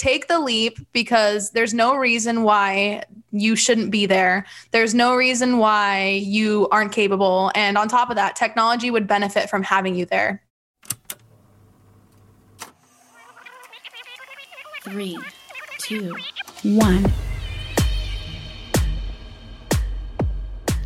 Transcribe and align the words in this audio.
take 0.00 0.28
the 0.28 0.40
leap 0.40 0.78
because 0.92 1.50
there's 1.50 1.74
no 1.74 1.94
reason 1.94 2.42
why 2.42 3.02
you 3.32 3.54
shouldn't 3.54 3.90
be 3.90 4.06
there. 4.06 4.46
There's 4.70 4.94
no 4.94 5.14
reason 5.14 5.58
why 5.58 6.22
you 6.24 6.68
aren't 6.72 6.90
capable. 6.90 7.52
And 7.54 7.76
on 7.76 7.86
top 7.86 8.08
of 8.08 8.16
that, 8.16 8.34
technology 8.34 8.90
would 8.90 9.06
benefit 9.06 9.50
from 9.50 9.62
having 9.62 9.94
you 9.94 10.06
there. 10.06 10.42
Three, 14.84 15.18
two, 15.78 16.16
one. 16.62 17.12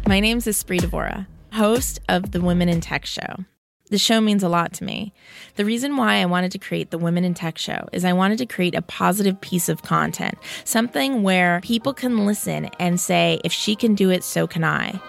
My 0.09 0.19
name 0.19 0.39
is 0.39 0.47
Espree 0.47 0.81
Devora, 0.81 1.29
host 1.53 2.01
of 2.09 2.33
the 2.33 2.41
Women 2.41 2.69
in 2.69 2.81
Tech 2.81 3.07
Show. 3.07 3.45
The 3.95 3.99
show 3.99 4.21
means 4.21 4.43
a 4.43 4.49
lot 4.49 4.73
to 4.73 4.85
me. 4.85 5.13
The 5.55 5.65
reason 5.65 5.97
why 5.97 6.17
I 6.17 6.27
wanted 6.27 6.51
to 6.51 6.59
create 6.59 6.91
the 6.91 6.99
Women 6.99 7.23
in 7.23 7.33
Tech 7.33 7.59
show 7.59 7.89
is 7.93 8.05
I 8.05 8.13
wanted 8.13 8.39
to 8.39 8.47
create 8.47 8.75
a 8.75 8.83
positive 8.83 9.41
piece 9.41 9.69
of 9.69 9.83
content, 9.83 10.37
something 10.65 11.23
where 11.23 11.61
people 11.63 11.95
can 11.95 12.27
listen 12.27 12.65
and 12.81 12.99
say, 12.99 13.41
if 13.45 13.53
she 13.53 13.77
can 13.77 13.95
do 13.95 14.11
it, 14.11 14.25
so 14.25 14.49
can 14.49 14.65
I. 14.65 15.01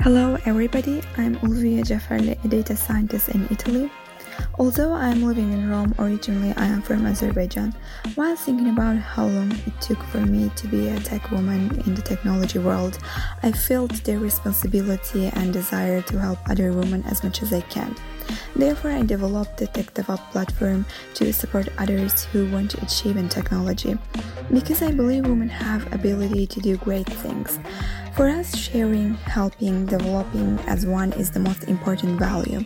Hello, 0.00 0.36
everybody. 0.44 1.00
I'm 1.16 1.36
Ulvia 1.36 1.82
Jafarli, 1.82 2.44
a 2.44 2.48
data 2.48 2.76
scientist 2.76 3.30
in 3.30 3.48
Italy. 3.50 3.90
Although 4.58 4.92
I 4.92 5.08
am 5.08 5.22
living 5.22 5.52
in 5.52 5.70
Rome, 5.70 5.94
originally 5.98 6.52
I 6.56 6.66
am 6.66 6.82
from 6.82 7.06
Azerbaijan. 7.06 7.74
While 8.14 8.36
thinking 8.36 8.68
about 8.68 8.96
how 8.96 9.26
long 9.26 9.52
it 9.52 9.80
took 9.80 10.02
for 10.04 10.20
me 10.20 10.50
to 10.56 10.66
be 10.68 10.88
a 10.88 10.98
tech 11.00 11.30
woman 11.30 11.82
in 11.86 11.94
the 11.94 12.02
technology 12.02 12.58
world, 12.58 12.98
I 13.42 13.52
felt 13.52 13.92
the 14.04 14.18
responsibility 14.18 15.26
and 15.26 15.52
desire 15.52 16.02
to 16.02 16.18
help 16.18 16.38
other 16.48 16.72
women 16.72 17.02
as 17.04 17.24
much 17.24 17.42
as 17.42 17.52
I 17.52 17.62
can. 17.62 17.94
Therefore, 18.54 18.90
I 18.90 19.02
developed 19.02 19.56
the 19.56 19.66
TechDevOps 19.68 20.30
platform 20.32 20.86
to 21.14 21.32
support 21.32 21.68
others 21.78 22.24
who 22.26 22.50
want 22.50 22.70
to 22.72 22.82
achieve 22.82 23.16
in 23.16 23.28
technology. 23.28 23.96
Because 24.52 24.82
I 24.82 24.92
believe 24.92 25.26
women 25.26 25.48
have 25.48 25.92
ability 25.92 26.46
to 26.48 26.60
do 26.60 26.76
great 26.76 27.06
things. 27.06 27.58
For 28.16 28.28
us, 28.28 28.56
sharing, 28.56 29.14
helping, 29.14 29.86
developing 29.86 30.58
as 30.66 30.84
one 30.84 31.12
is 31.12 31.30
the 31.30 31.40
most 31.40 31.64
important 31.64 32.18
value. 32.18 32.60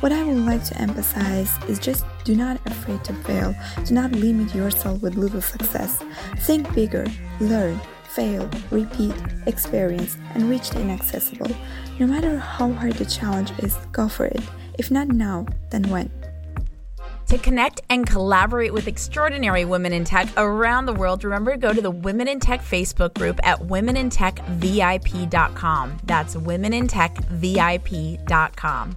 What 0.00 0.12
I 0.12 0.22
would 0.22 0.44
like 0.44 0.64
to 0.64 0.80
emphasize 0.80 1.50
is 1.68 1.78
just 1.78 2.04
do 2.24 2.34
not 2.34 2.60
afraid 2.66 3.02
to 3.04 3.14
fail. 3.14 3.54
Do 3.84 3.94
not 3.94 4.12
limit 4.12 4.54
yourself 4.54 5.00
with 5.00 5.16
little 5.16 5.40
success. 5.40 6.02
Think 6.38 6.72
bigger, 6.74 7.06
learn, 7.40 7.80
fail, 8.04 8.48
repeat, 8.70 9.14
experience, 9.46 10.18
and 10.34 10.50
reach 10.50 10.70
the 10.70 10.80
inaccessible. 10.80 11.50
No 11.98 12.06
matter 12.06 12.38
how 12.38 12.72
hard 12.72 12.94
the 12.94 13.06
challenge 13.06 13.52
is, 13.58 13.74
go 13.92 14.08
for 14.08 14.26
it. 14.26 14.42
If 14.78 14.90
not 14.90 15.08
now, 15.08 15.46
then 15.70 15.84
when? 15.84 16.10
To 17.28 17.38
connect 17.38 17.80
and 17.88 18.04
collaborate 18.06 18.74
with 18.74 18.88
extraordinary 18.88 19.64
women 19.64 19.92
in 19.92 20.04
tech 20.04 20.28
around 20.36 20.86
the 20.86 20.92
world, 20.92 21.22
remember 21.24 21.52
to 21.52 21.58
go 21.58 21.72
to 21.72 21.80
the 21.80 21.90
Women 21.90 22.28
in 22.28 22.38
Tech 22.40 22.60
Facebook 22.60 23.14
group 23.14 23.40
at 23.42 23.58
womenintechvip.com. 23.60 25.96
That's 26.04 26.34
womenintechvip.com. 26.34 28.96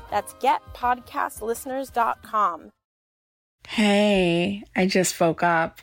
That's 0.11 0.35
getpodcastlisteners.com. 0.35 2.69
Hey, 3.67 4.63
I 4.75 4.85
just 4.85 5.19
woke 5.19 5.41
up. 5.41 5.79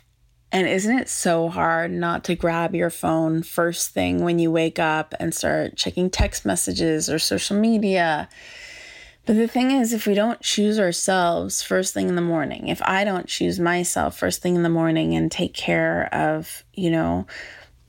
And 0.51 0.67
isn't 0.67 0.97
it 0.97 1.09
so 1.09 1.49
hard 1.49 1.91
not 1.91 2.23
to 2.25 2.35
grab 2.35 2.73
your 2.73 2.89
phone 2.89 3.43
first 3.43 3.91
thing 3.91 4.23
when 4.23 4.39
you 4.39 4.51
wake 4.51 4.79
up 4.79 5.13
and 5.19 5.33
start 5.33 5.75
checking 5.75 6.09
text 6.09 6.45
messages 6.45 7.09
or 7.09 7.19
social 7.19 7.59
media? 7.59 8.29
But 9.25 9.35
the 9.35 9.47
thing 9.47 9.69
is, 9.69 9.93
if 9.93 10.07
we 10.07 10.15
don't 10.15 10.41
choose 10.41 10.79
ourselves 10.79 11.61
first 11.61 11.93
thing 11.93 12.09
in 12.09 12.15
the 12.15 12.21
morning, 12.21 12.67
if 12.67 12.81
I 12.81 13.03
don't 13.03 13.27
choose 13.27 13.59
myself 13.59 14.17
first 14.17 14.41
thing 14.41 14.55
in 14.55 14.63
the 14.63 14.69
morning 14.69 15.13
and 15.13 15.31
take 15.31 15.53
care 15.53 16.11
of, 16.11 16.63
you 16.73 16.89
know, 16.89 17.27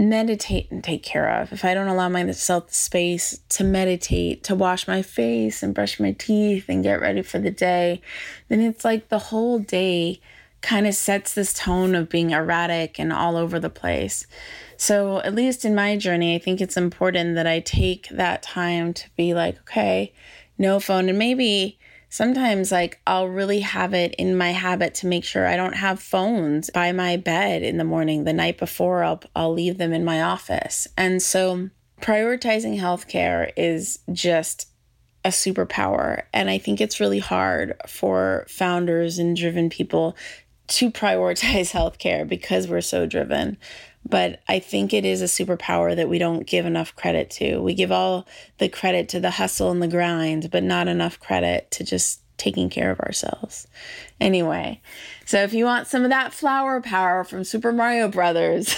meditate 0.08 0.70
and 0.70 0.82
take 0.82 1.02
care 1.02 1.28
of, 1.40 1.52
if 1.52 1.64
I 1.64 1.74
don't 1.74 1.88
allow 1.88 2.08
myself 2.08 2.68
the 2.68 2.74
space 2.74 3.40
to 3.50 3.64
meditate, 3.64 4.42
to 4.44 4.54
wash 4.54 4.88
my 4.88 5.02
face 5.02 5.62
and 5.62 5.74
brush 5.74 6.00
my 6.00 6.12
teeth 6.12 6.66
and 6.68 6.82
get 6.82 7.00
ready 7.00 7.22
for 7.22 7.38
the 7.38 7.50
day, 7.50 8.00
then 8.48 8.60
it's 8.60 8.84
like 8.84 9.08
the 9.08 9.18
whole 9.18 9.58
day 9.58 10.20
kind 10.62 10.86
of 10.86 10.94
sets 10.94 11.34
this 11.34 11.52
tone 11.52 11.94
of 11.94 12.08
being 12.08 12.30
erratic 12.30 12.98
and 12.98 13.12
all 13.12 13.36
over 13.36 13.58
the 13.58 13.70
place. 13.70 14.26
So, 14.76 15.20
at 15.20 15.34
least 15.34 15.64
in 15.64 15.74
my 15.74 15.96
journey, 15.96 16.34
I 16.34 16.38
think 16.38 16.60
it's 16.60 16.76
important 16.76 17.34
that 17.34 17.46
I 17.46 17.60
take 17.60 18.08
that 18.10 18.42
time 18.42 18.94
to 18.94 19.10
be 19.16 19.34
like, 19.34 19.58
okay, 19.60 20.12
no 20.56 20.80
phone. 20.80 21.08
And 21.08 21.18
maybe 21.18 21.78
sometimes 22.10 22.70
like 22.70 23.00
I'll 23.06 23.28
really 23.28 23.60
have 23.60 23.94
it 23.94 24.14
in 24.16 24.36
my 24.36 24.50
habit 24.50 24.94
to 24.96 25.06
make 25.06 25.24
sure 25.24 25.46
I 25.46 25.56
don't 25.56 25.76
have 25.76 26.02
phones 26.02 26.68
by 26.68 26.92
my 26.92 27.16
bed 27.16 27.62
in 27.62 27.78
the 27.78 27.84
morning. 27.84 28.24
The 28.24 28.32
night 28.32 28.58
before, 28.58 29.02
I'll, 29.02 29.22
I'll 29.34 29.52
leave 29.52 29.78
them 29.78 29.92
in 29.92 30.04
my 30.04 30.20
office. 30.20 30.86
And 30.98 31.22
so 31.22 31.70
prioritizing 32.02 32.78
healthcare 32.78 33.52
is 33.56 34.00
just 34.12 34.68
a 35.24 35.28
superpower. 35.28 36.24
And 36.32 36.50
I 36.50 36.58
think 36.58 36.80
it's 36.80 37.00
really 37.00 37.18
hard 37.18 37.74
for 37.86 38.44
founders 38.48 39.18
and 39.18 39.36
driven 39.36 39.70
people 39.70 40.16
to 40.68 40.90
prioritize 40.90 41.72
healthcare 41.72 42.28
because 42.28 42.68
we're 42.68 42.80
so 42.80 43.06
driven 43.06 43.56
but 44.08 44.40
I 44.48 44.58
think 44.58 44.92
it 44.92 45.04
is 45.04 45.22
a 45.22 45.26
superpower 45.26 45.94
that 45.94 46.08
we 46.08 46.18
don't 46.18 46.46
give 46.46 46.66
enough 46.66 46.94
credit 46.96 47.30
to. 47.32 47.58
We 47.58 47.74
give 47.74 47.92
all 47.92 48.26
the 48.58 48.68
credit 48.68 49.08
to 49.10 49.20
the 49.20 49.32
hustle 49.32 49.70
and 49.70 49.82
the 49.82 49.88
grind, 49.88 50.50
but 50.50 50.62
not 50.62 50.88
enough 50.88 51.20
credit 51.20 51.70
to 51.72 51.84
just 51.84 52.22
taking 52.40 52.70
care 52.70 52.90
of 52.90 52.98
ourselves. 53.00 53.68
Anyway, 54.18 54.80
so 55.26 55.42
if 55.42 55.52
you 55.52 55.66
want 55.66 55.86
some 55.86 56.04
of 56.04 56.10
that 56.10 56.32
flower 56.32 56.80
power 56.80 57.22
from 57.22 57.44
Super 57.44 57.70
Mario 57.70 58.08
Brothers, 58.08 58.74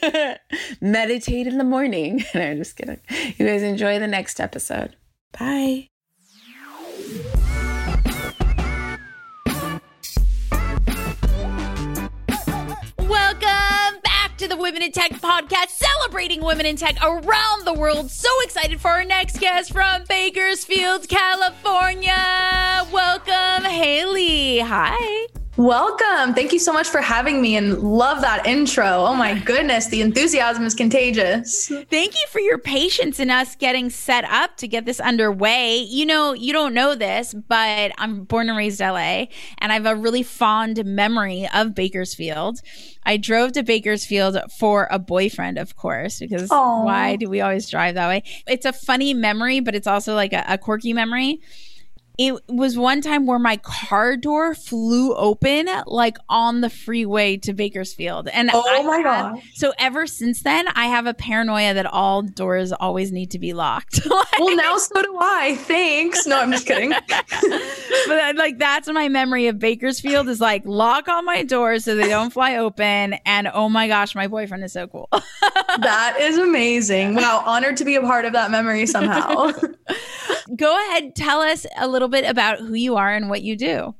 meditate 0.80 1.48
in 1.48 1.58
the 1.58 1.64
morning. 1.64 2.24
no, 2.34 2.40
I'm 2.40 2.58
just 2.58 2.76
kidding. 2.76 3.00
You 3.36 3.46
guys 3.46 3.62
enjoy 3.62 3.98
the 3.98 4.06
next 4.06 4.40
episode. 4.40 4.96
Bye. 5.38 5.89
Women 14.60 14.82
in 14.82 14.92
Tech 14.92 15.12
podcast, 15.12 15.70
celebrating 15.70 16.42
women 16.42 16.66
in 16.66 16.76
tech 16.76 16.96
around 17.02 17.64
the 17.64 17.72
world. 17.72 18.10
So 18.10 18.28
excited 18.42 18.80
for 18.80 18.88
our 18.90 19.04
next 19.04 19.40
guest 19.40 19.72
from 19.72 20.04
Bakersfield, 20.08 21.08
California. 21.08 22.86
Welcome, 22.92 23.64
Haley. 23.64 24.58
Hi. 24.58 25.39
Welcome. 25.60 26.32
Thank 26.32 26.54
you 26.54 26.58
so 26.58 26.72
much 26.72 26.88
for 26.88 27.02
having 27.02 27.42
me 27.42 27.54
and 27.54 27.80
love 27.80 28.22
that 28.22 28.46
intro. 28.46 28.86
Oh 28.86 29.14
my 29.14 29.38
goodness, 29.44 29.88
the 29.88 30.00
enthusiasm 30.00 30.64
is 30.64 30.74
contagious. 30.74 31.68
Thank 31.68 32.14
you 32.14 32.26
for 32.30 32.40
your 32.40 32.56
patience 32.56 33.20
in 33.20 33.28
us 33.28 33.56
getting 33.56 33.90
set 33.90 34.24
up 34.24 34.56
to 34.56 34.66
get 34.66 34.86
this 34.86 35.00
underway. 35.00 35.76
You 35.76 36.06
know, 36.06 36.32
you 36.32 36.54
don't 36.54 36.72
know 36.72 36.94
this, 36.94 37.34
but 37.34 37.92
I'm 37.98 38.24
born 38.24 38.48
and 38.48 38.56
raised 38.56 38.80
LA 38.80 39.26
and 39.58 39.70
I 39.70 39.74
have 39.74 39.84
a 39.84 39.94
really 39.94 40.22
fond 40.22 40.82
memory 40.86 41.46
of 41.52 41.74
Bakersfield. 41.74 42.60
I 43.04 43.18
drove 43.18 43.52
to 43.52 43.62
Bakersfield 43.62 44.38
for 44.58 44.88
a 44.90 44.98
boyfriend, 44.98 45.58
of 45.58 45.76
course, 45.76 46.20
because 46.20 46.48
Aww. 46.48 46.84
why 46.86 47.16
do 47.16 47.28
we 47.28 47.42
always 47.42 47.68
drive 47.68 47.96
that 47.96 48.08
way? 48.08 48.22
It's 48.48 48.64
a 48.64 48.72
funny 48.72 49.12
memory, 49.12 49.60
but 49.60 49.74
it's 49.74 49.86
also 49.86 50.14
like 50.14 50.32
a, 50.32 50.42
a 50.48 50.56
quirky 50.56 50.94
memory 50.94 51.42
it 52.22 52.38
was 52.48 52.76
one 52.76 53.00
time 53.00 53.24
where 53.24 53.38
my 53.38 53.56
car 53.56 54.14
door 54.14 54.54
flew 54.54 55.14
open 55.14 55.68
like 55.86 56.18
on 56.28 56.60
the 56.60 56.68
freeway 56.68 57.38
to 57.38 57.54
Bakersfield. 57.54 58.28
And 58.28 58.50
oh 58.52 58.62
I 58.68 58.82
my 58.82 58.96
have- 58.98 59.04
god. 59.36 59.42
So 59.54 59.72
ever 59.78 60.06
since 60.06 60.42
then, 60.42 60.68
I 60.68 60.84
have 60.88 61.06
a 61.06 61.14
paranoia 61.14 61.72
that 61.72 61.86
all 61.86 62.20
doors 62.20 62.72
always 62.72 63.10
need 63.10 63.30
to 63.30 63.38
be 63.38 63.54
locked. 63.54 64.00
Like- 64.10 64.38
Well, 64.38 64.54
now 64.54 64.76
so 64.76 65.00
do 65.02 65.16
I. 65.18 65.56
Thanks. 65.56 66.26
No, 66.26 66.38
I'm 66.38 66.52
just 66.52 66.66
kidding. 66.66 66.90
but 68.06 68.36
like 68.36 68.58
that's 68.58 68.86
my 68.92 69.08
memory 69.08 69.46
of 69.46 69.58
Bakersfield 69.58 70.28
is 70.28 70.42
like 70.42 70.62
lock 70.66 71.08
all 71.08 71.22
my 71.22 71.42
doors 71.42 71.84
so 71.84 71.94
they 71.96 72.08
don't 72.08 72.34
fly 72.34 72.56
open. 72.56 73.14
And 73.24 73.48
oh 73.54 73.70
my 73.70 73.88
gosh, 73.88 74.14
my 74.14 74.26
boyfriend 74.28 74.62
is 74.64 74.74
so 74.74 74.86
cool. 74.88 75.08
that 75.80 76.18
is 76.20 76.36
amazing. 76.36 77.14
Wow, 77.14 77.42
honored 77.46 77.78
to 77.78 77.84
be 77.86 77.94
a 77.94 78.02
part 78.02 78.26
of 78.26 78.34
that 78.34 78.50
memory 78.50 78.84
somehow. 78.84 79.52
Go 80.56 80.88
ahead, 80.90 81.14
tell 81.14 81.40
us 81.40 81.64
a 81.78 81.86
little 81.86 82.08
bit 82.10 82.28
about 82.28 82.58
who 82.58 82.74
you 82.74 82.96
are 82.96 83.10
and 83.10 83.30
what 83.30 83.42
you 83.42 83.56
do. 83.56 83.94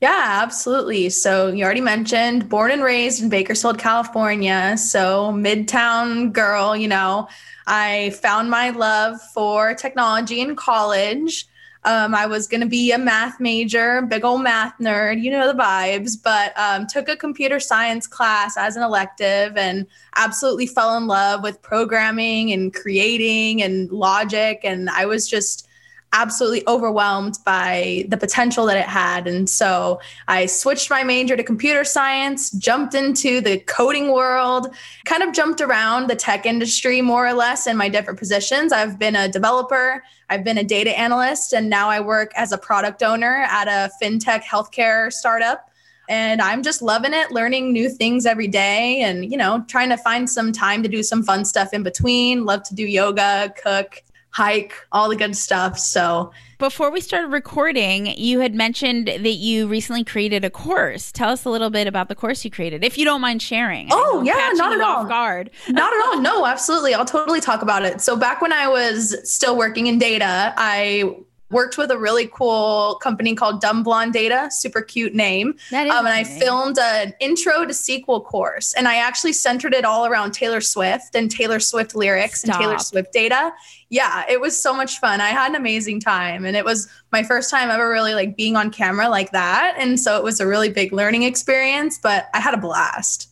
Yeah, 0.00 0.40
absolutely. 0.42 1.10
So 1.10 1.48
you 1.48 1.64
already 1.64 1.80
mentioned 1.80 2.48
born 2.48 2.72
and 2.72 2.82
raised 2.82 3.22
in 3.22 3.28
Bakersfield, 3.28 3.78
California. 3.78 4.76
So 4.76 5.32
midtown 5.32 6.32
girl, 6.32 6.76
you 6.76 6.88
know, 6.88 7.28
I 7.66 8.10
found 8.20 8.50
my 8.50 8.70
love 8.70 9.20
for 9.32 9.74
technology 9.74 10.40
in 10.40 10.56
college. 10.56 11.46
Um, 11.84 12.14
I 12.14 12.26
was 12.26 12.46
going 12.46 12.60
to 12.60 12.68
be 12.68 12.92
a 12.92 12.98
math 12.98 13.40
major, 13.40 14.02
big 14.02 14.24
old 14.24 14.42
math 14.42 14.74
nerd, 14.80 15.20
you 15.20 15.32
know 15.32 15.48
the 15.48 15.58
vibes, 15.58 16.16
but 16.22 16.56
um, 16.56 16.86
took 16.86 17.08
a 17.08 17.16
computer 17.16 17.58
science 17.58 18.06
class 18.06 18.56
as 18.56 18.76
an 18.76 18.84
elective 18.84 19.56
and 19.56 19.86
absolutely 20.14 20.66
fell 20.66 20.96
in 20.96 21.08
love 21.08 21.42
with 21.42 21.60
programming 21.60 22.52
and 22.52 22.72
creating 22.72 23.62
and 23.62 23.90
logic. 23.90 24.60
And 24.62 24.90
I 24.90 25.06
was 25.06 25.28
just 25.28 25.68
absolutely 26.12 26.62
overwhelmed 26.66 27.38
by 27.44 28.04
the 28.08 28.16
potential 28.16 28.66
that 28.66 28.76
it 28.76 28.86
had. 28.86 29.26
And 29.26 29.48
so 29.48 30.00
I 30.28 30.46
switched 30.46 30.90
my 30.90 31.02
major 31.02 31.36
to 31.36 31.42
computer 31.42 31.84
science, 31.84 32.50
jumped 32.50 32.94
into 32.94 33.40
the 33.40 33.58
coding 33.60 34.12
world, 34.12 34.74
kind 35.04 35.22
of 35.22 35.32
jumped 35.32 35.60
around 35.60 36.08
the 36.08 36.16
tech 36.16 36.44
industry 36.44 37.00
more 37.00 37.26
or 37.26 37.32
less 37.32 37.66
in 37.66 37.76
my 37.76 37.88
different 37.88 38.18
positions. 38.18 38.72
I've 38.72 38.98
been 38.98 39.16
a 39.16 39.28
developer, 39.28 40.02
I've 40.28 40.44
been 40.44 40.58
a 40.58 40.64
data 40.64 40.96
analyst, 40.98 41.54
and 41.54 41.70
now 41.70 41.88
I 41.88 42.00
work 42.00 42.30
as 42.36 42.52
a 42.52 42.58
product 42.58 43.02
owner 43.02 43.46
at 43.48 43.68
a 43.68 43.90
fintech 44.02 44.42
healthcare 44.42 45.10
startup. 45.12 45.70
And 46.08 46.42
I'm 46.42 46.62
just 46.62 46.82
loving 46.82 47.14
it, 47.14 47.30
learning 47.30 47.72
new 47.72 47.88
things 47.88 48.26
every 48.26 48.48
day 48.48 49.00
and, 49.00 49.30
you 49.30 49.38
know, 49.38 49.64
trying 49.68 49.88
to 49.88 49.96
find 49.96 50.28
some 50.28 50.52
time 50.52 50.82
to 50.82 50.88
do 50.88 51.02
some 51.02 51.22
fun 51.22 51.44
stuff 51.44 51.72
in 51.72 51.82
between. 51.82 52.44
Love 52.44 52.64
to 52.64 52.74
do 52.74 52.84
yoga, 52.84 53.54
cook, 53.62 54.02
hike, 54.32 54.74
all 54.92 55.08
the 55.08 55.16
good 55.16 55.36
stuff. 55.36 55.78
So, 55.78 56.32
Before 56.58 56.90
we 56.90 57.00
started 57.00 57.28
recording, 57.28 58.06
you 58.18 58.40
had 58.40 58.54
mentioned 58.54 59.06
that 59.08 59.34
you 59.34 59.66
recently 59.66 60.04
created 60.04 60.44
a 60.44 60.50
course. 60.50 61.12
Tell 61.12 61.30
us 61.30 61.44
a 61.44 61.50
little 61.50 61.70
bit 61.70 61.86
about 61.86 62.08
the 62.08 62.14
course 62.14 62.44
you 62.44 62.50
created, 62.50 62.82
if 62.84 62.96
you 62.98 63.04
don't 63.04 63.20
mind 63.20 63.42
sharing. 63.42 63.88
Oh, 63.90 64.20
I'm 64.20 64.24
yeah, 64.26 64.50
not 64.54 64.72
at 64.72 64.80
all. 64.80 65.04
guard. 65.04 65.50
not 65.68 65.92
at 65.92 66.06
all. 66.06 66.20
No, 66.20 66.46
absolutely. 66.46 66.94
I'll 66.94 67.04
totally 67.04 67.40
talk 67.40 67.62
about 67.62 67.84
it. 67.84 68.00
So, 68.00 68.16
back 68.16 68.40
when 68.40 68.52
I 68.52 68.68
was 68.68 69.14
still 69.30 69.56
working 69.56 69.86
in 69.86 69.98
data, 69.98 70.54
I 70.56 71.16
worked 71.52 71.78
with 71.78 71.90
a 71.90 71.98
really 71.98 72.26
cool 72.32 72.98
company 73.02 73.34
called 73.34 73.60
Dumb 73.60 73.82
Blonde 73.82 74.12
Data, 74.12 74.48
super 74.50 74.80
cute 74.82 75.14
name. 75.14 75.54
That 75.70 75.86
is 75.86 75.92
Um, 75.92 76.06
and 76.06 76.14
I 76.14 76.20
amazing. 76.20 76.40
filmed 76.40 76.78
an 76.78 77.14
intro 77.20 77.64
to 77.64 77.72
SQL 77.72 78.24
course, 78.24 78.72
and 78.74 78.88
I 78.88 78.96
actually 78.96 79.34
centered 79.34 79.74
it 79.74 79.84
all 79.84 80.06
around 80.06 80.32
Taylor 80.32 80.60
Swift 80.60 81.14
and 81.14 81.30
Taylor 81.30 81.60
Swift 81.60 81.94
lyrics 81.94 82.42
and 82.44 82.52
Taylor 82.52 82.78
Swift 82.78 83.12
data. 83.12 83.52
Yeah, 83.90 84.24
it 84.28 84.40
was 84.40 84.60
so 84.60 84.72
much 84.74 84.98
fun. 84.98 85.20
I 85.20 85.28
had 85.28 85.50
an 85.50 85.56
amazing 85.56 86.00
time, 86.00 86.44
and 86.46 86.56
it 86.56 86.64
was 86.64 86.88
my 87.12 87.22
first 87.22 87.50
time 87.50 87.68
ever 87.70 87.90
really 87.90 88.14
like 88.14 88.36
being 88.36 88.56
on 88.56 88.70
camera 88.70 89.08
like 89.08 89.32
that, 89.32 89.74
and 89.78 90.00
so 90.00 90.16
it 90.16 90.24
was 90.24 90.40
a 90.40 90.46
really 90.46 90.70
big 90.70 90.92
learning 90.92 91.24
experience. 91.24 91.98
But 92.02 92.28
I 92.32 92.40
had 92.40 92.54
a 92.54 92.58
blast. 92.58 93.28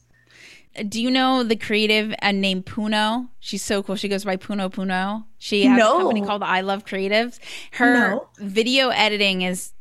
Do 0.88 1.02
you 1.02 1.10
know 1.10 1.42
the 1.42 1.56
creative 1.56 2.14
and 2.20 2.40
named 2.40 2.64
Puno? 2.66 3.28
She's 3.40 3.62
so 3.64 3.82
cool. 3.82 3.96
She 3.96 4.08
goes 4.08 4.24
by 4.24 4.36
Puno 4.36 4.70
Puno. 4.70 5.24
She 5.38 5.64
has 5.66 5.76
No. 5.78 5.96
a 5.96 5.98
company 6.02 6.22
called 6.22 6.42
I 6.44 6.60
Love 6.60 6.84
Creatives. 6.84 7.38
Her 7.72 8.10
No. 8.10 8.28
video 8.38 8.90
editing 8.90 9.42
is 9.42 9.72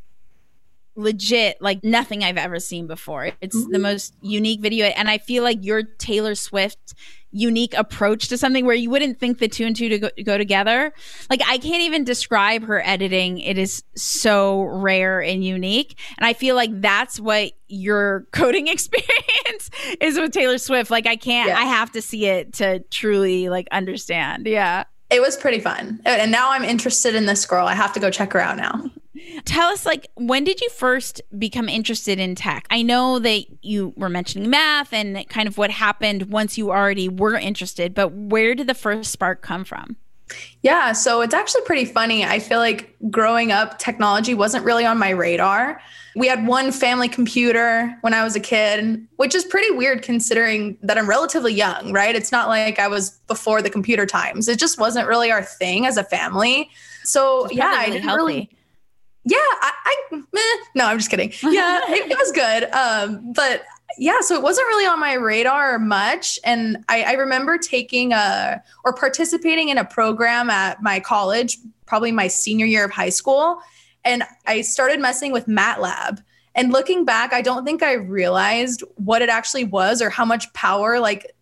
legit 1.00 1.62
like 1.62 1.84
nothing 1.84 2.24
I've 2.24 2.38
ever 2.38 2.60
seen 2.60 2.88
before. 2.88 3.32
It's 3.42 3.56
the 3.56 3.74
mm-hmm. 3.74 3.82
most 3.82 4.14
unique 4.22 4.62
video 4.62 4.88
and 4.88 5.10
I 5.10 5.18
feel 5.18 5.44
like 5.44 5.64
your 5.64 5.84
Taylor 5.84 6.36
Swift 6.36 6.94
unique 7.32 7.74
approach 7.76 8.28
to 8.28 8.38
something 8.38 8.66
where 8.66 8.76
you 8.76 8.90
wouldn't 8.90 9.20
think 9.20 9.38
the 9.38 9.48
two 9.48 9.66
and 9.66 9.76
two 9.76 9.90
to 9.90 10.00
go, 10.00 10.10
go 10.24 10.38
together. 10.38 10.94
Like 11.30 11.42
I 11.48 11.58
can't 11.58 11.84
even 11.84 12.04
describe 12.04 12.64
her 12.64 12.82
editing. 12.86 13.40
It 13.40 13.58
is 13.58 13.84
so 13.96 14.64
rare 14.64 15.22
and 15.22 15.44
unique. 15.44 15.98
And 16.18 16.26
I 16.26 16.34
feel 16.34 16.56
like 16.56 16.82
that's 16.82 17.20
what 17.20 17.52
your 17.68 18.26
coding 18.32 18.68
experience 18.68 19.70
is 20.02 20.20
with 20.20 20.32
Taylor 20.32 20.58
Swift. 20.58 20.90
Like 20.90 21.08
I 21.08 21.16
can't 21.16 21.50
Yeah. 21.50 21.60
I 21.60 21.64
have 21.64 21.92
to 21.92 22.02
see 22.02 22.26
it 22.26 22.54
to 22.54 22.80
truly 22.90 23.50
like 23.50 23.68
understand. 23.72 24.48
Yeah. 24.48 24.86
It 25.10 25.22
was 25.22 25.36
pretty 25.36 25.60
fun, 25.60 26.00
and 26.06 26.32
now 26.32 26.52
I'm 26.52 26.64
interested 26.64 27.16
in 27.16 27.26
this 27.26 27.44
girl. 27.48 27.66
I 27.66 27.74
have 27.74 27.94
to 27.94 28.00
go 28.00 28.12
check 28.12 28.32
her 28.34 28.40
out 28.40 28.58
now. 28.58 28.92
Tell 29.46 29.70
us, 29.70 29.86
like, 29.86 30.08
when 30.16 30.44
did 30.44 30.62
you 30.62 30.70
first 30.70 31.22
become 31.38 31.70
interested 31.70 32.20
in 32.20 32.36
tech? 32.36 32.66
I 32.70 32.82
know 32.82 33.20
that 33.20 33.44
you 33.62 33.94
were 33.96 34.10
mentioning 34.10 34.50
math 34.50 34.94
and 34.94 35.28
kind 35.30 35.48
of 35.48 35.58
what 35.58 35.72
happened 35.72 36.32
once 36.32 36.58
you 36.58 36.72
already 36.72 37.10
were 37.10 37.36
interested, 37.36 37.94
but 37.94 38.12
where 38.12 38.56
did 38.56 38.68
the 38.68 38.74
first 38.74 39.12
spark 39.12 39.42
come 39.42 39.64
from? 39.64 39.98
Yeah, 40.62 40.92
so 40.92 41.22
it's 41.22 41.34
actually 41.34 41.64
pretty 41.64 41.86
funny. 41.86 42.24
I 42.24 42.40
feel 42.40 42.60
like 42.60 42.96
growing 43.10 43.52
up, 43.52 43.80
technology 43.80 44.34
wasn't 44.34 44.66
really 44.66 44.86
on 44.86 45.00
my 45.00 45.10
radar. 45.10 45.82
We 46.16 46.28
had 46.28 46.46
one 46.46 46.72
family 46.72 47.08
computer 47.08 47.98
when 48.02 48.14
I 48.14 48.24
was 48.24 48.36
a 48.36 48.40
kid, 48.40 49.08
which 49.16 49.34
is 49.34 49.44
pretty 49.46 49.72
weird 49.72 50.02
considering 50.02 50.78
that 50.82 50.98
I'm 50.98 51.10
relatively 51.10 51.54
young, 51.54 51.94
right? 51.94 52.16
It's 52.16 52.32
not 52.32 52.48
like 52.48 52.78
I 52.78 52.88
was 52.88 53.12
before 53.28 53.62
the 53.62 53.70
computer 53.70 54.06
times. 54.06 54.48
It 54.48 54.60
just 54.60 54.80
wasn't 54.80 55.08
really 55.08 55.32
our 55.32 55.44
thing 55.44 55.86
as 55.86 55.98
a 55.98 56.04
family. 56.04 56.70
So, 57.04 57.50
yeah, 57.52 57.74
I 57.78 57.90
didn't 57.90 58.08
really 58.08 58.50
yeah 59.26 59.38
i, 59.38 59.72
I 59.86 60.16
meh. 60.34 60.42
no 60.76 60.86
i'm 60.86 60.98
just 60.98 61.10
kidding. 61.10 61.32
Yeah 61.44 61.82
it, 61.88 62.12
it 62.12 62.18
was 62.18 62.32
good. 62.32 62.72
Um 62.72 63.34
but 63.34 63.64
yeah 63.98 64.22
so 64.22 64.36
it 64.36 64.42
wasn't 64.42 64.68
really 64.68 64.86
on 64.86 65.00
my 65.00 65.14
radar 65.14 65.80
much. 65.80 66.40
And 66.44 66.84
I, 66.90 67.04
I 67.04 67.12
remember 67.14 67.58
taking 67.58 68.14
a 68.14 68.64
or 68.86 68.94
participating 68.94 69.70
in 69.70 69.78
a 69.78 69.86
program 69.86 70.50
at 70.50 70.82
my 70.82 71.00
college 71.00 71.58
probably 71.86 72.12
my 72.12 72.28
senior 72.28 72.66
year 72.66 72.86
of 72.86 72.92
high 72.92 73.10
school. 73.10 73.62
And 74.06 74.24
i 74.48 74.62
started 74.62 75.00
messing 75.00 75.32
with 75.32 75.48
matlab. 75.48 76.24
And 76.56 76.72
looking 76.72 77.06
back 77.06 77.34
i 77.34 77.42
don't 77.42 77.66
think 77.66 77.84
i 77.84 77.94
realized 77.94 78.84
what 78.96 79.22
it 79.22 79.30
actually 79.30 79.66
was 79.66 80.02
or 80.02 80.10
how 80.10 80.26
much 80.26 80.52
power 80.54 81.00
like 81.00 81.36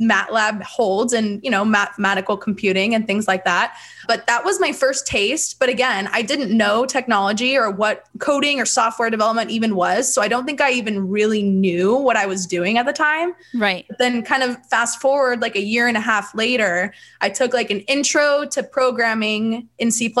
MATLAB 0.00 0.62
holds 0.62 1.12
and 1.12 1.42
you 1.44 1.50
know 1.50 1.64
mathematical 1.64 2.36
computing 2.36 2.94
and 2.94 3.06
things 3.06 3.28
like 3.28 3.44
that. 3.44 3.76
But 4.06 4.26
that 4.26 4.44
was 4.44 4.58
my 4.60 4.72
first 4.72 5.06
taste. 5.06 5.58
But 5.58 5.68
again, 5.68 6.08
I 6.12 6.22
didn't 6.22 6.56
know 6.56 6.86
technology 6.86 7.56
or 7.56 7.70
what 7.70 8.06
coding 8.18 8.60
or 8.60 8.64
software 8.66 9.10
development 9.10 9.50
even 9.50 9.76
was. 9.76 10.12
So 10.12 10.22
I 10.22 10.28
don't 10.28 10.46
think 10.46 10.60
I 10.60 10.72
even 10.72 11.08
really 11.08 11.42
knew 11.42 11.94
what 11.94 12.16
I 12.16 12.26
was 12.26 12.46
doing 12.46 12.78
at 12.78 12.86
the 12.86 12.92
time. 12.92 13.34
Right. 13.54 13.84
But 13.88 13.98
then 13.98 14.22
kind 14.22 14.42
of 14.42 14.56
fast 14.66 15.00
forward 15.00 15.42
like 15.42 15.56
a 15.56 15.62
year 15.62 15.86
and 15.86 15.96
a 15.96 16.00
half 16.00 16.34
later, 16.34 16.92
I 17.20 17.28
took 17.28 17.52
like 17.52 17.70
an 17.70 17.80
intro 17.80 18.46
to 18.46 18.62
programming 18.62 19.68
in 19.78 19.90
C++ 19.90 20.12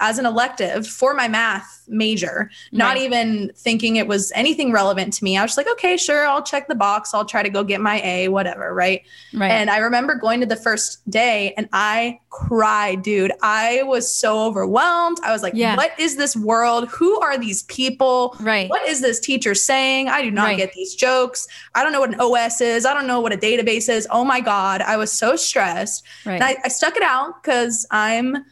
as 0.00 0.18
an 0.18 0.26
elective 0.26 0.86
for 0.86 1.12
my 1.14 1.28
math 1.28 1.84
major, 1.88 2.50
not 2.72 2.94
Right. 2.94 3.02
even 3.02 3.50
thinking 3.56 3.96
it 3.96 4.06
was 4.06 4.30
anything 4.34 4.72
relevant 4.72 5.12
to 5.14 5.24
me. 5.24 5.36
I 5.36 5.42
was 5.42 5.50
just 5.50 5.58
like, 5.58 5.70
okay, 5.72 5.96
sure, 5.96 6.26
I'll 6.26 6.42
check 6.42 6.68
the 6.68 6.74
box. 6.74 7.12
I'll 7.14 7.24
try 7.24 7.42
to 7.42 7.50
go 7.50 7.64
get 7.64 7.80
my 7.80 8.00
A, 8.02 8.28
whatever, 8.28 8.72
right? 8.78 9.02
Right. 9.34 9.50
And 9.50 9.68
I 9.68 9.78
remember 9.78 10.14
going 10.14 10.40
to 10.40 10.46
the 10.46 10.56
first 10.56 11.08
day 11.10 11.52
and 11.58 11.68
I 11.74 12.20
cried, 12.30 13.02
dude. 13.02 13.32
I 13.42 13.82
was 13.82 14.10
so 14.10 14.46
overwhelmed. 14.46 15.18
I 15.22 15.32
was 15.32 15.42
like, 15.42 15.52
Yeah. 15.54 15.76
what 15.76 15.90
is 15.98 16.16
this 16.16 16.34
world? 16.36 16.88
Who 16.88 17.20
are 17.20 17.36
these 17.36 17.64
people? 17.64 18.36
right. 18.40 18.70
What 18.70 18.88
is 18.88 19.00
this 19.02 19.18
teacher 19.20 19.54
saying? 19.54 20.08
I 20.08 20.22
do 20.22 20.30
not 20.30 20.44
Right. 20.44 20.56
get 20.56 20.72
these 20.72 20.94
jokes. 20.94 21.46
I 21.74 21.82
don't 21.82 21.92
know 21.92 22.00
what 22.00 22.10
an 22.14 22.20
OS 22.20 22.60
is. 22.60 22.86
I 22.86 22.94
don't 22.94 23.06
know 23.06 23.20
what 23.20 23.32
a 23.32 23.36
database 23.36 23.88
is. 23.88 24.06
Oh 24.10 24.24
my 24.24 24.40
God. 24.40 24.80
I 24.80 24.96
was 24.96 25.10
so 25.12 25.36
stressed. 25.36 26.04
Right. 26.24 26.34
And 26.34 26.44
I, 26.44 26.56
I 26.64 26.68
stuck 26.68 26.96
it 26.96 27.02
out 27.02 27.42
because 27.42 27.86
I'm, 27.90 28.44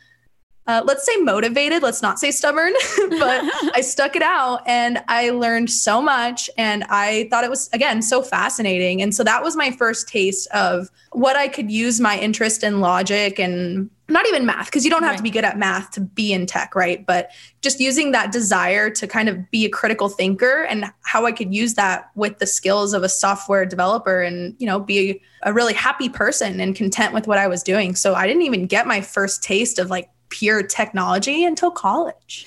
uh, 0.66 0.82
let's 0.84 1.06
say 1.06 1.16
motivated. 1.16 1.82
Let's 1.82 2.02
not 2.02 2.18
say 2.18 2.30
stubborn, 2.30 2.72
but 3.10 3.42
I 3.74 3.80
stuck 3.82 4.16
it 4.16 4.22
out 4.22 4.62
and 4.66 5.02
I 5.08 5.30
learned 5.30 5.70
so 5.70 6.02
much. 6.02 6.50
And 6.58 6.84
I 6.88 7.28
thought 7.30 7.44
it 7.44 7.50
was, 7.50 7.68
again, 7.72 8.02
so 8.02 8.22
fascinating. 8.22 9.00
And 9.00 9.14
so 9.14 9.22
that 9.24 9.42
was 9.42 9.56
my 9.56 9.70
first 9.70 10.08
taste 10.08 10.48
of 10.48 10.90
what 11.12 11.36
I 11.36 11.48
could 11.48 11.70
use 11.70 12.00
my 12.00 12.18
interest 12.18 12.64
in 12.64 12.80
logic 12.80 13.38
and 13.38 13.90
not 14.08 14.24
even 14.28 14.46
math, 14.46 14.66
because 14.66 14.84
you 14.84 14.90
don't 14.90 15.02
have 15.02 15.12
Right. 15.12 15.16
to 15.16 15.22
be 15.24 15.30
good 15.30 15.44
at 15.44 15.58
math 15.58 15.90
to 15.92 16.00
be 16.00 16.32
in 16.32 16.46
tech, 16.46 16.76
right? 16.76 17.04
But 17.04 17.30
just 17.60 17.80
using 17.80 18.12
that 18.12 18.30
desire 18.30 18.88
to 18.90 19.06
kind 19.06 19.28
of 19.28 19.50
be 19.50 19.64
a 19.64 19.68
critical 19.68 20.08
thinker 20.08 20.62
and 20.62 20.84
how 21.02 21.26
I 21.26 21.32
could 21.32 21.52
use 21.52 21.74
that 21.74 22.10
with 22.14 22.38
the 22.38 22.46
skills 22.46 22.92
of 22.92 23.02
a 23.02 23.08
software 23.08 23.66
developer 23.66 24.22
and, 24.22 24.54
you 24.58 24.66
know, 24.66 24.78
be 24.78 25.20
a 25.42 25.52
really 25.52 25.74
happy 25.74 26.08
person 26.08 26.60
and 26.60 26.76
content 26.76 27.14
with 27.14 27.26
what 27.26 27.38
I 27.38 27.48
was 27.48 27.64
doing. 27.64 27.96
So 27.96 28.14
I 28.14 28.28
didn't 28.28 28.42
even 28.42 28.66
get 28.66 28.86
my 28.86 29.00
first 29.00 29.42
taste 29.42 29.80
of 29.80 29.90
like 29.90 30.08
pure 30.28 30.62
technology 30.62 31.44
until 31.44 31.70
college. 31.70 32.46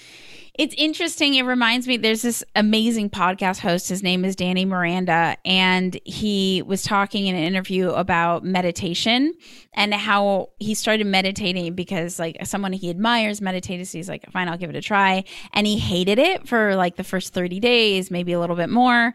It's 0.59 0.75
interesting. 0.77 1.35
It 1.35 1.43
reminds 1.43 1.87
me 1.87 1.95
there's 1.95 2.21
this 2.21 2.43
amazing 2.53 3.11
podcast 3.11 3.59
host. 3.59 3.87
His 3.87 4.03
name 4.03 4.25
is 4.25 4.35
Danny 4.35 4.65
Miranda. 4.65 5.37
And 5.45 5.97
he 6.03 6.63
was 6.63 6.83
talking 6.83 7.27
in 7.27 7.35
an 7.35 7.43
interview 7.43 7.91
about 7.91 8.43
meditation 8.43 9.33
and 9.73 9.93
how 9.93 10.49
he 10.59 10.73
started 10.73 11.07
meditating 11.07 11.75
because, 11.75 12.19
like, 12.19 12.45
someone 12.45 12.73
he 12.73 12.89
admires 12.89 13.39
meditated. 13.39 13.87
So 13.87 13.99
he's 13.99 14.09
like, 14.09 14.29
fine, 14.33 14.49
I'll 14.49 14.57
give 14.57 14.69
it 14.69 14.75
a 14.75 14.81
try. 14.81 15.23
And 15.53 15.65
he 15.65 15.79
hated 15.79 16.19
it 16.19 16.45
for 16.45 16.75
like 16.75 16.97
the 16.97 17.05
first 17.05 17.33
30 17.33 17.61
days, 17.61 18.11
maybe 18.11 18.33
a 18.33 18.39
little 18.41 18.57
bit 18.57 18.69
more. 18.69 19.13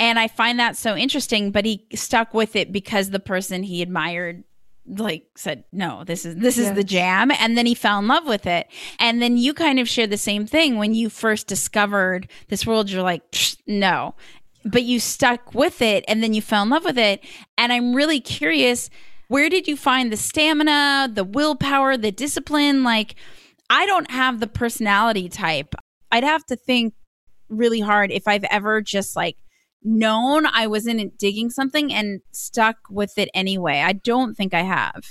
And 0.00 0.18
I 0.18 0.26
find 0.26 0.58
that 0.58 0.76
so 0.76 0.96
interesting, 0.96 1.52
but 1.52 1.64
he 1.64 1.86
stuck 1.94 2.34
with 2.34 2.56
it 2.56 2.72
because 2.72 3.10
the 3.10 3.20
person 3.20 3.62
he 3.62 3.82
admired 3.82 4.42
like 4.86 5.24
said 5.36 5.62
no 5.72 6.02
this 6.04 6.26
is 6.26 6.34
this 6.36 6.58
is 6.58 6.66
yes. 6.66 6.74
the 6.74 6.84
jam 6.84 7.30
and 7.30 7.56
then 7.56 7.66
he 7.66 7.74
fell 7.74 7.98
in 7.98 8.08
love 8.08 8.26
with 8.26 8.46
it. 8.46 8.66
And 8.98 9.22
then 9.22 9.36
you 9.36 9.54
kind 9.54 9.78
of 9.78 9.88
share 9.88 10.06
the 10.06 10.18
same 10.18 10.46
thing. 10.46 10.76
When 10.76 10.94
you 10.94 11.08
first 11.08 11.46
discovered 11.46 12.28
this 12.48 12.66
world 12.66 12.90
you're 12.90 13.02
like 13.02 13.22
no. 13.66 14.14
But 14.64 14.84
you 14.84 15.00
stuck 15.00 15.54
with 15.54 15.82
it 15.82 16.04
and 16.06 16.22
then 16.22 16.34
you 16.34 16.42
fell 16.42 16.62
in 16.62 16.70
love 16.70 16.84
with 16.84 16.98
it. 16.98 17.24
And 17.56 17.72
i'm 17.72 17.94
really 17.94 18.20
curious 18.20 18.90
where 19.28 19.48
did 19.48 19.66
you 19.66 19.76
find 19.76 20.12
the 20.12 20.16
stamina 20.16 21.08
the 21.12 21.24
willpower 21.24 21.96
the 21.96 22.12
discipline? 22.12 22.82
Like 22.82 23.14
i 23.70 23.86
don't 23.86 24.10
have 24.10 24.40
the 24.40 24.48
personality 24.48 25.28
type. 25.28 25.74
I'd 26.10 26.24
have 26.24 26.44
to 26.46 26.56
think 26.56 26.94
really 27.48 27.80
hard 27.80 28.10
if 28.10 28.26
i've 28.26 28.44
ever 28.44 28.80
just 28.80 29.14
like 29.14 29.36
known 29.84 30.46
I 30.46 30.66
wasn't 30.66 31.18
digging 31.18 31.50
something 31.50 31.92
and 31.92 32.20
stuck 32.32 32.76
with 32.90 33.16
it 33.18 33.28
anyway. 33.34 33.80
I 33.80 33.92
don't 33.92 34.34
think 34.34 34.54
I 34.54 34.62
have. 34.62 35.02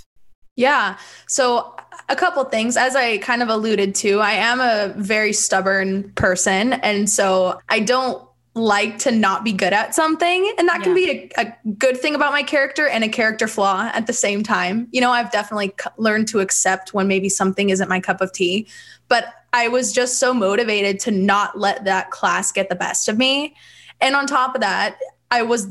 Yeah. 0.56 0.98
So, 1.28 1.76
a 2.10 2.16
couple 2.16 2.44
things. 2.46 2.78
As 2.78 2.96
I 2.96 3.18
kind 3.20 3.42
of 3.42 3.50
alluded 3.50 3.96
to, 3.96 4.20
I 4.20 4.34
am 4.34 4.60
a 4.60 4.94
very 4.98 5.34
stubborn 5.34 6.12
person. 6.12 6.74
And 6.74 7.10
so 7.10 7.60
I 7.70 7.80
don't 7.80 8.28
like 8.54 8.98
to 9.00 9.12
not 9.12 9.46
be 9.46 9.54
good 9.54 9.72
at 9.72 9.96
something. 9.96 10.54
And 10.58 10.68
that 10.68 10.80
yeah. 10.80 10.84
can 10.84 10.94
be 10.94 11.10
a, 11.10 11.42
a, 11.42 11.58
good 11.78 11.98
thing 11.98 12.16
about 12.16 12.34
my 12.34 12.44
character 12.44 12.86
and 12.88 13.04
a 13.04 13.08
character 13.08 13.48
flaw 13.48 13.90
at 13.94 14.08
the 14.08 14.14
same 14.14 14.44
time. 14.44 14.88
You 14.92 15.00
know, 15.00 15.12
I've 15.12 15.32
definitely 15.32 15.74
c- 15.82 15.90
learned 15.98 16.28
to 16.30 16.42
accept 16.42 16.94
when 16.94 17.08
maybe 17.08 17.30
something 17.30 17.70
isn't 17.70 17.88
my 17.88 18.02
cup 18.02 18.20
of 18.20 18.34
tea. 18.34 18.68
But 19.08 19.34
I 19.54 19.70
was 19.70 19.94
just 19.94 20.20
so 20.20 20.34
motivated 20.34 21.00
to 21.02 21.12
not 21.12 21.58
let 21.58 21.86
that 21.86 22.12
class 22.12 22.52
get 22.52 22.68
the 22.68 22.76
best 22.76 23.08
of 23.08 23.18
me. 23.18 23.56
And 24.02 24.16
on 24.16 24.28
top 24.28 24.56
of 24.56 24.62
that, 24.62 24.98
I 25.30 25.44
was 25.44 25.68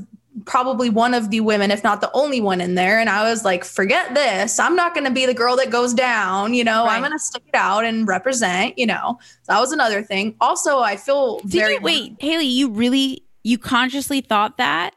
probably 0.47 0.89
one 0.89 1.13
of 1.13 1.31
the 1.31 1.41
women, 1.41 1.71
if 1.71 1.83
not 1.83 2.01
the 2.01 2.11
only 2.15 2.41
one 2.41 2.61
in 2.61 2.75
there. 2.75 2.99
And 2.99 3.11
I 3.11 3.29
was 3.29 3.45
like, 3.45 3.65
forget 3.65 4.15
this. 4.15 4.59
I'm 4.59 4.77
not 4.77 4.95
going 4.95 5.05
to 5.05 5.11
be 5.11 5.27
the 5.27 5.35
girl 5.35 5.57
that 5.57 5.71
goes 5.71 5.93
down. 5.93 6.55
You 6.55 6.65
know, 6.65 6.85
right. 6.85 6.95
I'm 6.95 7.03
going 7.03 7.13
to 7.13 7.19
stick 7.19 7.43
it 7.47 7.55
out 7.55 7.85
and 7.85 8.07
represent, 8.07 8.79
you 8.79 8.87
know. 8.87 9.19
So 9.43 9.53
that 9.53 9.61
was 9.61 9.73
another 9.73 10.03
thing. 10.03 10.37
Also, 10.41 10.79
I 10.79 10.97
feel 10.97 11.41
Did 11.41 11.51
very. 11.51 11.75
You, 11.75 11.81
wait, 11.81 12.17
Haley, 12.21 12.47
you 12.47 12.71
really, 12.71 13.25
you 13.43 13.59
consciously 13.59 14.21
thought 14.21 14.57
that? 14.59 14.95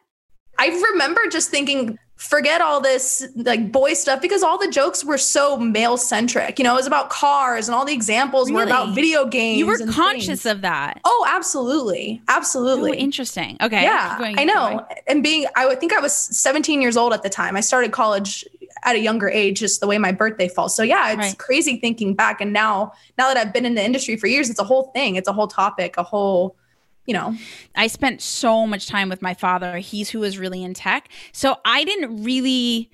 I 0.59 0.67
remember 0.93 1.21
just 1.29 1.49
thinking 1.49 1.97
forget 2.23 2.61
all 2.61 2.79
this 2.79 3.27
like 3.35 3.71
boy 3.71 3.93
stuff 3.93 4.21
because 4.21 4.43
all 4.43 4.57
the 4.57 4.69
jokes 4.69 5.03
were 5.03 5.17
so 5.17 5.57
male 5.57 5.97
centric. 5.97 6.57
You 6.57 6.63
know, 6.63 6.73
it 6.73 6.77
was 6.77 6.87
about 6.87 7.09
cars 7.09 7.67
and 7.67 7.75
all 7.75 7.83
the 7.83 7.93
examples 7.93 8.49
really? 8.49 8.63
were 8.63 8.69
about 8.69 8.95
video 8.95 9.25
games. 9.25 9.59
You 9.59 9.67
were 9.67 9.77
conscious 9.91 10.43
things. 10.43 10.45
of 10.45 10.61
that. 10.61 11.01
Oh, 11.03 11.27
absolutely. 11.29 12.21
Absolutely. 12.29 12.91
Oh, 12.91 12.93
interesting. 12.93 13.57
Okay. 13.61 13.83
Yeah. 13.83 14.17
I 14.19 14.45
know. 14.45 14.85
And 15.05 15.21
being, 15.21 15.47
I 15.57 15.75
think 15.75 15.91
I 15.91 15.99
was 15.99 16.13
17 16.13 16.81
years 16.81 16.95
old 16.95 17.11
at 17.13 17.23
the 17.23 17.29
time. 17.29 17.57
I 17.57 17.61
started 17.61 17.91
college 17.91 18.45
at 18.85 18.95
a 18.95 18.99
younger 18.99 19.29
age, 19.29 19.59
just 19.59 19.81
the 19.81 19.87
way 19.87 19.97
my 19.97 20.13
birthday 20.13 20.47
falls. 20.47 20.75
So 20.75 20.81
yeah, 20.81 21.09
it's 21.11 21.17
right. 21.17 21.37
crazy 21.37 21.77
thinking 21.77 22.15
back. 22.15 22.39
And 22.39 22.53
now, 22.53 22.93
now 23.17 23.27
that 23.27 23.37
I've 23.37 23.53
been 23.53 23.65
in 23.65 23.75
the 23.75 23.83
industry 23.83 24.15
for 24.15 24.27
years, 24.27 24.49
it's 24.49 24.59
a 24.59 24.63
whole 24.63 24.91
thing. 24.95 25.17
It's 25.17 25.27
a 25.27 25.33
whole 25.33 25.47
topic, 25.47 25.97
a 25.97 26.03
whole 26.03 26.55
you 27.05 27.13
know 27.13 27.35
i 27.75 27.87
spent 27.87 28.21
so 28.21 28.65
much 28.65 28.87
time 28.87 29.09
with 29.09 29.21
my 29.21 29.33
father 29.33 29.77
he's 29.77 30.09
who 30.09 30.19
was 30.19 30.37
really 30.37 30.63
in 30.63 30.73
tech 30.73 31.09
so 31.31 31.57
i 31.65 31.83
didn't 31.83 32.23
really 32.23 32.89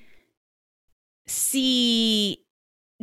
see 1.27 2.43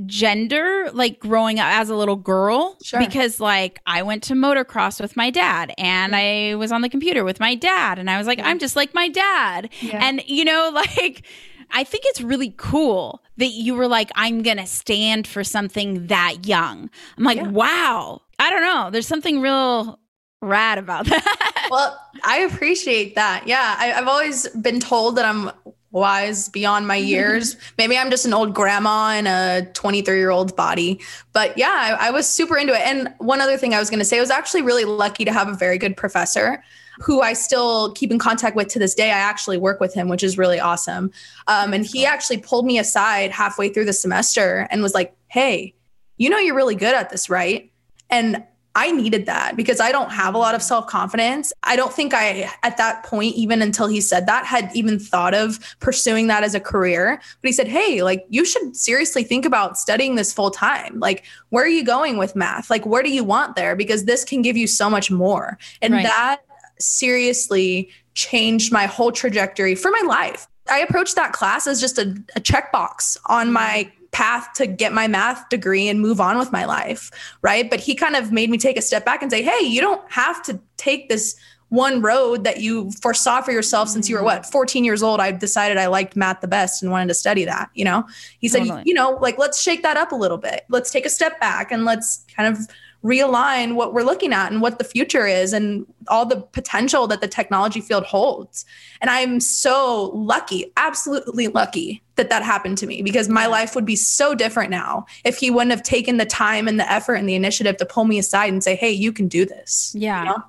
gender 0.05 0.91
like 0.93 1.19
growing 1.19 1.59
up 1.59 1.67
as 1.67 1.89
a 1.89 1.97
little 1.97 2.17
girl 2.17 2.77
sure. 2.83 3.01
because 3.01 3.41
like 3.41 3.81
I 3.87 4.03
went 4.03 4.23
to 4.25 4.35
motocross 4.35 5.01
with 5.01 5.17
my 5.17 5.31
dad 5.31 5.73
and 5.79 6.13
mm. 6.13 6.51
I 6.53 6.55
was 6.57 6.71
on 6.71 6.83
the 6.83 6.91
computer 6.91 7.25
with 7.25 7.41
my 7.41 7.55
dad 7.55 7.99
and 7.99 8.11
I 8.11 8.19
was 8.19 8.27
like 8.27 8.39
yeah. 8.39 8.49
I'm 8.49 8.59
just 8.59 8.77
like 8.77 8.93
my 8.93 9.09
dad 9.09 9.71
yeah. 9.81 10.05
and 10.05 10.23
you 10.27 10.45
know 10.45 10.71
like 10.75 11.25
I 11.71 11.83
think 11.83 12.05
it's 12.07 12.21
really 12.21 12.55
cool 12.59 13.23
that 13.39 13.49
you 13.49 13.75
were 13.75 13.89
like 13.89 14.11
I'm 14.15 14.43
going 14.43 14.59
to 14.59 14.67
stand 14.67 15.27
for 15.27 15.43
something 15.43 16.07
that 16.09 16.47
young. 16.47 16.91
I'm 17.17 17.25
like 17.25 17.39
yeah. 17.39 17.49
wow. 17.49 18.23
I 18.39 18.51
don't 18.51 18.63
know. 18.63 18.91
There's 18.91 19.09
something 19.09 19.41
real 19.41 19.99
rad 20.47 20.79
about 20.79 21.07
that. 21.07 21.69
well, 21.71 21.99
I 22.25 22.39
appreciate 22.39 23.15
that. 23.15 23.47
Yeah, 23.47 23.77
I, 23.79 23.87
have 23.87 24.09
always 24.09 24.49
been 24.49 24.81
told 24.81 25.17
that 25.17 25.25
I'm 25.25 25.51
wise 25.97 26.51
beyond 26.51 26.87
my 26.87 26.97
years. 26.97 27.57
Maybe 27.79 27.97
I'm 27.97 28.11
just 28.11 28.27
an 28.27 28.35
old 28.35 28.55
grandma 28.55 29.17
in 29.17 29.27
a 29.27 29.67
23 29.73 30.19
year 30.19 30.31
old 30.31 30.55
body. 30.55 31.01
But 31.33 31.57
yeah, 31.57 31.97
I, 31.99 32.09
I 32.09 32.11
was 32.11 32.29
super 32.29 32.57
into 32.57 32.75
it. 32.75 32.83
And 32.83 33.13
one 33.19 33.41
other 33.41 33.57
thing 33.57 33.75
I 33.75 33.79
was 33.79 33.89
going 33.89 33.99
to 33.99 34.05
say, 34.05 34.19
I 34.19 34.21
was 34.21 34.31
actually 34.31 34.63
really 34.63 34.85
lucky 34.85 35.25
to 35.25 35.33
have 35.33 35.49
a 35.49 35.55
very 35.55 35.79
good 35.79 35.97
professor 35.97 36.63
who 37.01 37.21
I 37.21 37.33
still 37.33 37.93
keep 37.93 38.11
in 38.11 38.19
contact 38.19 38.57
with 38.57 38.69
to 38.69 38.79
this 38.79 38.95
day. 38.95 39.11
I 39.11 39.19
actually 39.19 39.59
work 39.59 39.81
with 39.81 39.95
him, 39.95 40.09
which 40.09 40.23
is 40.23 40.39
really 40.39 40.61
awesome. 40.61 41.11
Um, 41.47 41.73
and 41.73 41.85
he 41.85 42.07
actually 42.07 42.39
pulled 42.39 42.67
me 42.67 42.79
aside 42.79 43.31
halfway 43.31 43.69
through 43.69 43.85
the 43.87 43.93
semester 43.93 44.67
and 44.71 44.83
was 44.83 44.95
like, 44.95 45.15
Hey, 45.29 45.75
you 46.17 46.31
know, 46.31 46.39
you're 46.39 46.55
really 46.55 46.75
good 46.75 46.95
at 46.95 47.11
this, 47.11 47.29
right? 47.29 47.71
And 48.09 48.45
I 48.77 48.93
needed 48.93 49.25
that 49.25 49.57
because 49.57 49.81
I 49.81 49.91
don't 49.91 50.11
have 50.11 50.35
a 50.35 50.39
lot 50.39 50.55
of 50.55 50.63
self 50.63 50.87
confidence. 50.87 51.51
I 51.63 51.77
don't 51.77 51.93
think 51.93 52.13
I, 52.13 52.53
at 52.63 52.77
that 52.77 53.05
point, 53.05 53.35
even 53.35 53.63
until 53.63 53.87
he 53.87 54.03
said 54.03 54.27
that, 54.27 54.45
had 54.45 54.71
even 54.75 54.99
thought 54.99 55.35
of 55.35 55.59
pursuing 55.81 56.27
that 56.27 56.45
as 56.45 56.55
a 56.55 56.61
career. 56.61 57.19
But 57.41 57.49
he 57.49 57.53
said, 57.53 57.69
Hey, 57.69 58.03
like, 58.03 58.27
you 58.29 58.45
should 58.45 58.77
seriously 58.77 59.25
think 59.25 59.47
about 59.47 59.79
studying 59.79 60.15
this 60.15 60.31
full 60.31 60.51
time. 60.51 61.01
Like, 61.01 61.25
where 61.49 61.65
are 61.65 61.69
you 61.69 61.85
going 61.85 62.19
with 62.19 62.37
math? 62.37 62.69
Like, 62.69 62.85
where 62.85 63.03
do 63.03 63.11
you 63.11 63.25
want 63.25 63.57
there? 63.57 63.75
Because 63.75 64.05
this 64.05 64.25
can 64.25 64.43
give 64.43 64.59
you 64.59 64.67
so 64.67 64.91
much 64.91 65.11
more. 65.11 65.59
And 65.81 65.95
right. 65.95 66.05
that 66.05 66.43
seriously 66.79 67.91
changed 68.13 68.73
my 68.73 68.85
whole 68.85 69.11
trajectory 69.11 69.75
for 69.75 69.91
my 69.91 70.03
life. 70.07 70.47
I 70.69 70.81
approached 70.81 71.15
that 71.17 71.33
class 71.33 71.67
as 71.67 71.81
just 71.81 71.97
a, 71.97 72.15
a 72.35 72.41
checkbox 72.41 73.17
on 73.27 73.53
my 73.53 73.87
mm-hmm. 73.89 74.05
Path 74.17 74.51
to 74.55 74.67
get 74.67 74.95
my 74.95 75.07
math 75.07 75.47
degree 75.51 75.89
and 75.89 76.01
move 76.01 76.23
on 76.23 76.39
with 76.39 76.51
my 76.51 76.65
life. 76.65 77.11
Right. 77.43 77.69
But 77.69 77.81
he 77.81 77.95
kind 77.95 78.17
of 78.17 78.33
made 78.33 78.49
me 78.49 78.57
take 78.57 78.79
a 78.79 78.83
step 78.83 79.05
back 79.05 79.21
and 79.21 79.31
say, 79.31 79.43
hey, 79.43 79.63
you 79.63 79.83
don't 79.83 80.01
have 80.11 80.43
to 80.45 80.59
take 80.79 81.11
this 81.11 81.37
one 81.69 82.01
road 82.01 82.43
that 82.45 82.61
you 82.61 82.91
foresaw 82.93 83.43
for 83.43 83.53
yourself 83.53 83.91
since 83.91 84.09
you 84.09 84.17
were 84.17 84.23
what 84.23 84.47
14 84.47 84.85
years 84.85 85.03
old 85.03 85.19
i 85.19 85.33
decided 85.33 85.77
i 85.77 85.87
liked 85.89 86.15
math 86.15 86.41
the 86.41 86.47
best 86.47 86.81
and 86.81 86.93
wanted 86.93 87.09
to 87.09 87.15
study 87.15 87.45
that 87.45 87.69
you 87.75 87.85
know 87.85 88.05
he 88.39 88.47
said 88.47 88.61
totally. 88.61 88.85
you 88.87 88.95
know 88.95 89.19
like 89.21 89.37
let's 89.37 89.61
shake 89.61 89.83
that 89.83 89.97
up 89.97 90.13
a 90.13 90.15
little 90.15 90.39
bit 90.39 90.65
let's 90.69 90.93
take 90.93 91.05
a 91.05 91.11
step 91.11 91.41
back 91.41 91.73
and 91.73 91.85
let's 91.85 92.25
kind 92.37 92.57
of 92.57 92.69
realign 93.07 93.77
what 93.77 93.95
we're 93.95 94.03
looking 94.03 94.33
at 94.33 94.51
and 94.51 94.61
what 94.61 94.79
the 94.79 94.85
future 94.85 95.27
is 95.27 95.53
and 95.53 95.87
all 96.09 96.27
the 96.27 96.41
potential 96.41 97.07
that 97.07 97.21
the 97.21 97.29
technology 97.29 97.81
field 97.81 98.05
holds. 98.05 98.67
And 99.01 99.09
I'm 99.09 99.39
so 99.39 100.11
lucky, 100.15 100.73
absolutely 100.77 101.47
lucky 101.49 102.03
that 102.17 102.31
that 102.31 102.43
happened 102.43 102.79
to 102.79 102.87
me 102.87 103.03
because 103.03 103.29
my 103.29 103.47
life 103.47 103.75
would 103.75 103.85
be 103.85 103.97
so 103.97 104.35
different 104.35 104.71
now 104.71 105.07
if 105.25 105.39
he 105.39 105.51
wouldn't 105.51 105.71
have 105.71 105.83
taken 105.83 106.17
the 106.17 106.27
time 106.27 106.67
and 106.67 106.81
the 106.81 106.91
effort 106.91 107.15
and 107.15 107.29
the 107.29 107.35
initiative 107.35 107.77
to 107.77 107.87
pull 107.87 108.05
me 108.05 108.19
aside 108.19 108.53
and 108.53 108.65
say, 108.65 108.75
"Hey, 108.75 108.91
you 108.91 109.13
can 109.13 109.29
do 109.29 109.47
this." 109.47 109.95
Yeah. 109.97 110.21
You 110.21 110.29
know? 110.31 110.43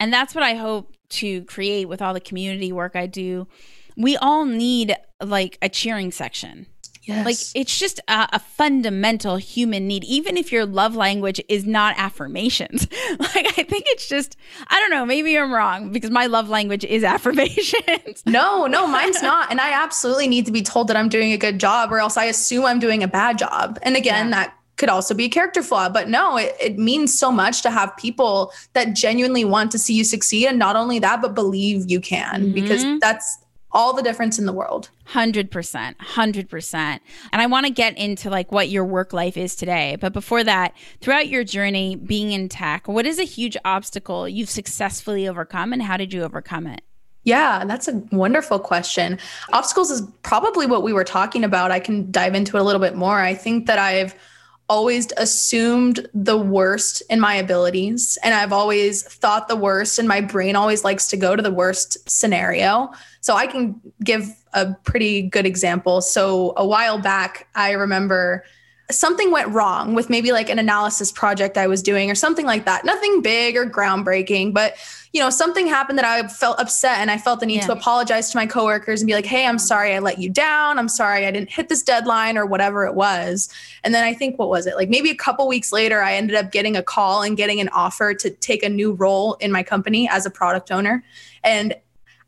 And 0.00 0.12
that's 0.12 0.34
what 0.34 0.44
I 0.44 0.54
hope 0.54 0.94
to 1.08 1.42
create 1.44 1.88
with 1.88 2.00
all 2.00 2.14
the 2.14 2.20
community 2.20 2.72
work 2.72 2.94
I 2.94 3.06
do. 3.06 3.48
We 3.96 4.16
all 4.16 4.44
need 4.44 4.94
like 5.20 5.58
a 5.60 5.68
cheering 5.68 6.12
section 6.12 6.66
Yes. 7.08 7.24
Like 7.24 7.36
it's 7.54 7.78
just 7.78 8.00
a, 8.06 8.28
a, 8.34 8.38
fundamental 8.38 9.36
human 9.36 9.86
need, 9.86 10.04
even 10.04 10.36
if 10.36 10.52
your 10.52 10.66
love 10.66 10.94
language 10.94 11.40
is 11.48 11.64
not 11.66 11.94
affirmations. 11.96 12.86
Like 13.18 13.58
I 13.58 13.62
think 13.62 13.84
it's 13.88 14.06
just, 14.06 14.36
I 14.68 14.78
don't 14.80 14.90
know, 14.90 15.06
maybe 15.06 15.36
I'm 15.38 15.52
wrong 15.52 15.90
because 15.90 16.10
my 16.10 16.26
love 16.26 16.48
language 16.48 16.84
is 16.84 17.02
affirmations. 17.14 18.22
No, 18.26 18.66
no, 18.66 18.86
mine's 18.86 19.22
not. 19.22 19.50
And 19.50 19.60
I 19.60 19.72
absolutely 19.72 20.28
need 20.28 20.44
to 20.46 20.52
be 20.52 20.62
told 20.62 20.88
that 20.88 20.96
I'm 20.96 21.08
doing 21.08 21.32
a 21.32 21.38
good 21.38 21.58
job 21.58 21.90
or 21.90 21.98
else 21.98 22.16
I 22.16 22.26
assume 22.26 22.66
I'm 22.66 22.78
doing 22.78 23.02
a 23.02 23.08
bad 23.08 23.38
job. 23.38 23.78
And 23.82 23.96
again, 23.96 24.26
yeah. 24.26 24.44
that 24.44 24.54
could 24.76 24.88
also 24.90 25.14
be 25.14 25.24
a 25.24 25.28
character 25.28 25.62
flaw. 25.62 25.88
But 25.88 26.08
no, 26.08 26.36
it, 26.36 26.54
it 26.60 26.78
means 26.78 27.18
so 27.18 27.32
much 27.32 27.62
to 27.62 27.70
have 27.70 27.96
people 27.96 28.52
that 28.74 28.94
genuinely 28.94 29.44
want 29.44 29.70
to 29.72 29.78
see 29.78 29.94
you 29.94 30.04
succeed. 30.04 30.46
And 30.46 30.58
not 30.58 30.76
only 30.76 30.98
that, 30.98 31.22
but 31.22 31.34
believe 31.34 31.90
you 31.90 32.00
can, 32.00 32.42
mm-hmm. 32.42 32.52
because 32.52 32.84
that's 33.00 33.38
all 33.72 33.92
the 33.92 34.02
difference 34.02 34.38
in 34.38 34.46
the 34.46 34.52
world. 34.52 34.90
100%. 35.08 35.48
100%. 35.96 36.74
And 36.74 37.00
I 37.32 37.46
want 37.46 37.66
to 37.66 37.72
get 37.72 37.96
into 37.98 38.30
like 38.30 38.50
what 38.50 38.68
your 38.68 38.84
work 38.84 39.12
life 39.12 39.36
is 39.36 39.54
today. 39.54 39.96
But 40.00 40.12
before 40.12 40.44
that, 40.44 40.74
throughout 41.00 41.28
your 41.28 41.44
journey 41.44 41.96
being 41.96 42.32
in 42.32 42.48
tech, 42.48 42.88
what 42.88 43.06
is 43.06 43.18
a 43.18 43.24
huge 43.24 43.56
obstacle 43.64 44.28
you've 44.28 44.50
successfully 44.50 45.28
overcome 45.28 45.72
and 45.72 45.82
how 45.82 45.96
did 45.96 46.12
you 46.12 46.22
overcome 46.22 46.66
it? 46.66 46.82
Yeah, 47.24 47.64
that's 47.66 47.88
a 47.88 48.02
wonderful 48.10 48.58
question. 48.58 49.18
Obstacles 49.52 49.90
is 49.90 50.02
probably 50.22 50.66
what 50.66 50.82
we 50.82 50.94
were 50.94 51.04
talking 51.04 51.44
about. 51.44 51.70
I 51.70 51.78
can 51.80 52.10
dive 52.10 52.34
into 52.34 52.56
it 52.56 52.60
a 52.60 52.62
little 52.62 52.80
bit 52.80 52.96
more. 52.96 53.18
I 53.20 53.34
think 53.34 53.66
that 53.66 53.78
I've 53.78 54.14
always 54.68 55.08
assumed 55.16 56.06
the 56.12 56.36
worst 56.36 57.02
in 57.08 57.20
my 57.20 57.34
abilities 57.34 58.18
and 58.22 58.34
I've 58.34 58.52
always 58.52 59.02
thought 59.02 59.48
the 59.48 59.56
worst 59.56 59.98
and 59.98 60.06
my 60.06 60.20
brain 60.20 60.56
always 60.56 60.84
likes 60.84 61.08
to 61.08 61.16
go 61.16 61.34
to 61.34 61.42
the 61.42 61.50
worst 61.50 62.08
scenario. 62.08 62.90
So 63.20 63.34
I 63.34 63.46
can 63.46 63.80
give 64.04 64.28
a 64.52 64.74
pretty 64.84 65.22
good 65.22 65.46
example. 65.46 66.00
So 66.02 66.52
a 66.56 66.66
while 66.66 66.98
back, 66.98 67.48
I 67.54 67.72
remember 67.72 68.44
something 68.90 69.30
went 69.30 69.48
wrong 69.50 69.94
with 69.94 70.08
maybe 70.08 70.32
like 70.32 70.48
an 70.48 70.58
analysis 70.58 71.12
project 71.12 71.58
I 71.58 71.66
was 71.66 71.82
doing 71.82 72.10
or 72.10 72.14
something 72.14 72.46
like 72.46 72.64
that. 72.64 72.84
Nothing 72.84 73.20
big 73.20 73.56
or 73.56 73.68
groundbreaking, 73.68 74.54
but 74.54 74.74
you 75.18 75.24
know, 75.24 75.30
something 75.30 75.66
happened 75.66 75.98
that 75.98 76.04
I 76.04 76.28
felt 76.28 76.60
upset 76.60 76.98
and 76.98 77.10
I 77.10 77.18
felt 77.18 77.40
the 77.40 77.46
need 77.46 77.56
yeah. 77.56 77.66
to 77.66 77.72
apologize 77.72 78.30
to 78.30 78.36
my 78.36 78.46
coworkers 78.46 79.00
and 79.00 79.08
be 79.08 79.14
like, 79.14 79.26
"Hey, 79.26 79.46
I'm 79.46 79.58
sorry 79.58 79.92
I 79.92 79.98
let 79.98 80.18
you 80.18 80.30
down. 80.30 80.78
I'm 80.78 80.88
sorry 80.88 81.26
I 81.26 81.32
didn't 81.32 81.50
hit 81.50 81.68
this 81.68 81.82
deadline 81.82 82.38
or 82.38 82.46
whatever 82.46 82.86
it 82.86 82.94
was." 82.94 83.48
And 83.82 83.92
then 83.92 84.04
I 84.04 84.14
think 84.14 84.38
what 84.38 84.48
was 84.48 84.68
it? 84.68 84.76
Like 84.76 84.88
maybe 84.88 85.10
a 85.10 85.16
couple 85.16 85.48
weeks 85.48 85.72
later 85.72 86.02
I 86.02 86.14
ended 86.14 86.36
up 86.36 86.52
getting 86.52 86.76
a 86.76 86.84
call 86.84 87.22
and 87.22 87.36
getting 87.36 87.58
an 87.58 87.68
offer 87.70 88.14
to 88.14 88.30
take 88.30 88.62
a 88.62 88.68
new 88.68 88.92
role 88.92 89.34
in 89.40 89.50
my 89.50 89.64
company 89.64 90.08
as 90.08 90.24
a 90.24 90.30
product 90.30 90.70
owner. 90.70 91.02
And 91.42 91.74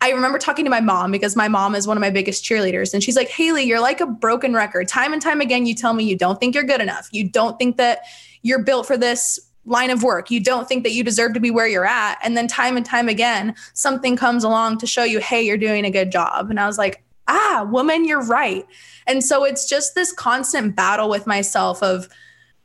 I 0.00 0.11
remember 0.11 0.40
talking 0.40 0.64
to 0.64 0.70
my 0.70 0.80
mom 0.80 1.12
because 1.12 1.37
my 1.37 1.47
mom 1.47 1.76
is 1.76 1.87
one 1.87 1.97
of 1.97 2.00
my 2.00 2.11
biggest 2.11 2.42
cheerleaders. 2.42 2.92
And 2.92 3.04
she's 3.04 3.14
like, 3.14 3.28
Haley, 3.28 3.62
you're 3.62 3.78
like 3.78 4.00
a 4.00 4.06
broken 4.06 4.52
record. 4.52 4.88
Time 4.88 5.12
and 5.12 5.23
time 5.23 5.40
again, 5.40 5.64
you 5.64 5.76
tell 5.76 5.92
me 5.92 6.02
you 6.02 6.18
don't 6.18 6.40
think 6.40 6.56
you're 6.56 6.64
good 6.64 6.80
enough. 6.80 7.09
You 7.12 7.28
don't 7.28 7.56
think 7.56 7.76
that 7.76 8.00
you're 8.42 8.64
built 8.64 8.88
for 8.88 8.97
this 8.97 9.38
line 9.64 9.90
of 9.90 10.02
work. 10.02 10.31
You 10.31 10.40
don't 10.40 10.69
think 10.69 10.85
that 10.85 10.93
you 10.93 11.05
deserve 11.05 11.35
to 11.35 11.40
be 11.40 11.50
where 11.50 11.69
you're 11.69 11.87
at. 11.87 12.19
And 12.23 12.37
then 12.37 12.49
time 12.49 12.76
and 12.76 12.87
time 12.87 13.09
again, 13.09 13.55
something 13.75 14.17
comes 14.17 14.45
along 14.45 14.79
to 14.79 14.87
show 14.87 15.05
you, 15.05 15.21
hey, 15.21 15.43
you're 15.43 15.57
doing 15.57 15.85
a 15.85 15.90
good 15.90 16.11
job. 16.11 16.50
And 16.50 16.59
I 16.59 16.67
was 16.67 16.79
like, 16.79 17.02
ah, 17.29 17.69
woman, 17.71 18.05
you're 18.05 18.25
right. 18.25 18.67
And 19.07 19.23
so 19.23 19.45
it's 19.45 19.69
just 19.69 19.95
this 19.95 20.12
constant 20.12 20.75
battle 20.75 21.09
with 21.09 21.26
myself 21.26 21.83
of, 21.83 22.09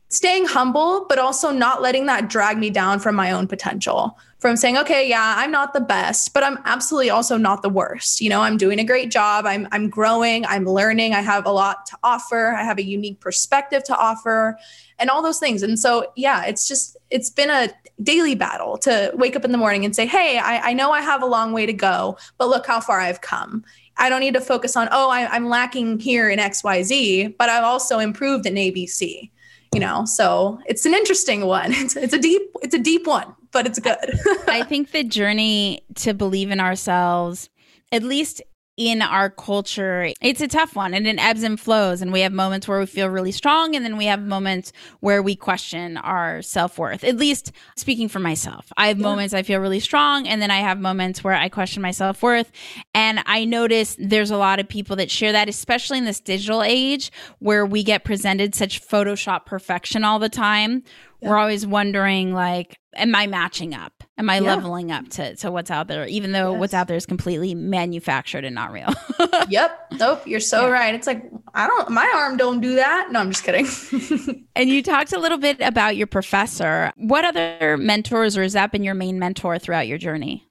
staying 0.08 0.46
humble, 0.46 1.04
but 1.08 1.18
also 1.18 1.50
not 1.50 1.82
letting 1.82 2.06
that 2.06 2.28
drag 2.28 2.58
me 2.58 2.70
down 2.70 3.00
from 3.00 3.16
my 3.16 3.32
own 3.32 3.48
potential. 3.48 4.16
From 4.38 4.56
saying, 4.56 4.76
okay, 4.76 5.08
yeah, 5.08 5.34
I'm 5.38 5.50
not 5.50 5.72
the 5.72 5.80
best, 5.80 6.34
but 6.34 6.44
I'm 6.44 6.58
absolutely 6.66 7.08
also 7.08 7.38
not 7.38 7.62
the 7.62 7.70
worst. 7.70 8.20
You 8.20 8.28
know, 8.28 8.42
I'm 8.42 8.58
doing 8.58 8.78
a 8.78 8.84
great 8.84 9.10
job. 9.10 9.46
I'm 9.46 9.66
I'm 9.72 9.88
growing, 9.88 10.44
I'm 10.44 10.66
learning, 10.66 11.14
I 11.14 11.22
have 11.22 11.46
a 11.46 11.50
lot 11.50 11.86
to 11.86 11.96
offer, 12.02 12.52
I 12.52 12.62
have 12.62 12.78
a 12.78 12.84
unique 12.84 13.18
perspective 13.18 13.82
to 13.84 13.96
offer, 13.96 14.58
and 14.98 15.08
all 15.08 15.22
those 15.22 15.38
things. 15.38 15.62
And 15.62 15.78
so, 15.78 16.12
yeah, 16.16 16.44
it's 16.44 16.68
just 16.68 16.98
it's 17.10 17.30
been 17.30 17.48
a 17.48 17.70
daily 18.02 18.34
battle 18.34 18.76
to 18.78 19.10
wake 19.14 19.36
up 19.36 19.44
in 19.44 19.52
the 19.52 19.58
morning 19.58 19.86
and 19.86 19.96
say, 19.96 20.04
hey, 20.04 20.38
I, 20.38 20.70
I 20.70 20.72
know 20.74 20.92
I 20.92 21.00
have 21.00 21.22
a 21.22 21.26
long 21.26 21.52
way 21.52 21.64
to 21.64 21.72
go, 21.72 22.18
but 22.36 22.48
look 22.48 22.66
how 22.66 22.80
far 22.80 23.00
I've 23.00 23.22
come. 23.22 23.64
I 23.96 24.10
don't 24.10 24.20
need 24.20 24.34
to 24.34 24.42
focus 24.42 24.76
on, 24.76 24.88
oh, 24.92 25.08
I, 25.08 25.26
I'm 25.28 25.48
lacking 25.48 26.00
here 26.00 26.28
in 26.28 26.38
XYZ, 26.38 27.38
but 27.38 27.48
I've 27.48 27.64
also 27.64 27.98
improved 27.98 28.44
in 28.44 28.54
ABC 28.56 29.30
you 29.74 29.80
know 29.80 30.04
so 30.04 30.58
it's 30.66 30.86
an 30.86 30.94
interesting 30.94 31.44
one 31.44 31.72
it's, 31.74 31.96
it's 31.96 32.14
a 32.14 32.18
deep 32.18 32.42
it's 32.62 32.74
a 32.74 32.78
deep 32.78 33.06
one 33.06 33.34
but 33.56 33.66
it's 33.66 33.78
good 33.78 33.96
i 34.48 34.62
think 34.62 34.90
the 34.90 35.02
journey 35.18 35.80
to 35.94 36.12
believe 36.12 36.50
in 36.50 36.60
ourselves 36.60 37.48
at 37.90 38.02
least 38.02 38.42
in 38.76 39.00
our 39.00 39.30
culture, 39.30 40.12
it's 40.20 40.42
a 40.42 40.48
tough 40.48 40.76
one 40.76 40.92
and 40.92 41.06
it 41.06 41.18
ebbs 41.18 41.42
and 41.42 41.58
flows. 41.58 42.02
And 42.02 42.12
we 42.12 42.20
have 42.20 42.32
moments 42.32 42.68
where 42.68 42.78
we 42.78 42.86
feel 42.86 43.08
really 43.08 43.32
strong, 43.32 43.74
and 43.74 43.84
then 43.84 43.96
we 43.96 44.04
have 44.04 44.20
moments 44.20 44.72
where 45.00 45.22
we 45.22 45.34
question 45.34 45.96
our 45.96 46.42
self 46.42 46.78
worth. 46.78 47.02
At 47.02 47.16
least 47.16 47.52
speaking 47.76 48.08
for 48.08 48.18
myself, 48.18 48.70
I 48.76 48.88
have 48.88 48.98
yeah. 48.98 49.04
moments 49.04 49.32
I 49.32 49.42
feel 49.42 49.60
really 49.60 49.80
strong, 49.80 50.28
and 50.28 50.42
then 50.42 50.50
I 50.50 50.58
have 50.58 50.78
moments 50.78 51.24
where 51.24 51.34
I 51.34 51.48
question 51.48 51.80
my 51.80 51.90
self 51.90 52.22
worth. 52.22 52.52
And 52.94 53.20
I 53.24 53.46
notice 53.46 53.96
there's 53.98 54.30
a 54.30 54.36
lot 54.36 54.60
of 54.60 54.68
people 54.68 54.96
that 54.96 55.10
share 55.10 55.32
that, 55.32 55.48
especially 55.48 55.98
in 55.98 56.04
this 56.04 56.20
digital 56.20 56.62
age 56.62 57.10
where 57.38 57.64
we 57.64 57.82
get 57.82 58.04
presented 58.04 58.54
such 58.54 58.86
Photoshop 58.86 59.46
perfection 59.46 60.04
all 60.04 60.18
the 60.18 60.28
time. 60.28 60.82
Yeah. 61.22 61.30
We're 61.30 61.38
always 61.38 61.66
wondering, 61.66 62.34
like, 62.34 62.78
am 62.96 63.14
I 63.14 63.26
matching 63.26 63.74
up? 63.74 63.92
Am 64.18 64.30
I 64.30 64.36
yeah. 64.36 64.54
leveling 64.54 64.90
up 64.90 65.08
to, 65.10 65.36
to 65.36 65.50
what's 65.50 65.70
out 65.70 65.88
there, 65.88 66.06
even 66.06 66.32
though 66.32 66.52
yes. 66.52 66.60
what's 66.60 66.74
out 66.74 66.88
there 66.88 66.96
is 66.96 67.06
completely 67.06 67.54
manufactured 67.54 68.44
and 68.44 68.54
not 68.54 68.72
real? 68.72 68.92
yep. 69.48 69.78
Nope. 69.92 70.26
You're 70.26 70.40
so 70.40 70.66
yeah. 70.66 70.72
right. 70.72 70.94
It's 70.94 71.06
like, 71.06 71.30
I 71.54 71.66
don't, 71.66 71.90
my 71.90 72.10
arm 72.14 72.36
don't 72.36 72.60
do 72.60 72.76
that. 72.76 73.08
No, 73.10 73.20
I'm 73.20 73.30
just 73.30 73.44
kidding. 73.44 74.46
and 74.56 74.68
you 74.68 74.82
talked 74.82 75.12
a 75.12 75.18
little 75.18 75.38
bit 75.38 75.60
about 75.60 75.96
your 75.96 76.06
professor. 76.06 76.92
What 76.96 77.24
other 77.24 77.76
mentors, 77.76 78.36
or 78.36 78.42
has 78.42 78.54
that 78.54 78.72
been 78.72 78.84
your 78.84 78.94
main 78.94 79.18
mentor 79.18 79.58
throughout 79.58 79.86
your 79.86 79.98
journey? 79.98 80.45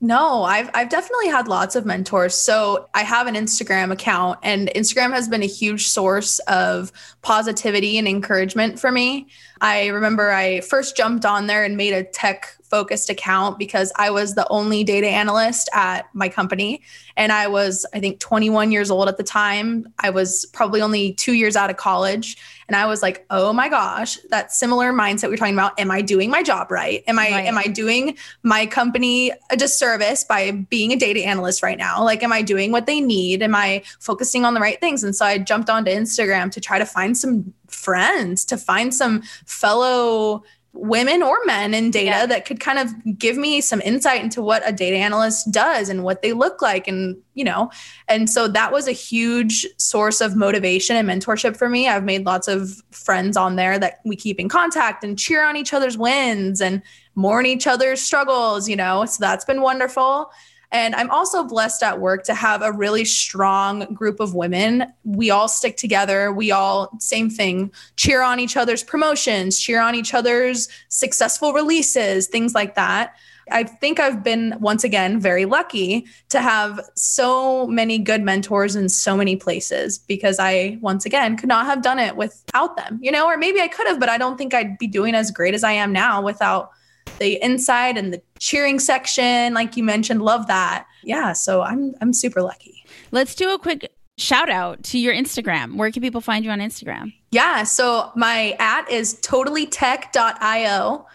No, 0.00 0.44
I've 0.44 0.70
I've 0.74 0.88
definitely 0.88 1.26
had 1.26 1.48
lots 1.48 1.74
of 1.74 1.84
mentors. 1.84 2.34
So 2.34 2.88
I 2.94 3.02
have 3.02 3.26
an 3.26 3.34
Instagram 3.34 3.90
account 3.90 4.38
and 4.44 4.70
Instagram 4.76 5.12
has 5.12 5.28
been 5.28 5.42
a 5.42 5.46
huge 5.46 5.88
source 5.88 6.38
of 6.40 6.92
positivity 7.22 7.98
and 7.98 8.06
encouragement 8.06 8.78
for 8.78 8.92
me. 8.92 9.26
I 9.60 9.86
remember 9.88 10.30
I 10.30 10.60
first 10.60 10.96
jumped 10.96 11.26
on 11.26 11.48
there 11.48 11.64
and 11.64 11.76
made 11.76 11.94
a 11.94 12.04
tech 12.04 12.57
focused 12.70 13.10
account 13.10 13.58
because 13.58 13.92
I 13.96 14.10
was 14.10 14.34
the 14.34 14.46
only 14.48 14.84
data 14.84 15.08
analyst 15.08 15.68
at 15.72 16.08
my 16.14 16.28
company. 16.28 16.82
And 17.16 17.32
I 17.32 17.48
was, 17.48 17.86
I 17.94 18.00
think, 18.00 18.20
21 18.20 18.70
years 18.72 18.90
old 18.90 19.08
at 19.08 19.16
the 19.16 19.22
time. 19.22 19.92
I 19.98 20.10
was 20.10 20.46
probably 20.52 20.80
only 20.80 21.14
two 21.14 21.32
years 21.32 21.56
out 21.56 21.70
of 21.70 21.76
college. 21.76 22.36
And 22.68 22.76
I 22.76 22.86
was 22.86 23.02
like, 23.02 23.24
oh 23.30 23.52
my 23.52 23.68
gosh, 23.70 24.18
that 24.28 24.52
similar 24.52 24.92
mindset 24.92 25.28
we 25.28 25.34
are 25.34 25.38
talking 25.38 25.54
about. 25.54 25.78
Am 25.80 25.90
I 25.90 26.02
doing 26.02 26.30
my 26.30 26.42
job 26.42 26.70
right? 26.70 27.02
Am 27.06 27.18
I 27.18 27.30
right. 27.30 27.46
am 27.46 27.56
I 27.56 27.64
doing 27.64 28.16
my 28.42 28.66
company 28.66 29.32
a 29.50 29.56
disservice 29.56 30.22
by 30.22 30.50
being 30.50 30.92
a 30.92 30.96
data 30.96 31.24
analyst 31.24 31.62
right 31.62 31.78
now? 31.78 32.04
Like, 32.04 32.22
am 32.22 32.32
I 32.32 32.42
doing 32.42 32.70
what 32.70 32.84
they 32.84 33.00
need? 33.00 33.42
Am 33.42 33.54
I 33.54 33.82
focusing 34.00 34.44
on 34.44 34.52
the 34.52 34.60
right 34.60 34.78
things? 34.80 35.02
And 35.02 35.16
so 35.16 35.24
I 35.24 35.38
jumped 35.38 35.70
onto 35.70 35.90
Instagram 35.90 36.50
to 36.52 36.60
try 36.60 36.78
to 36.78 36.84
find 36.84 37.16
some 37.16 37.54
friends, 37.68 38.44
to 38.46 38.56
find 38.56 38.94
some 38.94 39.22
fellow 39.46 40.42
women 40.80 41.22
or 41.22 41.36
men 41.44 41.74
in 41.74 41.90
data 41.90 42.06
yeah. 42.06 42.26
that 42.26 42.44
could 42.44 42.60
kind 42.60 42.78
of 42.78 43.18
give 43.18 43.36
me 43.36 43.60
some 43.60 43.80
insight 43.80 44.22
into 44.22 44.40
what 44.40 44.62
a 44.64 44.72
data 44.72 44.96
analyst 44.96 45.50
does 45.50 45.88
and 45.88 46.04
what 46.04 46.22
they 46.22 46.32
look 46.32 46.62
like 46.62 46.86
and 46.86 47.16
you 47.34 47.42
know 47.42 47.68
and 48.06 48.30
so 48.30 48.46
that 48.46 48.70
was 48.70 48.86
a 48.86 48.92
huge 48.92 49.66
source 49.76 50.20
of 50.20 50.36
motivation 50.36 50.94
and 50.94 51.08
mentorship 51.08 51.56
for 51.56 51.68
me 51.68 51.88
i've 51.88 52.04
made 52.04 52.24
lots 52.24 52.46
of 52.46 52.80
friends 52.92 53.36
on 53.36 53.56
there 53.56 53.76
that 53.76 53.98
we 54.04 54.14
keep 54.14 54.38
in 54.38 54.48
contact 54.48 55.02
and 55.02 55.18
cheer 55.18 55.44
on 55.44 55.56
each 55.56 55.72
other's 55.72 55.98
wins 55.98 56.60
and 56.60 56.80
mourn 57.16 57.44
each 57.44 57.66
other's 57.66 58.00
struggles 58.00 58.68
you 58.68 58.76
know 58.76 59.04
so 59.04 59.16
that's 59.18 59.44
been 59.44 59.60
wonderful 59.60 60.30
and 60.70 60.94
I'm 60.94 61.10
also 61.10 61.44
blessed 61.44 61.82
at 61.82 62.00
work 62.00 62.24
to 62.24 62.34
have 62.34 62.62
a 62.62 62.72
really 62.72 63.04
strong 63.04 63.92
group 63.94 64.20
of 64.20 64.34
women. 64.34 64.92
We 65.04 65.30
all 65.30 65.48
stick 65.48 65.76
together. 65.76 66.32
We 66.32 66.50
all, 66.50 66.90
same 66.98 67.30
thing, 67.30 67.72
cheer 67.96 68.22
on 68.22 68.38
each 68.38 68.56
other's 68.56 68.82
promotions, 68.82 69.58
cheer 69.58 69.80
on 69.80 69.94
each 69.94 70.12
other's 70.12 70.68
successful 70.88 71.52
releases, 71.52 72.26
things 72.26 72.54
like 72.54 72.74
that. 72.74 73.14
I 73.50 73.64
think 73.64 73.98
I've 73.98 74.22
been 74.22 74.56
once 74.60 74.84
again 74.84 75.18
very 75.20 75.46
lucky 75.46 76.06
to 76.28 76.40
have 76.42 76.80
so 76.94 77.66
many 77.66 77.98
good 77.98 78.22
mentors 78.22 78.76
in 78.76 78.90
so 78.90 79.16
many 79.16 79.36
places 79.36 79.98
because 79.98 80.38
I 80.38 80.78
once 80.82 81.06
again 81.06 81.36
could 81.36 81.48
not 81.48 81.64
have 81.64 81.82
done 81.82 81.98
it 81.98 82.16
without 82.16 82.76
them, 82.76 82.98
you 83.02 83.10
know, 83.10 83.26
or 83.26 83.38
maybe 83.38 83.60
I 83.60 83.68
could 83.68 83.86
have, 83.86 83.98
but 83.98 84.10
I 84.10 84.18
don't 84.18 84.36
think 84.36 84.52
I'd 84.52 84.76
be 84.76 84.86
doing 84.86 85.14
as 85.14 85.30
great 85.30 85.54
as 85.54 85.64
I 85.64 85.72
am 85.72 85.92
now 85.92 86.20
without 86.20 86.72
the 87.18 87.42
inside 87.42 87.96
and 87.96 88.12
the 88.12 88.22
cheering 88.38 88.78
section, 88.78 89.54
like 89.54 89.76
you 89.76 89.84
mentioned, 89.84 90.22
love 90.22 90.46
that. 90.46 90.86
Yeah, 91.02 91.32
so 91.32 91.62
I'm 91.62 91.94
I'm 92.00 92.12
super 92.12 92.42
lucky. 92.42 92.84
Let's 93.10 93.34
do 93.34 93.52
a 93.54 93.58
quick 93.58 93.90
shout 94.18 94.50
out 94.50 94.82
to 94.84 94.98
your 94.98 95.14
Instagram. 95.14 95.76
Where 95.76 95.90
can 95.90 96.02
people 96.02 96.20
find 96.20 96.44
you 96.44 96.50
on 96.50 96.58
Instagram? 96.58 97.12
Yeah, 97.30 97.62
so 97.62 98.12
my 98.16 98.56
at 98.58 98.90
is 98.90 99.14
totallytech.io. 99.22 101.06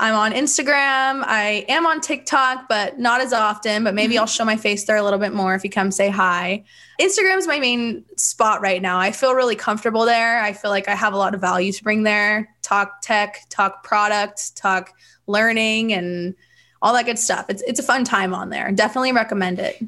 I'm 0.00 0.14
on 0.14 0.32
Instagram. 0.32 1.22
I 1.26 1.66
am 1.68 1.84
on 1.84 2.00
TikTok, 2.00 2.70
but 2.70 2.98
not 2.98 3.20
as 3.20 3.34
often. 3.34 3.84
But 3.84 3.94
maybe 3.94 4.14
mm-hmm. 4.14 4.20
I'll 4.20 4.26
show 4.26 4.46
my 4.46 4.56
face 4.56 4.84
there 4.84 4.96
a 4.96 5.02
little 5.02 5.18
bit 5.18 5.34
more 5.34 5.54
if 5.54 5.62
you 5.62 5.68
come 5.68 5.90
say 5.90 6.08
hi. 6.08 6.64
Instagram 6.98 7.36
is 7.36 7.46
my 7.46 7.58
main 7.58 8.04
spot 8.16 8.62
right 8.62 8.80
now. 8.80 8.98
I 8.98 9.12
feel 9.12 9.34
really 9.34 9.56
comfortable 9.56 10.06
there. 10.06 10.40
I 10.40 10.54
feel 10.54 10.70
like 10.70 10.88
I 10.88 10.94
have 10.94 11.12
a 11.12 11.18
lot 11.18 11.34
of 11.34 11.40
value 11.42 11.70
to 11.72 11.84
bring 11.84 12.02
there. 12.02 12.48
Talk 12.70 13.02
tech, 13.02 13.46
talk 13.48 13.82
product, 13.82 14.56
talk 14.56 14.92
learning, 15.26 15.92
and 15.92 16.36
all 16.80 16.94
that 16.94 17.04
good 17.04 17.18
stuff. 17.18 17.46
It's 17.48 17.62
it's 17.62 17.80
a 17.80 17.82
fun 17.82 18.04
time 18.04 18.32
on 18.32 18.50
there. 18.50 18.70
Definitely 18.70 19.10
recommend 19.10 19.58
it. 19.58 19.82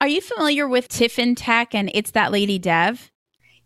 Are 0.00 0.08
you 0.08 0.22
familiar 0.22 0.66
with 0.66 0.88
Tiffin 0.88 1.34
Tech 1.34 1.74
and 1.74 1.90
It's 1.92 2.12
That 2.12 2.32
Lady 2.32 2.58
Dev? 2.58 3.11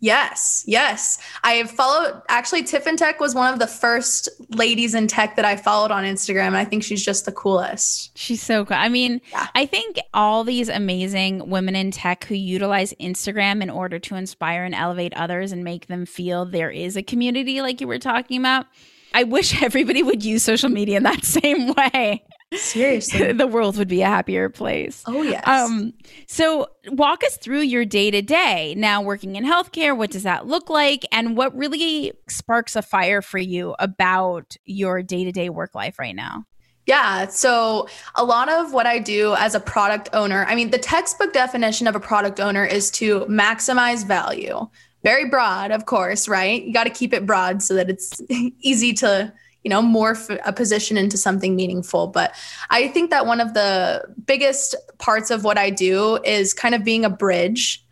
Yes, 0.01 0.63
yes. 0.67 1.19
I 1.43 1.55
have 1.55 1.71
followed 1.71 2.21
actually 2.29 2.63
Tiffin 2.65 2.97
Tech 2.97 3.19
was 3.19 3.35
one 3.35 3.53
of 3.53 3.59
the 3.59 3.67
first 3.67 4.29
ladies 4.51 4.95
in 4.95 5.07
tech 5.07 5.37
that 5.37 5.45
I 5.47 5.57
followed 5.57 5.91
on 5.91 6.05
Instagram. 6.05 6.49
And 6.49 6.57
I 6.57 6.67
think 6.67 6.85
she's 6.85 7.05
just 7.05 7.25
the 7.25 7.33
coolest. 7.33 8.17
She's 8.17 8.43
so 8.43 8.67
cool. 8.67 8.77
I 8.77 8.91
mean, 8.91 9.23
yeah. 9.33 9.49
I 9.55 9.65
think 9.65 9.99
all 10.13 10.45
these 10.45 10.69
amazing 10.69 11.49
women 11.49 11.75
in 11.75 11.91
tech 11.93 12.25
who 12.25 12.35
utilize 12.35 12.93
Instagram 13.01 13.63
in 13.63 13.71
order 13.71 13.99
to 14.01 14.17
inspire 14.17 14.65
and 14.65 14.75
elevate 14.75 15.15
others 15.15 15.51
and 15.51 15.65
make 15.65 15.87
them 15.87 16.05
feel 16.05 16.45
there 16.45 16.71
is 16.71 16.97
a 16.97 17.03
community 17.03 17.63
like 17.63 17.81
you 17.81 17.89
were 17.89 17.99
talking 17.99 18.39
about. 18.39 18.67
I 19.15 19.23
wish 19.23 19.63
everybody 19.63 20.03
would 20.03 20.23
use 20.23 20.43
social 20.43 20.69
media 20.69 20.99
in 20.99 21.05
that 21.05 21.25
same 21.25 21.73
way. 21.73 22.23
Seriously. 22.55 23.33
the 23.33 23.47
world 23.47 23.77
would 23.77 23.89
be 23.89 24.03
a 24.03 24.07
happier 24.07 24.49
place. 24.49 25.03
Oh, 25.07 25.23
yes. 25.23 25.47
Um, 25.47 25.93
so 26.29 26.69
walk 26.89 27.25
us 27.25 27.37
through 27.37 27.63
your 27.63 27.85
day 27.85 28.11
to 28.11 28.23
day 28.23 28.75
now 28.77 29.03
working 29.03 29.37
in 29.37 29.45
healthcare. 29.45 29.97
What 29.97 30.11
does 30.11 30.23
that 30.23 30.47
look 30.47 30.71
like? 30.71 31.05
And 31.11 31.37
what 31.37 31.57
really 31.57 32.13
sparks 32.29 32.77
a 32.77 32.83
fire 32.83 33.21
for 33.23 33.39
you 33.39 33.75
about 33.79 34.57
your 34.65 35.03
day 35.03 35.25
to 35.25 35.33
day 35.33 35.49
work 35.49 35.75
life 35.75 35.99
right 35.99 36.15
now? 36.15 36.45
Yeah. 36.87 37.27
So, 37.27 37.89
a 38.15 38.25
lot 38.25 38.49
of 38.49 38.73
what 38.73 38.87
I 38.87 39.01
do 39.01 39.35
as 39.35 39.57
a 39.57 39.61
product 39.61 40.09
owner, 40.13 40.47
I 40.49 40.55
mean, 40.55 40.71
the 40.71 40.79
textbook 40.79 41.33
definition 41.33 41.89
of 41.89 41.97
a 41.97 42.01
product 42.01 42.39
owner 42.39 42.65
is 42.65 42.93
to 42.93 43.21
maximize 43.23 44.07
value. 44.07 44.69
Very 45.03 45.29
broad, 45.29 45.73
of 45.73 45.87
course, 45.87 46.29
right? 46.29 46.63
You 46.63 46.73
got 46.73 46.85
to 46.85 46.91
keep 46.91 47.13
it 47.13 47.27
broad 47.27 47.61
so 47.61 47.75
that 47.75 47.91
it's 47.91 48.21
easy 48.61 48.93
to, 48.95 49.33
you 49.67 49.71
know, 49.71 49.83
morph 49.83 50.39
a 50.45 50.53
position 50.53 50.97
into 50.97 51.17
something 51.17 51.57
meaningful. 51.57 52.07
But 52.07 52.37
I 52.71 52.87
think 52.87 53.11
that 53.11 53.27
one 53.27 53.41
of 53.41 53.53
the 53.53 54.05
biggest 54.25 54.77
parts 54.99 55.29
of 55.29 55.43
what 55.43 55.59
I 55.59 55.71
do 55.71 56.21
is 56.23 56.55
kind 56.55 56.73
of 56.73 56.85
being 56.85 57.05
a 57.05 57.11
bridge. 57.11 57.85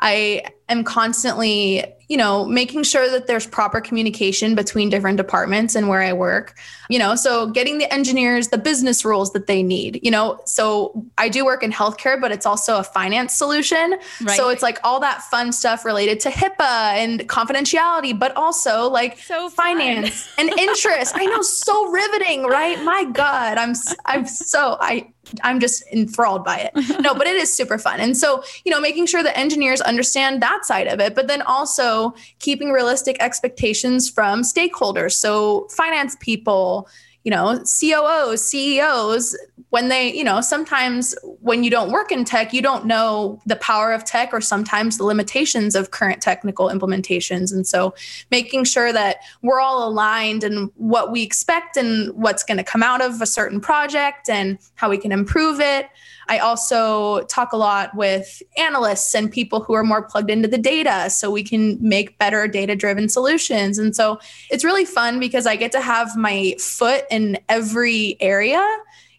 I 0.00 0.42
am 0.70 0.84
constantly 0.84 1.84
you 2.10 2.16
know, 2.16 2.44
making 2.44 2.82
sure 2.82 3.08
that 3.08 3.28
there's 3.28 3.46
proper 3.46 3.80
communication 3.80 4.56
between 4.56 4.88
different 4.88 5.16
departments 5.16 5.76
and 5.76 5.86
where 5.86 6.02
I 6.02 6.12
work, 6.12 6.58
you 6.88 6.98
know, 6.98 7.14
so 7.14 7.46
getting 7.46 7.78
the 7.78 7.90
engineers 7.94 8.48
the 8.48 8.58
business 8.58 9.04
rules 9.04 9.32
that 9.32 9.46
they 9.46 9.62
need, 9.62 10.00
you 10.02 10.10
know. 10.10 10.40
So 10.44 11.06
I 11.18 11.28
do 11.28 11.44
work 11.44 11.62
in 11.62 11.70
healthcare, 11.70 12.20
but 12.20 12.32
it's 12.32 12.46
also 12.46 12.78
a 12.78 12.82
finance 12.82 13.34
solution. 13.34 13.94
Right. 14.22 14.36
So 14.36 14.48
it's 14.48 14.60
like 14.60 14.80
all 14.82 14.98
that 14.98 15.22
fun 15.22 15.52
stuff 15.52 15.84
related 15.84 16.18
to 16.20 16.30
HIPAA 16.30 16.94
and 16.94 17.20
confidentiality, 17.28 18.18
but 18.18 18.36
also 18.36 18.90
like 18.90 19.16
so 19.20 19.48
finance 19.48 20.28
and 20.36 20.48
interest. 20.58 21.14
I 21.16 21.26
know, 21.26 21.42
so 21.42 21.92
riveting, 21.92 22.42
right? 22.42 22.82
My 22.82 23.04
God, 23.04 23.56
I'm 23.56 23.74
I'm 24.04 24.26
so 24.26 24.78
I 24.80 25.12
I'm 25.42 25.60
just 25.60 25.84
enthralled 25.92 26.44
by 26.44 26.58
it. 26.58 27.00
No, 27.00 27.14
but 27.14 27.26
it 27.26 27.36
is 27.36 27.52
super 27.52 27.78
fun. 27.78 28.00
And 28.00 28.16
so, 28.16 28.42
you 28.64 28.72
know, 28.72 28.80
making 28.80 29.06
sure 29.06 29.22
that 29.22 29.38
engineers 29.38 29.80
understand 29.80 30.42
that 30.42 30.59
side 30.64 30.86
of 30.86 31.00
it, 31.00 31.14
but 31.14 31.28
then 31.28 31.42
also 31.42 32.14
keeping 32.38 32.70
realistic 32.70 33.16
expectations 33.20 34.08
from 34.08 34.42
stakeholders. 34.42 35.12
So, 35.12 35.68
finance 35.70 36.16
people, 36.20 36.88
you 37.24 37.30
know, 37.30 37.58
COOs, 37.58 38.44
CEOs, 38.44 39.36
when 39.70 39.88
they, 39.88 40.12
you 40.12 40.24
know, 40.24 40.40
sometimes 40.40 41.14
when 41.40 41.64
you 41.64 41.70
don't 41.70 41.90
work 41.90 42.12
in 42.12 42.24
tech, 42.24 42.52
you 42.52 42.60
don't 42.60 42.86
know 42.86 43.40
the 43.46 43.56
power 43.56 43.92
of 43.92 44.04
tech 44.04 44.30
or 44.32 44.40
sometimes 44.40 44.98
the 44.98 45.04
limitations 45.04 45.74
of 45.74 45.92
current 45.92 46.20
technical 46.20 46.68
implementations. 46.68 47.52
And 47.52 47.66
so 47.66 47.94
making 48.30 48.64
sure 48.64 48.92
that 48.92 49.18
we're 49.42 49.60
all 49.60 49.88
aligned 49.88 50.44
and 50.44 50.70
what 50.74 51.12
we 51.12 51.22
expect 51.22 51.76
and 51.76 52.12
what's 52.14 52.42
going 52.42 52.58
to 52.58 52.64
come 52.64 52.82
out 52.82 53.00
of 53.00 53.22
a 53.22 53.26
certain 53.26 53.60
project 53.60 54.28
and 54.28 54.58
how 54.74 54.90
we 54.90 54.98
can 54.98 55.12
improve 55.12 55.60
it. 55.60 55.88
I 56.28 56.38
also 56.38 57.22
talk 57.22 57.52
a 57.52 57.56
lot 57.56 57.94
with 57.94 58.42
analysts 58.56 59.14
and 59.14 59.30
people 59.30 59.60
who 59.60 59.72
are 59.74 59.82
more 59.82 60.02
plugged 60.02 60.30
into 60.30 60.46
the 60.46 60.58
data 60.58 61.10
so 61.10 61.30
we 61.30 61.42
can 61.42 61.76
make 61.80 62.18
better 62.18 62.46
data 62.46 62.76
driven 62.76 63.08
solutions. 63.08 63.78
And 63.78 63.94
so 63.96 64.20
it's 64.48 64.64
really 64.64 64.84
fun 64.84 65.18
because 65.18 65.46
I 65.46 65.56
get 65.56 65.72
to 65.72 65.80
have 65.80 66.16
my 66.16 66.54
foot 66.58 67.04
in 67.10 67.38
every 67.48 68.16
area 68.20 68.64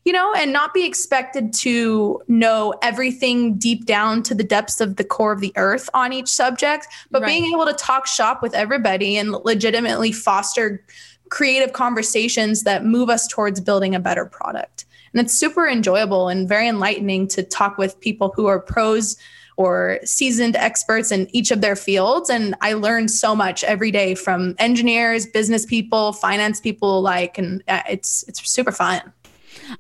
you 0.06 0.14
know, 0.14 0.34
and 0.34 0.52
not 0.52 0.74
be 0.74 0.86
expected 0.86 1.54
to 1.54 2.22
know 2.28 2.74
everything 2.82 3.56
deep 3.56 3.86
down 3.86 4.24
to 4.24 4.34
the 4.34 4.44
depths 4.44 4.82
of 4.82 4.96
the 4.96 5.04
core 5.04 5.32
of 5.32 5.42
the 5.42 5.54
earth 5.56 5.90
on 5.94 6.12
each 6.12 6.28
subject, 6.28 6.88
but 7.12 7.22
right. 7.22 7.28
being 7.28 7.54
able 7.54 7.66
to 7.66 7.74
talk 7.74 8.08
shop 8.08 8.42
with 8.42 8.54
everybody 8.54 9.18
and 9.18 9.32
legitimately 9.32 10.12
foster 10.12 10.84
creative 11.30 11.74
conversations 11.74 12.64
that 12.64 12.84
move 12.84 13.10
us 13.10 13.28
towards 13.28 13.60
building 13.60 13.94
a 13.94 14.00
better 14.00 14.26
product. 14.26 14.86
And 15.14 15.22
it's 15.26 15.34
super 15.34 15.68
enjoyable 15.68 16.30
and 16.30 16.48
very 16.48 16.68
enlightening 16.68 17.28
to 17.30 17.44
talk 17.44 17.78
with 17.78 18.00
people 18.00 18.34
who 18.36 18.48
are 18.48 18.60
pros 18.60 19.18
or 19.58 20.00
seasoned 20.04 20.56
experts 20.56 21.12
in 21.12 21.28
each 21.36 21.52
of 21.52 21.62
their 21.62 21.76
fields. 21.76 22.30
And 22.30 22.56
I 22.62 22.74
learn 22.74 23.08
so 23.08 23.36
much 23.36 23.64
every 23.64 23.92
day 23.92 24.16
from 24.16 24.56
engineers, 24.58 25.28
business 25.28 25.66
people, 25.66 26.14
finance 26.14 26.60
people 26.60 26.98
alike. 26.98 27.38
And 27.38 27.64
uh, 27.68 27.82
it's, 27.90 28.24
it's 28.28 28.50
super 28.50 28.72
fun. 28.72 29.02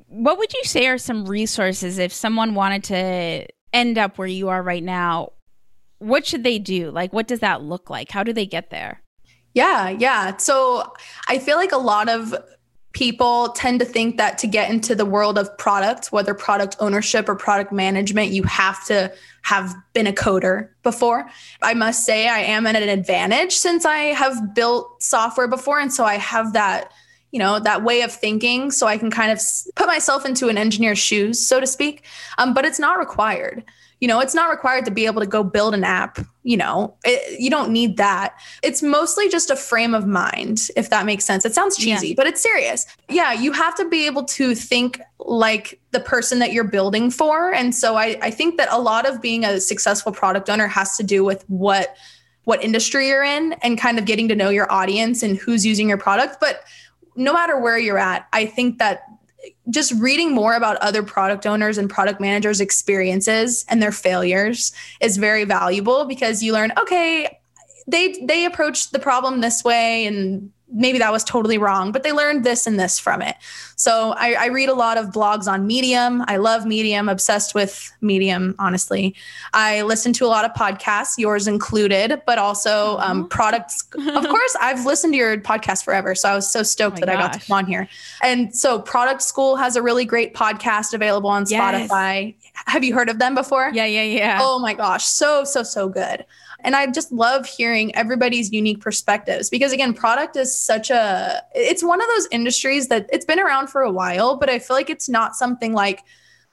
What 0.07 0.37
would 0.37 0.53
you 0.53 0.63
say 0.63 0.87
are 0.87 0.97
some 0.97 1.25
resources 1.25 1.97
if 1.97 2.13
someone 2.13 2.55
wanted 2.55 2.83
to 2.85 3.47
end 3.73 3.97
up 3.97 4.17
where 4.17 4.27
you 4.27 4.49
are 4.49 4.61
right 4.61 4.83
now? 4.83 5.33
What 5.99 6.25
should 6.25 6.43
they 6.43 6.59
do? 6.59 6.91
Like, 6.91 7.13
what 7.13 7.27
does 7.27 7.39
that 7.39 7.61
look 7.61 7.89
like? 7.89 8.11
How 8.11 8.23
do 8.23 8.33
they 8.33 8.45
get 8.45 8.69
there? 8.69 9.01
Yeah, 9.53 9.89
yeah. 9.89 10.37
So 10.37 10.91
I 11.27 11.37
feel 11.39 11.57
like 11.57 11.71
a 11.71 11.77
lot 11.77 12.09
of 12.09 12.33
people 12.93 13.49
tend 13.49 13.79
to 13.79 13.85
think 13.85 14.17
that 14.17 14.37
to 14.37 14.47
get 14.47 14.69
into 14.69 14.95
the 14.95 15.05
world 15.05 15.37
of 15.37 15.57
product, 15.57 16.11
whether 16.11 16.33
product 16.33 16.75
ownership 16.79 17.29
or 17.29 17.35
product 17.35 17.71
management, 17.71 18.31
you 18.31 18.43
have 18.43 18.85
to 18.85 19.13
have 19.43 19.73
been 19.93 20.07
a 20.07 20.11
coder 20.11 20.69
before. 20.83 21.29
I 21.61 21.73
must 21.73 22.05
say, 22.05 22.27
I 22.27 22.39
am 22.39 22.67
at 22.67 22.75
an 22.75 22.89
advantage 22.89 23.53
since 23.53 23.85
I 23.85 23.97
have 23.97 24.53
built 24.53 25.01
software 25.01 25.47
before. 25.47 25.79
And 25.79 25.93
so 25.93 26.03
I 26.03 26.15
have 26.15 26.53
that, 26.53 26.91
you 27.31 27.39
know, 27.39 27.59
that 27.59 27.83
way 27.83 28.01
of 28.01 28.11
thinking. 28.11 28.71
So 28.71 28.87
I 28.87 28.97
can 28.97 29.09
kind 29.09 29.31
of 29.31 29.39
put 29.75 29.87
myself 29.87 30.25
into 30.25 30.49
an 30.49 30.57
engineer's 30.57 30.99
shoes, 30.99 31.45
so 31.45 31.59
to 31.59 31.67
speak. 31.67 32.05
Um, 32.37 32.53
but 32.53 32.65
it's 32.65 32.79
not 32.79 32.99
required. 32.99 33.63
You 34.01 34.07
know, 34.07 34.19
it's 34.19 34.33
not 34.33 34.49
required 34.49 34.85
to 34.85 34.91
be 34.91 35.05
able 35.05 35.21
to 35.21 35.27
go 35.27 35.43
build 35.43 35.75
an 35.75 35.83
app. 35.83 36.17
You 36.43 36.57
know, 36.57 36.95
it, 37.05 37.39
you 37.39 37.51
don't 37.51 37.71
need 37.71 37.97
that. 37.97 38.33
It's 38.63 38.81
mostly 38.81 39.29
just 39.29 39.51
a 39.51 39.55
frame 39.55 39.93
of 39.93 40.07
mind, 40.07 40.69
if 40.75 40.89
that 40.89 41.05
makes 41.05 41.23
sense. 41.23 41.45
It 41.45 41.53
sounds 41.53 41.77
cheesy, 41.77 42.09
yeah. 42.09 42.13
but 42.17 42.25
it's 42.25 42.41
serious. 42.41 42.87
Yeah, 43.09 43.31
you 43.31 43.51
have 43.51 43.75
to 43.75 43.87
be 43.87 44.07
able 44.07 44.23
to 44.23 44.55
think 44.55 44.99
like 45.19 45.79
the 45.91 45.99
person 45.99 46.39
that 46.39 46.51
you're 46.51 46.63
building 46.63 47.11
for. 47.11 47.53
And 47.53 47.75
so 47.75 47.95
I, 47.95 48.17
I 48.23 48.31
think 48.31 48.57
that 48.57 48.69
a 48.71 48.81
lot 48.81 49.07
of 49.07 49.21
being 49.21 49.45
a 49.45 49.59
successful 49.59 50.11
product 50.11 50.49
owner 50.49 50.67
has 50.67 50.97
to 50.97 51.03
do 51.03 51.23
with 51.23 51.45
what 51.47 51.95
what 52.45 52.63
industry 52.63 53.07
you're 53.07 53.23
in 53.23 53.53
and 53.61 53.77
kind 53.77 53.99
of 53.99 54.05
getting 54.05 54.27
to 54.27 54.35
know 54.35 54.49
your 54.49 54.71
audience 54.71 55.21
and 55.21 55.37
who's 55.37 55.63
using 55.63 55.87
your 55.87 55.97
product. 55.97 56.37
But 56.39 56.63
no 57.15 57.33
matter 57.33 57.59
where 57.59 57.77
you're 57.77 57.97
at, 57.97 58.27
I 58.33 58.45
think 58.45 58.79
that 58.79 59.03
just 59.69 59.91
reading 59.93 60.33
more 60.33 60.53
about 60.53 60.77
other 60.77 61.03
product 61.03 61.45
owners 61.45 61.77
and 61.77 61.89
product 61.89 62.19
managers' 62.19 62.61
experiences 62.61 63.65
and 63.69 63.81
their 63.81 63.91
failures 63.91 64.71
is 64.99 65.17
very 65.17 65.43
valuable 65.43 66.05
because 66.05 66.43
you 66.43 66.53
learn, 66.53 66.71
okay, 66.77 67.39
they 67.87 68.13
they 68.23 68.45
approached 68.45 68.91
the 68.91 68.99
problem 68.99 69.41
this 69.41 69.63
way 69.63 70.05
and 70.05 70.51
maybe 70.71 70.97
that 70.99 71.11
was 71.11 71.23
totally 71.23 71.57
wrong, 71.57 71.91
but 71.91 72.03
they 72.03 72.11
learned 72.11 72.43
this 72.43 72.65
and 72.65 72.79
this 72.79 72.99
from 72.99 73.21
it. 73.21 73.35
So 73.75 74.13
I, 74.17 74.33
I, 74.33 74.45
read 74.47 74.69
a 74.69 74.75
lot 74.75 74.97
of 74.97 75.07
blogs 75.07 75.51
on 75.51 75.65
Medium. 75.65 76.23
I 76.27 76.37
love 76.37 76.65
Medium, 76.65 77.09
obsessed 77.09 77.55
with 77.55 77.91
Medium, 78.01 78.55
honestly. 78.59 79.15
I 79.53 79.81
listen 79.81 80.13
to 80.13 80.25
a 80.25 80.27
lot 80.27 80.45
of 80.45 80.51
podcasts, 80.51 81.17
yours 81.17 81.47
included, 81.47 82.21
but 82.27 82.37
also 82.37 82.97
um, 82.99 83.27
products. 83.27 83.83
of 83.93 84.27
course, 84.27 84.55
I've 84.61 84.85
listened 84.85 85.13
to 85.13 85.17
your 85.17 85.37
podcast 85.37 85.83
forever. 85.83 86.13
So 86.13 86.29
I 86.29 86.35
was 86.35 86.51
so 86.51 86.63
stoked 86.63 86.97
oh 86.97 87.05
that 87.05 87.07
gosh. 87.07 87.15
I 87.15 87.21
got 87.21 87.33
to 87.33 87.39
come 87.39 87.57
on 87.57 87.65
here. 87.65 87.87
And 88.21 88.55
so 88.55 88.79
Product 88.79 89.21
School 89.21 89.55
has 89.55 89.75
a 89.75 89.81
really 89.81 90.05
great 90.05 90.35
podcast 90.35 90.93
available 90.93 91.29
on 91.29 91.45
yes. 91.47 91.89
Spotify. 91.89 92.35
Have 92.67 92.83
you 92.83 92.93
heard 92.93 93.09
of 93.09 93.17
them 93.17 93.33
before? 93.33 93.71
Yeah, 93.73 93.85
yeah, 93.85 94.03
yeah. 94.03 94.39
Oh 94.41 94.59
my 94.59 94.73
gosh. 94.73 95.05
So, 95.05 95.43
so, 95.43 95.63
so 95.63 95.89
good. 95.89 96.25
And 96.63 96.75
I 96.75 96.87
just 96.87 97.11
love 97.11 97.45
hearing 97.45 97.95
everybody's 97.95 98.51
unique 98.51 98.81
perspectives 98.81 99.49
because 99.49 99.71
again, 99.71 99.93
product 99.93 100.35
is 100.35 100.57
such 100.57 100.89
a 100.89 101.43
it's 101.53 101.83
one 101.83 102.01
of 102.01 102.07
those 102.15 102.27
industries 102.31 102.87
that 102.87 103.09
it's 103.11 103.25
been 103.25 103.39
around 103.39 103.67
for 103.67 103.81
a 103.81 103.91
while, 103.91 104.37
but 104.37 104.49
I 104.49 104.59
feel 104.59 104.75
like 104.75 104.89
it's 104.89 105.09
not 105.09 105.35
something 105.35 105.73
like 105.73 106.03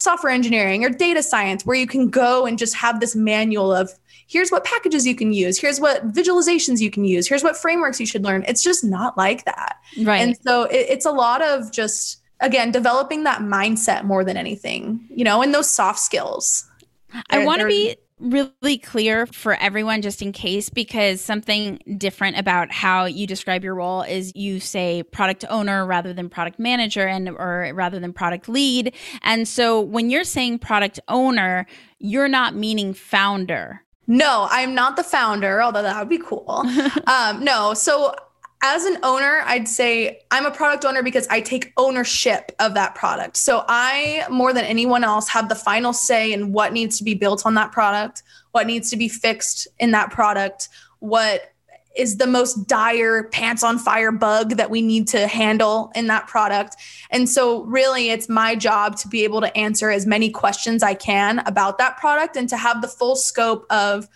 software 0.01 0.33
engineering 0.33 0.85
or 0.85 0.91
data 0.91 1.23
science 1.23 1.67
where 1.67 1.77
you 1.77 1.87
can 1.87 2.09
go 2.09 2.47
and 2.47 2.59
just 2.59 2.75
have 2.75 3.01
this 3.01 3.17
manual 3.17 3.73
of 3.73 3.91
here's 4.29 4.51
what 4.51 4.65
packages 4.65 5.07
you 5.07 5.15
can 5.15 5.33
use, 5.33 5.59
here's 5.59 5.81
what 5.81 6.07
visualizations 6.13 6.81
you 6.81 6.91
can 6.91 7.05
use, 7.05 7.27
here's 7.27 7.43
what 7.43 7.57
frameworks 7.57 7.99
you 7.99 8.07
should 8.07 8.23
learn. 8.23 8.45
It's 8.47 8.63
just 8.63 8.85
not 8.85 9.17
like 9.17 9.45
that. 9.47 9.77
Right. 10.03 10.21
And 10.21 10.37
so 10.47 10.65
it, 10.65 10.87
it's 10.89 11.07
a 11.07 11.11
lot 11.11 11.43
of 11.43 11.73
just 11.73 12.21
again 12.41 12.71
developing 12.71 13.25
that 13.25 13.41
mindset 13.41 14.05
more 14.05 14.23
than 14.23 14.37
anything, 14.37 15.01
you 15.11 15.25
know, 15.25 15.43
and 15.43 15.53
those 15.53 15.71
soft 15.71 15.99
skills. 15.99 16.65
I 17.31 17.45
want 17.45 17.61
to 17.61 17.67
be 17.67 17.97
really 18.21 18.79
clear 18.79 19.27
for 19.27 19.55
everyone 19.55 20.03
just 20.03 20.23
in 20.23 20.33
case 20.33 20.69
because 20.69 21.21
something 21.21 21.79
different 21.97 22.39
about 22.39 22.71
how 22.73 23.05
you 23.05 23.27
describe 23.27 23.65
your 23.65 23.75
role 23.75 24.03
is 24.03 24.33
you 24.35 24.61
say 24.61 25.03
product 25.03 25.45
owner 25.49 25.87
rather 25.87 26.13
than 26.13 26.29
product 26.29 26.59
manager 26.59 27.07
and 27.07 27.29
or 27.29 27.71
rather 27.75 27.99
than 28.01 28.13
product 28.13 28.49
lead. 28.49 28.95
And 29.23 29.47
so 29.47 29.81
when 29.81 30.11
you're 30.11 30.25
saying 30.25 30.59
product 30.59 31.01
owner 31.09 31.67
you're 32.01 32.29
not 32.29 32.55
meaning 32.55 32.95
founder. 32.95 33.83
No 34.07 34.47
i'm 34.51 34.75
not 34.75 34.97
the 34.97 35.05
founder 35.05 35.63
although 35.63 35.83
that 35.83 35.99
would 35.99 36.09
be 36.09 36.19
cool. 36.19 36.65
Um, 37.07 37.43
no 37.43 37.75
so 37.75 38.15
as 38.61 38.85
an 38.85 38.99
owner, 39.03 39.43
I'd 39.45 39.69
say 39.69 40.21
I'm 40.31 40.45
a 40.45 40.51
product 40.51 40.85
owner 40.85 41.03
because 41.03 41.29
I 41.29 41.41
take 41.41 41.73
ownership 41.77 42.51
of 42.59 42.75
that 42.75 42.95
product. 42.95 43.37
So 43.37 43.65
I, 43.69 44.27
more 44.31 44.53
than 44.53 44.65
anyone 44.65 45.05
else, 45.05 45.29
have 45.29 45.49
the 45.49 45.55
final 45.55 45.93
say 45.93 46.33
in 46.33 46.53
what 46.53 46.73
needs 46.73 46.99
to 46.99 47.05
be 47.05 47.15
built 47.15 47.47
on 47.47 47.55
that 47.55 47.71
product, 47.71 48.23
what 48.51 48.67
needs 48.67 48.91
to 48.91 48.97
be 48.97 49.09
fixed 49.09 49.69
in 49.79 49.93
that 49.93 50.11
product, 50.11 50.69
what 50.99 51.53
is 51.97 52.17
the 52.17 52.27
most 52.27 52.67
dire 52.69 53.25
pants 53.25 53.63
on 53.63 53.79
fire 53.79 54.13
bug 54.13 54.51
that 54.51 54.71
we 54.71 54.81
need 54.81 55.09
to 55.09 55.27
handle 55.27 55.91
in 55.95 56.07
that 56.07 56.29
product. 56.29 56.77
And 57.11 57.29
so, 57.29 57.65
really, 57.65 58.11
it's 58.11 58.29
my 58.29 58.55
job 58.55 58.97
to 58.99 59.09
be 59.09 59.25
able 59.25 59.41
to 59.41 59.57
answer 59.57 59.91
as 59.91 60.07
many 60.07 60.31
questions 60.31 60.83
I 60.83 60.95
can 60.95 61.41
about 61.41 61.79
that 61.79 61.97
product 61.97 62.37
and 62.37 62.49
to 62.51 62.57
have 62.57 62.83
the 62.83 62.89
full 62.89 63.17
scope 63.17 63.67
of 63.69 64.09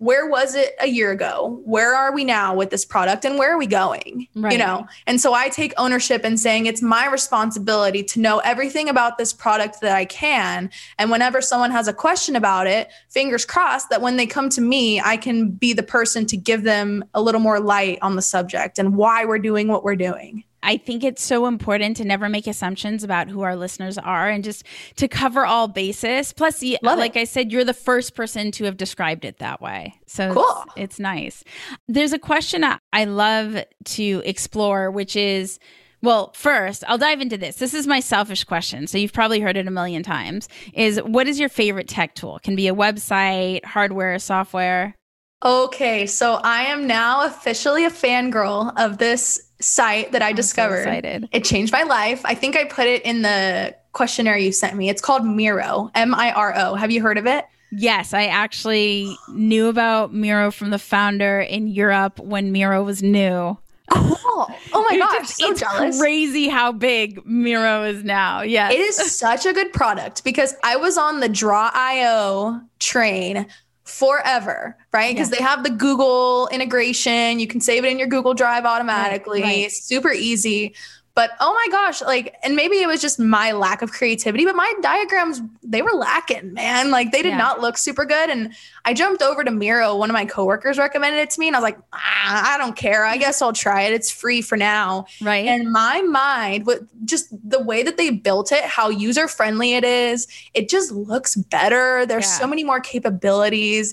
where 0.00 0.26
was 0.26 0.54
it 0.54 0.74
a 0.80 0.86
year 0.86 1.12
ago? 1.12 1.60
Where 1.64 1.94
are 1.94 2.10
we 2.10 2.24
now 2.24 2.54
with 2.54 2.70
this 2.70 2.86
product 2.86 3.26
and 3.26 3.38
where 3.38 3.52
are 3.52 3.58
we 3.58 3.66
going? 3.66 4.26
Right. 4.34 4.52
You 4.52 4.58
know, 4.58 4.86
and 5.06 5.20
so 5.20 5.34
I 5.34 5.50
take 5.50 5.74
ownership 5.76 6.24
in 6.24 6.38
saying 6.38 6.64
it's 6.64 6.80
my 6.80 7.06
responsibility 7.06 8.02
to 8.04 8.18
know 8.18 8.38
everything 8.38 8.88
about 8.88 9.18
this 9.18 9.34
product 9.34 9.82
that 9.82 9.94
I 9.94 10.06
can. 10.06 10.70
And 10.98 11.10
whenever 11.10 11.42
someone 11.42 11.70
has 11.70 11.86
a 11.86 11.92
question 11.92 12.34
about 12.34 12.66
it, 12.66 12.88
fingers 13.10 13.44
crossed 13.44 13.90
that 13.90 14.00
when 14.00 14.16
they 14.16 14.26
come 14.26 14.48
to 14.50 14.62
me, 14.62 15.00
I 15.02 15.18
can 15.18 15.50
be 15.50 15.74
the 15.74 15.82
person 15.82 16.24
to 16.26 16.36
give 16.36 16.62
them 16.62 17.04
a 17.12 17.20
little 17.20 17.40
more 17.40 17.60
light 17.60 17.98
on 18.00 18.16
the 18.16 18.22
subject 18.22 18.78
and 18.78 18.96
why 18.96 19.26
we're 19.26 19.38
doing 19.38 19.68
what 19.68 19.84
we're 19.84 19.96
doing. 19.96 20.44
I 20.62 20.76
think 20.76 21.04
it's 21.04 21.22
so 21.22 21.46
important 21.46 21.96
to 21.98 22.04
never 22.04 22.28
make 22.28 22.46
assumptions 22.46 23.02
about 23.02 23.28
who 23.28 23.40
our 23.42 23.56
listeners 23.56 23.96
are 23.98 24.28
and 24.28 24.44
just 24.44 24.64
to 24.96 25.08
cover 25.08 25.46
all 25.46 25.68
bases. 25.68 26.32
Plus, 26.32 26.62
Love 26.62 26.78
it. 26.82 27.00
like 27.00 27.16
I 27.16 27.24
said, 27.24 27.50
you're 27.50 27.64
the 27.64 27.72
first 27.74 28.14
person 28.14 28.50
to 28.52 28.64
have 28.64 28.76
described 28.76 29.24
it 29.24 29.38
that 29.38 29.60
way. 29.60 29.94
So 30.06 30.34
Cool. 30.34 30.64
it's, 30.76 30.94
it's 30.94 30.98
nice. 31.00 31.44
There's 31.88 32.12
a 32.12 32.18
question 32.18 32.62
I- 32.64 32.78
I 32.92 33.04
love 33.04 33.56
to 33.84 34.22
explore, 34.24 34.90
which 34.90 35.16
is 35.16 35.58
well, 36.02 36.32
first, 36.34 36.82
I'll 36.88 36.96
dive 36.96 37.20
into 37.20 37.36
this. 37.36 37.56
This 37.56 37.74
is 37.74 37.86
my 37.86 38.00
selfish 38.00 38.44
question. 38.44 38.86
So 38.86 38.96
you've 38.96 39.12
probably 39.12 39.38
heard 39.38 39.58
it 39.58 39.66
a 39.66 39.70
million 39.70 40.02
times. 40.02 40.48
Is 40.72 40.98
what 41.02 41.28
is 41.28 41.38
your 41.38 41.50
favorite 41.50 41.88
tech 41.88 42.14
tool? 42.14 42.38
Can 42.42 42.56
be 42.56 42.68
a 42.68 42.74
website, 42.74 43.66
hardware, 43.66 44.18
software. 44.18 44.96
Okay, 45.44 46.06
so 46.06 46.34
I 46.44 46.64
am 46.64 46.86
now 46.86 47.24
officially 47.24 47.84
a 47.86 47.90
fangirl 47.90 48.72
of 48.76 48.98
this 48.98 49.40
site 49.60 50.12
that 50.12 50.20
I 50.22 50.28
I'm 50.28 50.32
so 50.32 50.36
discovered. 50.36 50.78
excited. 50.80 51.28
It 51.32 51.44
changed 51.44 51.72
my 51.72 51.82
life. 51.82 52.20
I 52.24 52.34
think 52.34 52.56
I 52.56 52.64
put 52.64 52.86
it 52.86 53.02
in 53.02 53.22
the 53.22 53.74
questionnaire 53.92 54.36
you 54.36 54.52
sent 54.52 54.76
me. 54.76 54.88
It's 54.90 55.00
called 55.00 55.24
Miro, 55.24 55.90
M 55.94 56.14
I 56.14 56.30
R 56.32 56.52
O. 56.56 56.74
Have 56.74 56.90
you 56.90 57.00
heard 57.00 57.16
of 57.18 57.26
it? 57.26 57.46
Yes, 57.72 58.12
I 58.12 58.26
actually 58.26 59.14
knew 59.32 59.68
about 59.68 60.12
Miro 60.12 60.50
from 60.50 60.70
the 60.70 60.78
founder 60.78 61.40
in 61.40 61.68
Europe 61.68 62.18
when 62.18 62.52
Miro 62.52 62.82
was 62.82 63.02
new. 63.02 63.56
Cool. 63.90 64.50
Oh 64.72 64.86
my 64.90 64.98
gosh, 64.98 65.18
just- 65.28 65.38
so 65.38 65.50
it's 65.52 65.60
jealous. 65.60 65.98
crazy 65.98 66.48
how 66.48 66.72
big 66.72 67.24
Miro 67.24 67.84
is 67.84 68.04
now. 68.04 68.42
Yes. 68.42 68.72
It 68.74 68.80
is 68.80 68.96
such 69.16 69.46
a 69.46 69.52
good 69.52 69.72
product 69.72 70.22
because 70.24 70.54
I 70.62 70.76
was 70.76 70.98
on 70.98 71.20
the 71.20 71.28
Draw.io 71.28 72.60
train 72.78 73.46
forever, 73.90 74.76
right? 74.92 75.14
Because 75.14 75.30
they 75.30 75.42
have 75.42 75.64
the 75.64 75.70
Google 75.70 76.48
integration. 76.52 77.38
You 77.40 77.46
can 77.46 77.60
save 77.60 77.84
it 77.84 77.88
in 77.88 77.98
your 77.98 78.08
Google 78.08 78.34
Drive 78.34 78.64
automatically. 78.64 79.42
right. 79.42 79.70
Super 79.70 80.12
easy. 80.12 80.74
But 81.20 81.32
oh 81.38 81.52
my 81.52 81.66
gosh, 81.70 82.00
like, 82.00 82.34
and 82.42 82.56
maybe 82.56 82.76
it 82.76 82.86
was 82.86 83.02
just 83.02 83.18
my 83.18 83.52
lack 83.52 83.82
of 83.82 83.92
creativity, 83.92 84.46
but 84.46 84.56
my 84.56 84.72
diagrams, 84.80 85.42
they 85.62 85.82
were 85.82 85.90
lacking, 85.92 86.54
man. 86.54 86.90
Like, 86.90 87.12
they 87.12 87.20
did 87.20 87.32
Yeah. 87.32 87.36
not 87.36 87.60
look 87.60 87.76
super 87.76 88.06
good. 88.06 88.30
And 88.30 88.54
I 88.86 88.94
jumped 88.94 89.20
over 89.20 89.44
to 89.44 89.50
Miro. 89.50 89.94
One 89.96 90.08
of 90.08 90.14
my 90.14 90.24
coworkers 90.24 90.78
recommended 90.78 91.18
it 91.18 91.28
to 91.32 91.40
me, 91.40 91.46
and 91.48 91.54
I 91.54 91.58
was 91.58 91.62
like, 91.64 91.78
ah, 91.92 92.54
I 92.54 92.56
don't 92.56 92.74
care. 92.74 93.04
I 93.04 93.18
guess 93.18 93.42
I'll 93.42 93.52
try 93.52 93.82
it. 93.82 93.92
It's 93.92 94.10
free 94.10 94.40
for 94.40 94.56
now. 94.56 95.04
right. 95.20 95.44
And 95.44 95.70
my 95.70 96.00
mind, 96.00 96.64
with 96.64 96.88
just 97.04 97.28
the 97.46 97.62
way 97.62 97.82
that 97.82 97.98
they 97.98 98.08
built 98.08 98.50
it, 98.50 98.64
how 98.64 98.88
user 98.88 99.28
friendly 99.28 99.74
it 99.74 99.84
is, 99.84 100.26
it 100.54 100.70
just 100.70 100.90
looks 100.90 101.36
better. 101.36 102.06
There's 102.06 102.24
Yeah. 102.24 102.38
so 102.38 102.46
many 102.46 102.64
more 102.64 102.80
capabilities. 102.80 103.92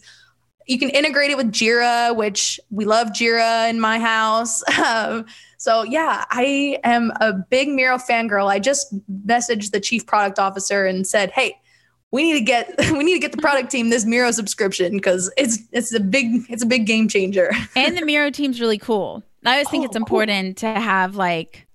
You 0.68 0.78
can 0.78 0.90
integrate 0.90 1.32
it 1.32 1.38
with 1.38 1.52
Jira, 1.52 2.16
which 2.16 2.60
we 2.70 2.86
love 2.86 3.08
Jira 3.10 3.70
in 3.70 3.80
my 3.80 4.00
house. 4.00 4.64
Um, 4.78 5.26
so 5.58 5.82
yeah, 5.84 6.26
I 6.30 6.78
am 6.84 7.12
a 7.20 7.34
big 7.34 7.68
Miro 7.70 7.98
fangirl. 7.98 8.48
I 8.48 8.60
just 8.60 8.94
messaged 9.26 9.72
the 9.72 9.80
chief 9.80 10.06
product 10.06 10.38
officer 10.38 10.86
and 10.86 11.08
said, 11.08 11.32
"Hey, 11.32 11.58
we 12.12 12.24
need 12.24 12.38
to 12.40 12.46
get 12.46 12.74
we 12.92 13.04
need 13.04 13.16
to 13.16 13.20
get 13.20 13.32
the 13.32 13.42
product 13.42 13.72
team 13.72 13.90
this 13.90 14.06
Miro 14.06 14.30
subscription 14.32 14.94
because 14.94 15.32
it's 15.36 15.58
it's 15.72 15.94
a 15.94 16.00
big 16.00 16.46
it's 16.50 16.62
a 16.62 16.66
big 16.68 16.86
game 16.86 17.08
changer." 17.08 17.52
and 17.76 17.98
the 17.98 18.06
Miro 18.06 18.30
team's 18.30 18.62
really 18.62 18.78
cool. 18.78 19.24
I 19.46 19.54
always 19.54 19.70
think 19.70 19.82
Cool, 19.82 19.86
it's 19.86 19.98
cool. 19.98 20.04
important 20.04 20.58
to 20.60 20.68
have 20.68 21.16
like 21.16 21.66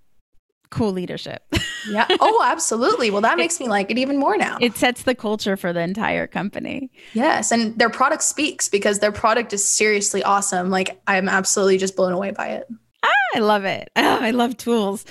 cool 0.71 0.93
leadership. 0.93 1.43
Yeah. 1.89 2.07
Oh, 2.21 2.43
absolutely. 2.45 3.11
Well, 3.11 3.21
that 3.23 3.37
makes 3.37 3.59
me 3.61 3.69
like 3.69 3.91
it 3.91 3.99
even 3.99 4.19
more 4.19 4.37
now. 4.37 4.59
it 4.61 4.77
sets 4.77 5.03
the 5.05 5.15
culture 5.15 5.57
for 5.57 5.73
the 5.73 5.81
entire 5.81 6.27
company. 6.27 6.91
Yes, 7.15 7.51
and 7.53 7.79
their 7.79 7.91
product 7.91 8.23
speaks 8.23 8.69
because 8.69 8.99
their 9.01 9.13
product 9.13 9.53
is 9.53 9.65
seriously 9.65 10.23
awesome. 10.23 10.71
Like 10.71 11.01
I'm 11.07 11.29
absolutely 11.29 11.79
just 11.79 11.97
blown 11.97 12.13
away 12.13 12.31
by 12.31 12.49
it. 12.49 12.67
Ah, 13.05 13.11
I 13.35 13.39
love 13.41 13.65
it. 13.65 13.91
Oh, 13.97 14.19
I 14.21 14.31
love 14.31 14.57
tools. 14.57 15.05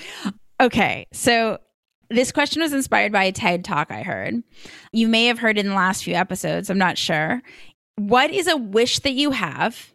Okay, 0.60 1.08
so 1.12 1.58
this 2.10 2.32
question 2.32 2.62
was 2.62 2.74
inspired 2.74 3.12
by 3.12 3.24
a 3.24 3.32
TED 3.32 3.64
talk 3.66 3.92
I 3.92 4.04
heard. 4.04 4.36
You 4.92 5.08
may 5.08 5.26
have 5.26 5.40
heard 5.40 5.58
it 5.58 5.62
in 5.66 5.70
the 5.70 5.76
last 5.76 6.04
few 6.04 6.14
episodes. 6.14 6.70
I'm 6.70 6.78
not 6.78 6.98
sure. 6.98 7.42
What 7.96 8.32
is 8.32 8.48
a 8.48 8.58
wish 8.58 9.00
that 9.00 9.14
you 9.14 9.32
have, 9.32 9.92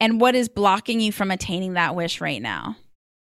and 0.00 0.20
what 0.20 0.34
is 0.34 0.48
blocking 0.48 1.00
you 1.00 1.12
from 1.12 1.30
attaining 1.30 1.74
that 1.74 1.94
wish 1.94 2.20
right 2.20 2.40
now? 2.42 2.76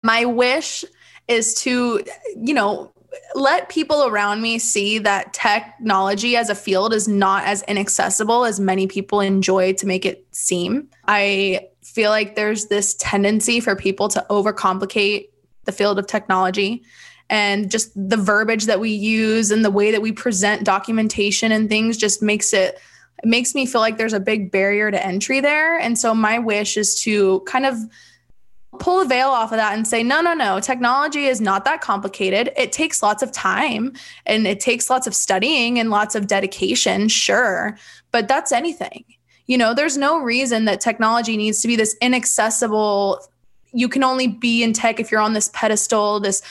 My 0.02 0.24
wish 0.24 0.84
is 1.28 1.54
to, 1.62 2.02
you 2.36 2.54
know, 2.54 2.92
let 3.34 3.68
people 3.68 4.06
around 4.06 4.42
me 4.42 4.58
see 4.58 4.98
that 4.98 5.32
technology 5.32 6.36
as 6.36 6.50
a 6.50 6.54
field 6.54 6.92
is 6.92 7.08
not 7.08 7.44
as 7.44 7.62
inaccessible 7.62 8.44
as 8.44 8.60
many 8.60 8.86
people 8.86 9.20
enjoy 9.20 9.72
to 9.74 9.86
make 9.86 10.04
it 10.04 10.26
seem. 10.30 10.88
I 11.06 11.68
feel 11.82 12.10
like 12.10 12.34
there's 12.34 12.66
this 12.66 12.94
tendency 12.94 13.60
for 13.60 13.74
people 13.76 14.08
to 14.08 14.24
overcomplicate 14.30 15.28
the 15.64 15.72
field 15.72 15.98
of 15.98 16.06
technology 16.06 16.82
and 17.28 17.70
just 17.70 17.90
the 17.96 18.16
verbiage 18.16 18.66
that 18.66 18.80
we 18.80 18.90
use 18.90 19.50
and 19.50 19.64
the 19.64 19.70
way 19.70 19.90
that 19.90 20.02
we 20.02 20.12
present 20.12 20.64
documentation 20.64 21.52
and 21.52 21.68
things 21.68 21.96
just 21.96 22.22
makes 22.22 22.52
it 22.52 22.78
it 23.22 23.26
makes 23.26 23.54
me 23.54 23.64
feel 23.64 23.80
like 23.80 23.96
there's 23.96 24.12
a 24.12 24.20
big 24.20 24.52
barrier 24.52 24.90
to 24.90 25.04
entry 25.04 25.40
there 25.40 25.78
and 25.78 25.98
so 25.98 26.14
my 26.14 26.38
wish 26.38 26.76
is 26.76 27.00
to 27.00 27.40
kind 27.40 27.66
of 27.66 27.76
pull 28.76 29.00
a 29.00 29.04
veil 29.04 29.28
off 29.28 29.52
of 29.52 29.58
that 29.58 29.74
and 29.74 29.86
say 29.86 30.02
no 30.02 30.20
no 30.20 30.34
no 30.34 30.60
technology 30.60 31.26
is 31.26 31.40
not 31.40 31.64
that 31.64 31.80
complicated. 31.80 32.52
It 32.56 32.72
takes 32.72 33.02
lots 33.02 33.22
of 33.22 33.32
time 33.32 33.92
and 34.24 34.46
it 34.46 34.60
takes 34.60 34.88
lots 34.90 35.06
of 35.06 35.14
studying 35.14 35.78
and 35.78 35.90
lots 35.90 36.14
of 36.14 36.26
dedication 36.26 37.08
sure 37.08 37.76
but 38.12 38.28
that's 38.28 38.52
anything. 38.52 39.04
You 39.46 39.58
know 39.58 39.74
there's 39.74 39.96
no 39.96 40.20
reason 40.20 40.64
that 40.66 40.80
technology 40.80 41.36
needs 41.36 41.60
to 41.62 41.68
be 41.68 41.76
this 41.76 41.96
inaccessible 42.00 43.20
you 43.72 43.88
can 43.88 44.02
only 44.02 44.26
be 44.26 44.62
in 44.62 44.72
tech 44.72 45.00
if 45.00 45.10
you're 45.10 45.20
on 45.20 45.32
this 45.32 45.50
pedestal 45.52 46.20
this 46.20 46.42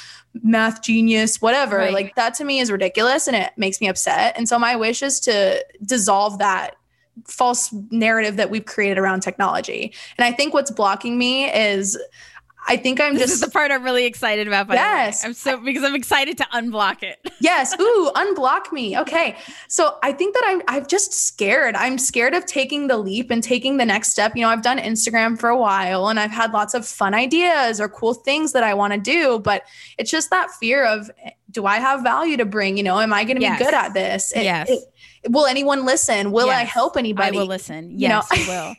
math 0.43 0.81
genius 0.81 1.41
whatever. 1.41 1.77
Right. 1.77 1.93
like 1.93 2.15
that 2.15 2.33
to 2.35 2.43
me 2.43 2.59
is 2.59 2.71
ridiculous 2.71 3.27
and 3.27 3.35
it 3.35 3.51
makes 3.57 3.79
me 3.79 3.87
upset. 3.87 4.35
And 4.37 4.47
so 4.49 4.59
my 4.59 4.75
wish 4.75 5.01
is 5.01 5.19
to 5.21 5.65
dissolve 5.83 6.39
that 6.39 6.75
false 7.27 7.73
narrative 7.91 8.35
that 8.37 8.49
we've 8.49 8.65
created 8.65 8.97
around 8.97 9.21
technology 9.21 9.93
and 10.17 10.25
i 10.25 10.31
think 10.31 10.53
what's 10.53 10.71
blocking 10.71 11.17
me 11.17 11.49
is 11.51 11.97
i 12.67 12.75
think 12.75 12.99
i'm 12.99 13.13
This 13.13 13.23
just 13.23 13.33
is 13.35 13.39
the 13.41 13.49
part 13.51 13.71
I'm 13.71 13.83
really 13.83 14.05
excited 14.05 14.47
about. 14.47 14.67
By 14.67 14.73
Yes. 14.75 15.23
I'm 15.23 15.33
so 15.33 15.57
because 15.63 15.83
I'm 15.83 15.93
excited 15.95 16.35
to 16.39 16.43
unblock 16.45 17.03
it. 17.03 17.19
yes 17.39 17.75
ooh 17.79 18.11
unblock 18.15 18.71
me 18.71 18.97
okay 18.97 19.35
so 19.67 19.97
i 20.03 20.11
think 20.11 20.33
that 20.33 20.43
i'm 20.47 20.61
i'm 20.67 20.85
just 20.87 21.13
scared 21.13 21.75
i'm 21.75 21.97
scared 21.97 22.33
of 22.33 22.45
taking 22.45 22.87
the 22.87 22.97
leap 22.97 23.29
and 23.29 23.43
taking 23.43 23.77
the 23.77 23.85
next 23.85 24.09
step 24.09 24.35
you 24.35 24.41
know 24.41 24.49
i've 24.49 24.63
done 24.63 24.77
instagram 24.79 25.37
for 25.39 25.49
a 25.49 25.57
while 25.57 26.07
and 26.07 26.19
i've 26.19 26.31
had 26.31 26.51
lots 26.53 26.73
of 26.73 26.85
fun 26.87 27.13
ideas 27.13 27.79
or 27.79 27.87
cool 27.89 28.13
things 28.13 28.51
that 28.53 28.63
i 28.63 28.73
want 28.73 28.93
to 28.93 28.99
do 28.99 29.37
but 29.39 29.63
it's 29.99 30.09
just 30.09 30.29
that 30.31 30.49
fear 30.59 30.83
of 30.85 31.11
eh, 31.23 31.29
do 31.51 31.65
i 31.65 31.75
have 31.77 32.01
value 32.03 32.35
to 32.37 32.45
bring 32.45 32.77
you 32.77 32.83
know 32.83 32.99
am 32.99 33.13
i 33.13 33.23
going 33.23 33.35
to 33.35 33.41
Yes. 33.41 33.59
be 33.59 33.65
good 33.65 33.73
at 33.75 33.93
this 33.93 34.31
It- 34.33 34.43
Yes. 34.43 34.69
it- 34.69 34.83
will 35.29 35.45
anyone 35.45 35.85
listen 35.85 36.31
will 36.31 36.49
i 36.49 36.61
Yes. 36.61 36.71
help 36.71 36.95
I 36.95 36.99
anybody 36.99 37.37
will 37.37 37.45
listen. 37.47 37.91
You 37.91 38.09
know- 38.09 38.21
Yes, 38.31 38.49
I 38.49 38.51
will. 38.51 38.75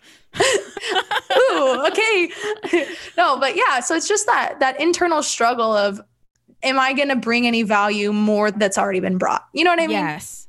Ooh, 1.39 1.87
okay. 1.89 2.31
no, 3.17 3.39
but 3.39 3.57
yeah, 3.57 3.81
so 3.81 3.95
it's 3.95 4.09
just 4.09 4.27
that 4.27 4.61
that 4.61 4.81
internal 4.81 5.23
struggle 5.23 5.73
of 5.73 6.01
am 6.63 6.79
I 6.79 6.93
going 6.93 7.09
to 7.09 7.17
bring 7.17 7.47
any 7.47 7.63
value 7.63 8.13
more 8.13 8.51
that's 8.51 8.79
already 8.79 9.01
been 9.01 9.19
brought? 9.19 9.45
You 9.53 9.65
know 9.65 9.71
what 9.71 9.81
I 9.81 9.87
mean? 9.87 9.97
Yes. 9.97 10.49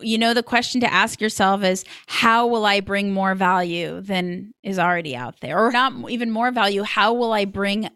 You 0.00 0.16
know, 0.18 0.32
the 0.34 0.42
question 0.44 0.80
to 0.82 0.92
ask 0.92 1.20
yourself 1.20 1.62
is 1.64 1.84
how 2.06 2.46
will 2.46 2.64
I 2.64 2.80
bring 2.80 3.12
more 3.12 3.34
value 3.34 4.00
than 4.00 4.52
is 4.62 4.78
already 4.78 5.16
out 5.16 5.40
there? 5.40 5.58
Or 5.58 5.72
not 5.72 5.92
even 6.10 6.30
more 6.30 6.50
value, 6.52 6.82
how 6.84 7.12
will 7.12 7.32
I 7.32 7.44
bring 7.44 7.88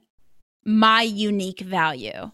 my 0.65 1.03
unique 1.03 1.61
value? 1.61 2.31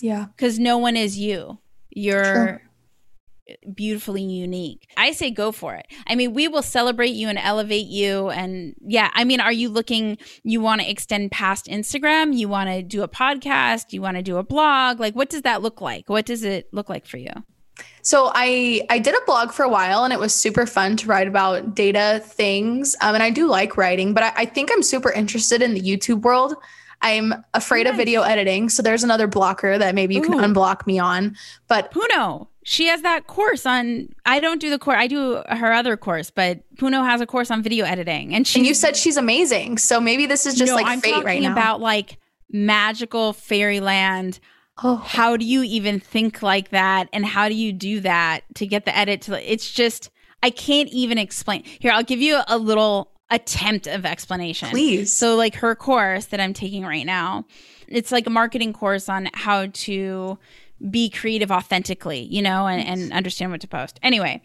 Yeah. 0.00 0.26
Because 0.36 0.58
no 0.58 0.78
one 0.78 0.96
is 0.96 1.18
you. 1.18 1.58
You're 1.90 2.24
Sure. 2.24 2.62
Beautifully 3.74 4.22
unique. 4.22 4.88
I 4.96 5.12
say 5.12 5.30
go 5.30 5.52
for 5.52 5.74
it. 5.74 5.86
I 6.06 6.14
mean, 6.14 6.34
we 6.34 6.48
will 6.48 6.62
celebrate 6.62 7.12
you 7.12 7.28
and 7.28 7.38
elevate 7.38 7.86
you. 7.86 8.30
And 8.30 8.74
yeah, 8.80 9.10
I 9.14 9.24
mean, 9.24 9.40
are 9.40 9.52
you 9.52 9.68
looking, 9.68 10.18
you 10.42 10.60
want 10.60 10.80
to 10.80 10.90
extend 10.90 11.30
past 11.30 11.66
Instagram? 11.66 12.36
You 12.36 12.48
want 12.48 12.70
to 12.70 12.82
do 12.82 13.02
a 13.02 13.08
podcast? 13.08 13.92
You 13.92 14.02
want 14.02 14.16
to 14.16 14.22
do 14.22 14.36
a 14.38 14.42
blog? 14.42 15.00
Like, 15.00 15.14
what 15.14 15.28
does 15.28 15.42
that 15.42 15.62
look 15.62 15.80
like? 15.80 16.08
What 16.08 16.26
does 16.26 16.42
it 16.42 16.68
look 16.72 16.88
like 16.88 17.06
for 17.06 17.18
you? 17.18 17.32
So 18.02 18.30
I 18.34 18.82
I 18.88 18.98
did 18.98 19.14
a 19.14 19.24
blog 19.26 19.50
for 19.50 19.64
a 19.64 19.68
while 19.68 20.04
and 20.04 20.12
it 20.12 20.20
was 20.20 20.34
super 20.34 20.64
fun 20.66 20.96
to 20.98 21.08
write 21.08 21.26
about 21.26 21.74
data 21.74 22.22
things. 22.24 22.94
Um, 23.00 23.14
and 23.14 23.22
I 23.22 23.30
do 23.30 23.48
like 23.48 23.76
writing, 23.76 24.14
but 24.14 24.22
I, 24.22 24.32
I 24.36 24.44
think 24.44 24.70
I'm 24.72 24.82
super 24.82 25.10
interested 25.10 25.60
in 25.60 25.74
the 25.74 25.80
YouTube 25.80 26.22
world. 26.22 26.54
I'm 27.04 27.34
afraid 27.52 27.86
of 27.86 27.96
video 27.96 28.22
editing, 28.22 28.70
so 28.70 28.82
there's 28.82 29.04
another 29.04 29.26
blocker 29.26 29.76
that 29.76 29.94
maybe 29.94 30.14
you 30.14 30.22
can 30.22 30.32
Ooh. 30.34 30.38
unblock 30.38 30.86
me 30.86 30.98
on. 30.98 31.36
But 31.68 31.92
Puno, 31.92 32.48
she 32.62 32.86
has 32.86 33.02
that 33.02 33.26
course 33.26 33.66
on. 33.66 34.08
I 34.24 34.40
don't 34.40 34.58
do 34.58 34.70
the 34.70 34.78
course. 34.78 34.96
I 34.98 35.06
do 35.06 35.42
her 35.46 35.70
other 35.70 35.98
course, 35.98 36.30
but 36.30 36.60
Puno 36.76 37.04
has 37.04 37.20
a 37.20 37.26
course 37.26 37.50
on 37.50 37.62
video 37.62 37.84
editing, 37.84 38.34
and 38.34 38.46
she. 38.46 38.58
and 38.58 38.66
you 38.66 38.72
said 38.72 38.96
she's 38.96 39.18
amazing, 39.18 39.76
so 39.76 40.00
maybe 40.00 40.24
this 40.24 40.46
is 40.46 40.54
just 40.54 40.70
no, 40.70 40.76
like 40.76 40.86
I'm 40.86 41.02
fate 41.02 41.22
right 41.22 41.42
now. 41.42 41.52
about 41.52 41.82
like 41.82 42.16
magical 42.50 43.34
fairyland. 43.34 44.40
oh, 44.82 44.96
How 44.96 45.36
do 45.36 45.44
you 45.44 45.62
even 45.62 46.00
think 46.00 46.42
like 46.42 46.70
that, 46.70 47.10
and 47.12 47.26
how 47.26 47.50
do 47.50 47.54
you 47.54 47.70
do 47.74 48.00
that 48.00 48.44
to 48.54 48.66
get 48.66 48.86
the 48.86 48.96
edit 48.96 49.20
to? 49.22 49.52
It's 49.52 49.70
just 49.70 50.10
I 50.42 50.48
can't 50.48 50.88
even 50.88 51.18
explain. 51.18 51.64
Here, 51.64 51.92
I'll 51.92 52.02
give 52.02 52.22
you 52.22 52.40
a 52.48 52.56
little 52.56 53.10
attempt 53.34 53.86
of 53.86 54.06
explanation. 54.06 54.68
please. 54.70 55.12
So, 55.12 55.36
like 55.36 55.56
her 55.56 55.74
course 55.74 56.26
that 56.26 56.40
I'm 56.40 56.54
taking 56.54 56.84
right 56.84 57.06
now, 57.06 57.44
it's 57.88 58.12
like 58.12 58.26
a 58.26 58.30
marketing 58.30 58.72
course 58.72 59.08
on 59.08 59.28
how 59.34 59.66
to 59.66 60.38
be 60.90 61.10
creative 61.10 61.50
authentically, 61.50 62.20
you 62.20 62.42
know, 62.42 62.66
and, 62.66 62.86
and 62.86 63.12
understand 63.12 63.52
what 63.52 63.60
to 63.60 63.68
post. 63.68 63.98
Anyway, 64.02 64.42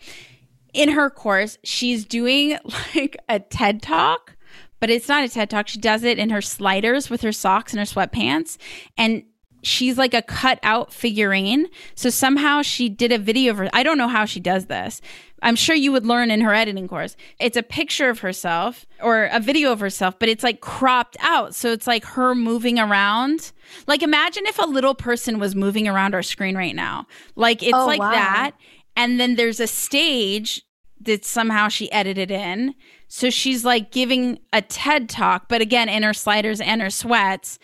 in 0.74 0.90
her 0.90 1.10
course, 1.10 1.58
she's 1.64 2.06
doing 2.06 2.58
like 2.96 3.18
a 3.28 3.40
TED 3.40 3.82
talk, 3.82 4.36
but 4.80 4.90
it's 4.90 5.08
not 5.08 5.24
a 5.24 5.30
TED 5.30 5.50
talk. 5.50 5.68
She 5.68 5.80
does 5.80 6.04
it 6.04 6.20
in 6.20 6.30
her 6.30 6.42
sliders 6.42 7.10
with 7.10 7.22
her 7.22 7.32
socks 7.32 7.74
and 7.74 7.80
her 7.80 7.86
sweatpants. 7.86 8.58
And 8.98 9.24
she's 9.62 9.98
like 9.98 10.14
a 10.14 10.22
cut 10.22 10.60
out 10.64 10.94
figurine. 10.94 11.68
So 11.96 12.10
somehow 12.10 12.62
she 12.62 12.90
did 12.90 13.12
a 13.12 13.18
video 13.18 13.52
of 13.52 13.58
her. 13.58 13.70
I 13.74 13.84
don't 13.84 13.98
know 13.98 14.08
how 14.08 14.26
she 14.26 14.40
does 14.40 14.66
this. 14.68 15.02
I'm 15.42 15.56
sure 15.56 15.76
you 15.76 15.92
would 15.94 16.06
learn 16.06 16.32
in 16.32 16.42
her 16.42 16.54
editing 16.54 16.88
course. 16.88 17.16
It's 17.40 17.56
a 17.56 17.64
picture 17.64 18.10
of 18.10 18.20
herself 18.20 18.86
or 19.02 19.26
a 19.32 19.40
video 19.40 19.72
of 19.72 19.80
herself, 19.80 20.20
but 20.20 20.28
it's 20.28 20.44
like 20.44 20.60
cropped 20.60 21.16
out. 21.22 21.56
So 21.56 21.72
it's 21.72 21.88
like 21.88 22.04
her 22.04 22.36
moving 22.36 22.78
around. 22.78 23.52
Like 23.88 24.04
imagine 24.04 24.46
if 24.48 24.60
a 24.60 24.68
little 24.68 24.96
person 24.96 25.40
was 25.40 25.56
moving 25.56 25.88
around 25.88 26.14
our 26.14 26.24
screen 26.24 26.58
right 26.58 26.76
now. 26.76 27.08
Like 27.36 27.64
it's 27.64 27.74
Oh, 27.74 27.86
like 27.86 28.00
wow. 28.02 28.12
that. 28.12 28.52
And 28.98 29.18
then 29.20 29.36
there's 29.36 29.62
a 29.62 29.68
stage 29.68 30.62
that 31.02 31.24
somehow 31.24 31.70
she 31.70 31.90
edited 31.94 32.32
in. 32.32 32.76
So 33.08 33.30
she's 33.30 33.64
like 33.64 33.92
giving 33.92 34.40
a 34.52 34.62
TED 34.62 35.08
talk, 35.08 35.48
but 35.48 35.62
again, 35.62 35.88
in 35.88 36.04
her 36.04 36.14
sliders 36.14 36.60
and 36.60 36.82
her 36.82 36.90
sweats. 36.90 37.58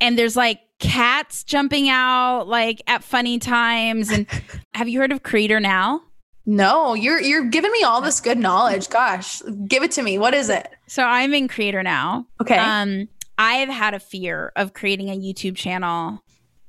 And 0.00 0.16
there's 0.16 0.36
like 0.36 0.60
cats 0.78 1.44
jumping 1.44 1.88
out 1.88 2.48
like 2.48 2.82
at 2.86 3.02
funny 3.02 3.38
times. 3.38 4.10
And 4.10 4.26
have 4.74 4.88
you 4.88 5.00
heard 5.00 5.12
of 5.12 5.22
Creator 5.22 5.60
Now? 5.60 6.02
no, 6.46 6.94
you're 6.94 7.20
you're 7.20 7.44
giving 7.44 7.72
me 7.72 7.82
all 7.82 8.00
this 8.00 8.20
good 8.20 8.38
knowledge. 8.38 8.88
Gosh, 8.88 9.42
give 9.66 9.82
it 9.82 9.90
to 9.92 10.02
me. 10.02 10.16
What 10.16 10.32
is 10.32 10.48
it? 10.48 10.68
So 10.86 11.02
I'm 11.02 11.34
in 11.34 11.48
Creator 11.48 11.82
Now. 11.82 12.26
Okay. 12.40 12.56
Um, 12.56 13.08
I've 13.36 13.68
had 13.68 13.94
a 13.94 13.98
fear 14.00 14.52
of 14.56 14.72
creating 14.72 15.10
a 15.10 15.18
YouTube 15.18 15.56
channel 15.56 16.22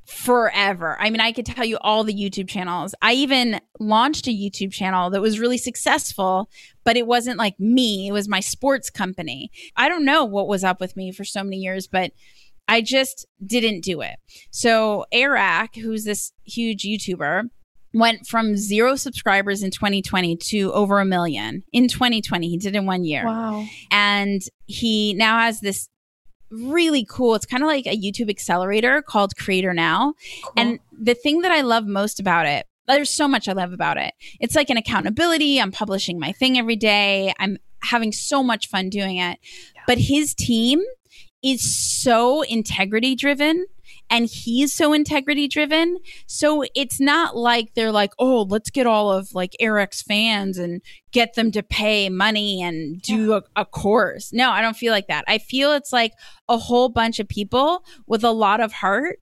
forever. 0.07 0.97
I 0.99 1.09
mean, 1.09 1.21
I 1.21 1.31
could 1.31 1.45
tell 1.45 1.63
you 1.63 1.77
all 1.81 2.03
the 2.03 2.13
YouTube 2.13 2.47
channels. 2.47 2.95
I 3.01 3.13
even 3.13 3.59
launched 3.79 4.27
a 4.27 4.31
YouTube 4.31 4.71
channel 4.71 5.09
that 5.11 5.21
was 5.21 5.39
really 5.39 5.57
successful, 5.57 6.49
but 6.83 6.97
it 6.97 7.05
wasn't 7.05 7.37
like 7.37 7.59
me, 7.59 8.07
it 8.07 8.13
was 8.13 8.27
my 8.27 8.39
sports 8.39 8.89
company. 8.89 9.51
I 9.75 9.89
don't 9.89 10.05
know 10.05 10.25
what 10.25 10.47
was 10.47 10.63
up 10.63 10.79
with 10.81 10.95
me 10.95 11.11
for 11.11 11.23
so 11.23 11.43
many 11.43 11.57
years, 11.57 11.87
but 11.87 12.11
I 12.67 12.81
just 12.81 13.25
didn't 13.45 13.81
do 13.81 14.01
it. 14.01 14.17
So, 14.51 15.05
Eric, 15.11 15.75
who's 15.75 16.03
this 16.03 16.33
huge 16.43 16.83
YouTuber, 16.83 17.49
went 17.93 18.27
from 18.27 18.55
zero 18.55 18.95
subscribers 18.95 19.63
in 19.63 19.71
2020 19.71 20.35
to 20.35 20.71
over 20.73 20.99
a 20.99 21.05
million 21.05 21.63
in 21.71 21.87
2020. 21.87 22.49
He 22.49 22.57
did 22.57 22.75
in 22.75 22.85
one 22.85 23.03
year. 23.03 23.25
Wow. 23.25 23.65
and 23.91 24.41
he 24.65 25.13
now 25.13 25.39
has 25.39 25.61
this 25.61 25.89
really 26.49 27.05
cool 27.09 27.35
it's 27.35 27.45
kind 27.45 27.61
of 27.61 27.67
like 27.67 27.85
a 27.85 27.97
youtube 27.97 28.29
accelerator 28.29 29.01
called 29.01 29.35
creator 29.35 29.73
now. 29.73 30.13
And 30.55 30.79
the 30.97 31.13
thing 31.13 31.41
that 31.41 31.51
i 31.51 31.59
love 31.61 31.85
most 31.85 32.21
about 32.21 32.45
it 32.45 32.65
there's 32.87 33.09
so 33.09 33.27
much 33.27 33.49
i 33.49 33.51
love 33.51 33.73
about 33.73 33.97
it. 33.97 34.13
It's 34.39 34.55
like 34.55 34.69
an 34.69 34.77
accountability. 34.77 35.59
I'm 35.59 35.71
publishing 35.71 36.19
my 36.19 36.31
thing 36.31 36.57
every 36.57 36.77
day. 36.77 37.33
I'm 37.39 37.57
having 37.81 38.11
so 38.11 38.41
much 38.41 38.69
fun 38.69 38.89
doing 38.89 39.17
it. 39.17 39.39
But 39.87 39.97
his 39.97 40.33
team 40.33 40.81
is 41.51 41.61
so 42.01 42.41
integrity 42.41 43.15
driven 43.15 43.65
and 44.09 44.25
he's 44.25 44.73
so 44.73 44.93
integrity 44.93 45.47
driven. 45.47 45.97
So 46.27 46.63
it's 46.75 46.99
not 46.99 47.35
like 47.35 47.73
they're 47.73 47.91
like 47.91 48.11
oh 48.19 48.43
let's 48.43 48.69
get 48.69 48.87
all 48.87 49.11
of 49.11 49.33
like 49.33 49.55
eric's 49.59 50.01
fans 50.01 50.57
and 50.57 50.81
get 51.11 51.35
them 51.35 51.51
to 51.51 51.63
pay 51.63 52.09
money 52.09 52.61
and 52.61 53.01
do 53.01 53.33
a, 53.33 53.43
a 53.55 53.65
course. 53.65 54.31
No 54.33 54.49
i 54.49 54.61
don't 54.61 54.77
feel 54.77 54.93
like 54.93 55.07
that. 55.07 55.25
I 55.27 55.37
feel 55.37 55.73
it's 55.73 55.93
like 55.93 56.13
a 56.49 56.57
whole 56.57 56.89
bunch 56.89 57.19
of 57.19 57.27
people 57.27 57.83
with 58.07 58.23
a 58.23 58.31
lot 58.31 58.59
of 58.61 58.71
heart 58.73 59.19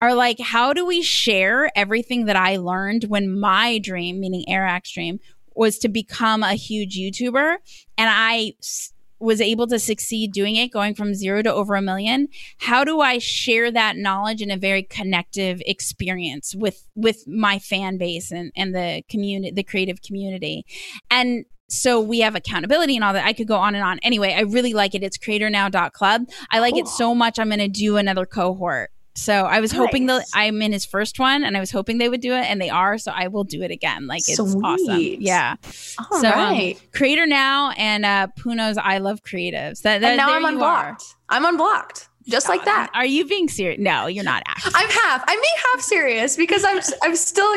are 0.00 0.14
like 0.14 0.40
how 0.40 0.72
do 0.72 0.84
we 0.84 1.02
share 1.02 1.70
everything 1.76 2.24
that 2.26 2.36
i 2.36 2.56
learned 2.56 3.04
when 3.04 3.38
my 3.38 3.78
dream 3.78 4.18
meaning 4.20 4.44
eric's 4.48 4.90
dream 4.92 5.20
was 5.54 5.78
to 5.78 5.88
become 5.88 6.42
a 6.42 6.54
huge 6.54 6.96
youtuber? 6.96 7.56
And 7.98 8.08
i 8.10 8.54
s- 8.60 8.91
was 9.22 9.40
able 9.40 9.66
to 9.66 9.78
succeed 9.78 10.32
doing 10.32 10.56
it 10.56 10.72
going 10.72 10.94
from 10.94 11.14
zero 11.14 11.42
to 11.42 11.52
over 11.52 11.74
a 11.74 11.82
million 11.82 12.28
how 12.58 12.84
do 12.84 13.00
i 13.00 13.18
share 13.18 13.70
that 13.70 13.96
knowledge 13.96 14.42
in 14.42 14.50
a 14.50 14.56
very 14.56 14.82
connective 14.82 15.62
experience 15.66 16.54
with 16.54 16.86
with 16.94 17.26
my 17.26 17.58
fan 17.58 17.96
base 17.96 18.30
and 18.30 18.52
and 18.56 18.74
the 18.74 19.02
community 19.08 19.52
the 19.54 19.62
creative 19.62 20.02
community? 20.02 20.64
And 21.10 21.44
so 21.68 22.00
we 22.00 22.20
have 22.20 22.34
accountability 22.34 22.96
and 22.96 23.04
all 23.04 23.14
that. 23.14 23.24
I 23.24 23.32
could 23.32 23.48
go 23.48 23.56
on 23.56 23.74
and 23.74 23.84
on. 23.84 23.98
Anyway 24.00 24.34
i 24.34 24.40
really 24.40 24.74
like 24.74 24.94
it. 24.94 25.02
It's 25.02 25.18
creatornow.club 25.18 26.22
i 26.50 26.58
like 26.58 26.76
it 26.76 26.88
so 26.88 27.14
much 27.14 27.38
i'm 27.38 27.48
going 27.48 27.58
to 27.58 27.68
do 27.68 27.96
another 27.96 28.26
cohort 28.26 28.90
so 29.14 29.44
i 29.44 29.60
was 29.60 29.72
hoping 29.72 30.06
that 30.06 30.24
i'm 30.34 30.62
in 30.62 30.72
his 30.72 30.84
first 30.84 31.18
one 31.18 31.44
and 31.44 31.56
i 31.56 31.60
was 31.60 31.70
hoping 31.70 31.98
they 31.98 32.08
would 32.08 32.20
do 32.20 32.32
it 32.32 32.44
and 32.44 32.60
they 32.60 32.70
are 32.70 32.98
so 32.98 33.12
i 33.14 33.28
will 33.28 33.44
do 33.44 33.62
it 33.62 33.70
again 33.70 34.06
like 34.06 34.22
it's 34.26 34.40
awesome 34.40 34.98
yeah 34.98 35.56
All 35.98 36.20
so, 36.20 36.30
um, 36.30 36.74
creator 36.92 37.26
now 37.26 37.70
and 37.72 38.04
uh 38.04 38.26
puno's 38.38 38.78
i 38.78 38.98
love 38.98 39.22
creatives 39.22 39.82
that, 39.82 40.00
that 40.00 40.10
and 40.10 40.16
now 40.16 40.32
I'm 40.32 40.40
you 40.42 40.46
are. 40.46 40.52
unblocked. 40.52 41.14
I'm 41.28 41.44
unblocked. 41.44 42.08
Just 42.28 42.48
like 42.48 42.64
that. 42.66 42.90
Are 42.94 43.04
you 43.04 43.26
being 43.26 43.48
serious? 43.48 43.80
No, 43.80 44.06
you're 44.06 44.22
not 44.22 44.42
actually. 44.46 44.72
I'm 44.76 44.88
half. 44.88 45.24
I 45.26 45.34
may 45.34 45.62
half 45.72 45.82
serious 45.82 46.36
because 46.36 46.62
I'm 46.64 46.80
I'm 47.02 47.16
still 47.16 47.52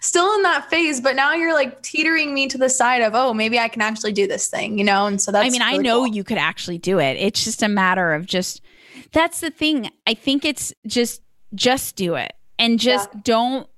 still 0.00 0.34
in 0.34 0.42
that 0.42 0.70
phase, 0.70 1.00
but 1.00 1.16
now 1.16 1.34
you're 1.34 1.52
like 1.52 1.82
teetering 1.82 2.32
me 2.32 2.46
to 2.48 2.56
the 2.56 2.70
side 2.70 3.02
of 3.02 3.14
oh 3.14 3.34
maybe 3.34 3.58
I 3.58 3.68
can 3.68 3.82
actually 3.82 4.12
do 4.12 4.26
this 4.26 4.48
thing, 4.48 4.78
you 4.78 4.84
know. 4.84 5.06
And 5.06 5.20
so 5.20 5.32
that's 5.32 5.46
I 5.46 5.50
mean, 5.50 5.62
I 5.62 5.76
know 5.76 5.98
cool. 5.98 6.06
you 6.06 6.24
could 6.24 6.38
actually 6.38 6.78
do 6.78 6.98
it. 6.98 7.16
It's 7.18 7.44
just 7.44 7.62
a 7.62 7.68
matter 7.68 8.14
of 8.14 8.24
just 8.24 8.62
that's 9.12 9.40
the 9.40 9.50
thing. 9.50 9.90
I 10.06 10.14
think 10.14 10.44
it's 10.44 10.72
just 10.86 11.22
just 11.54 11.96
do 11.96 12.14
it 12.14 12.32
and 12.58 12.78
just 12.78 13.08
don't 13.24 13.68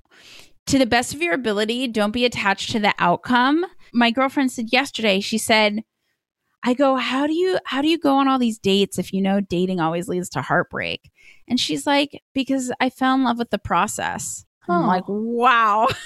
to 0.67 0.79
the 0.79 0.87
best 0.87 1.13
of 1.15 1.21
your 1.23 1.35
ability, 1.35 1.89
don't 1.89 2.13
be 2.13 2.25
attached 2.25 2.71
to 2.73 2.79
the 2.79 2.95
outcome. 2.99 3.65
My 3.93 4.11
girlfriend 4.11 4.53
said 4.53 4.67
yesterday, 4.73 5.21
she 5.21 5.37
said, 5.39 5.83
I 6.63 6.75
go, 6.75 6.97
how 6.97 7.27
do 7.27 7.35
you 7.35 7.59
how 7.65 7.83
do 7.83 7.89
you 7.89 7.99
go 7.99 8.15
on 8.17 8.29
all 8.29 8.39
these 8.39 8.59
dates 8.59 8.99
if 8.99 9.13
you 9.13 9.21
know 9.21 9.41
dating 9.41 9.81
always 9.81 10.09
leads 10.09 10.29
to 10.31 10.43
heartbreak? 10.43 11.11
And 11.49 11.59
she's 11.59 11.87
like, 11.87 12.23
because 12.35 12.71
I 12.81 12.91
fell 12.91 13.15
in 13.15 13.25
love 13.25 13.39
with 13.39 13.51
the 13.51 13.59
process. 13.59 14.45
I'm 14.69 14.85
Oh. 14.85 14.87
like, 14.87 15.05
wow. 15.09 15.89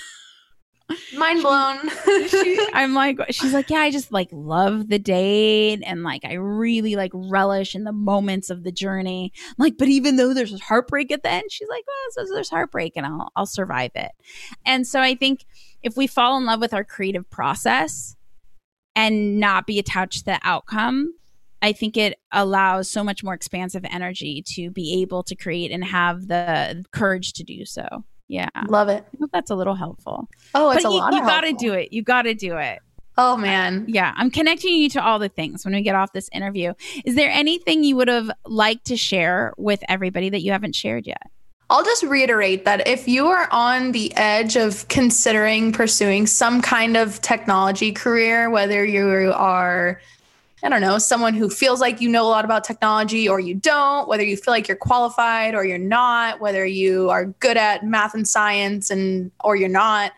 mind 1.17 1.43
blown. 1.43 1.79
she, 2.29 2.69
I'm 2.73 2.95
like, 2.95 3.19
she's 3.31 3.53
like, 3.53 3.71
yeah, 3.71 3.81
I 3.81 3.91
just 3.91 4.13
like 4.13 4.29
love 4.33 4.89
the 4.89 4.99
date 4.99 5.83
and 5.85 6.03
like 6.03 6.25
I 6.25 6.35
really 6.35 6.97
like 6.97 7.13
relish 7.15 7.75
in 7.75 7.85
the 7.85 7.93
moments 7.93 8.51
of 8.51 8.65
the 8.65 8.73
journey. 8.73 9.33
I'm 9.49 9.55
like, 9.59 9.79
but 9.79 9.89
even 9.89 10.17
though 10.17 10.35
there's 10.35 10.61
heartbreak 10.61 11.11
at 11.11 11.23
the 11.23 11.31
end, 11.31 11.45
she's 11.51 11.69
like, 11.69 11.85
well, 11.87 12.27
so 12.27 12.35
there's 12.35 12.51
heartbreak 12.51 12.93
and 12.97 13.07
I'll 13.07 13.31
I'll 13.37 13.47
survive 13.47 13.93
it. 13.95 14.13
And 14.65 14.87
so 14.87 15.01
I 15.01 15.15
think 15.15 15.45
if 15.83 15.97
we 15.97 16.07
fall 16.07 16.37
in 16.37 16.45
love 16.47 16.61
with 16.61 16.75
our 16.75 16.85
creative 16.85 17.29
process 17.31 18.17
and 18.95 19.39
not 19.39 19.67
be 19.67 19.79
attached 19.79 20.21
to 20.21 20.25
the 20.25 20.41
outcome, 20.43 21.13
I 21.63 21.73
think 21.73 21.97
it 21.97 22.19
allows 22.33 22.91
so 22.91 23.03
much 23.03 23.25
more 23.25 23.35
expansive 23.35 23.85
energy 23.91 24.43
to 24.55 24.71
be 24.71 25.01
able 25.03 25.23
to 25.25 25.35
create 25.35 25.71
and 25.71 25.85
have 25.85 26.29
the 26.29 26.85
courage 26.93 27.33
to 27.35 27.45
do 27.45 27.65
so. 27.65 28.05
Yeah. 28.29 28.49
Love 28.69 28.89
it. 28.89 29.05
hope 29.21 29.31
that's 29.33 29.51
a 29.51 29.55
little 29.55 29.75
helpful 29.77 30.29
Oh, 30.55 30.71
it's 30.71 30.83
but 30.83 30.89
a 30.91 30.93
you, 30.93 30.99
lot. 31.01 31.13
you 31.15 31.21
gotta 31.21 31.53
do 31.53 31.73
it. 31.75 31.93
You 31.93 32.03
gotta 32.03 32.35
do 32.35 32.57
it. 32.57 32.81
Oh 33.19 33.37
man. 33.37 33.85
Yeah, 33.89 34.13
I'm 34.17 34.31
connecting 34.31 34.75
you 34.75 34.89
to 34.91 35.03
all 35.03 35.19
the 35.19 35.29
things 35.29 35.65
when 35.65 35.75
we 35.75 35.83
get 35.83 35.95
off 35.95 36.13
this 36.13 36.29
interview. 36.33 36.75
Is 37.05 37.15
there 37.15 37.31
anything 37.31 37.83
you 37.85 37.97
would 37.97 38.09
have 38.09 38.31
liked 38.45 38.85
to 38.87 38.97
share 38.97 39.55
with 39.57 39.83
everybody 39.89 40.29
that 40.31 40.43
you 40.43 40.53
haven't 40.53 40.75
shared 40.75 41.07
yet? 41.07 41.23
I'll 41.71 41.83
just 41.85 42.03
reiterate 42.05 42.65
that 42.65 42.87
if 42.87 43.09
you 43.09 43.27
are 43.27 43.49
on 43.51 43.91
the 43.93 44.15
edge 44.17 44.57
of 44.57 44.87
considering 44.89 45.73
pursuing 45.73 46.27
some 46.27 46.61
kind 46.63 46.97
of 46.97 47.21
technology 47.23 47.91
career, 47.91 48.51
whether 48.51 48.85
you 48.85 49.33
are, 49.35 50.01
I 50.67 50.69
don't 50.69 50.81
know, 50.81 50.99
someone 50.99 51.35
who 51.35 51.49
feels 51.49 51.81
like 51.81 52.01
you 52.01 52.09
know 52.09 52.25
a 52.25 52.27
lot 52.27 52.45
about 52.45 52.65
technology 52.65 53.29
or 53.29 53.39
you 53.39 53.55
don't, 53.55 54.09
whether 54.09 54.25
you 54.25 54.37
feel 54.37 54.53
like 54.53 54.67
you're 54.67 54.77
qualified 54.77 55.55
or 55.55 55.65
you're 55.65 55.79
not, 55.79 56.41
whether 56.41 56.67
you 56.67 57.09
are 57.09 57.27
good 57.27 57.57
at 57.57 57.87
math 57.87 58.15
and 58.15 58.27
science 58.27 58.91
and 58.91 59.31
or 59.45 59.55
you're 59.55 59.69
not, 59.69 60.11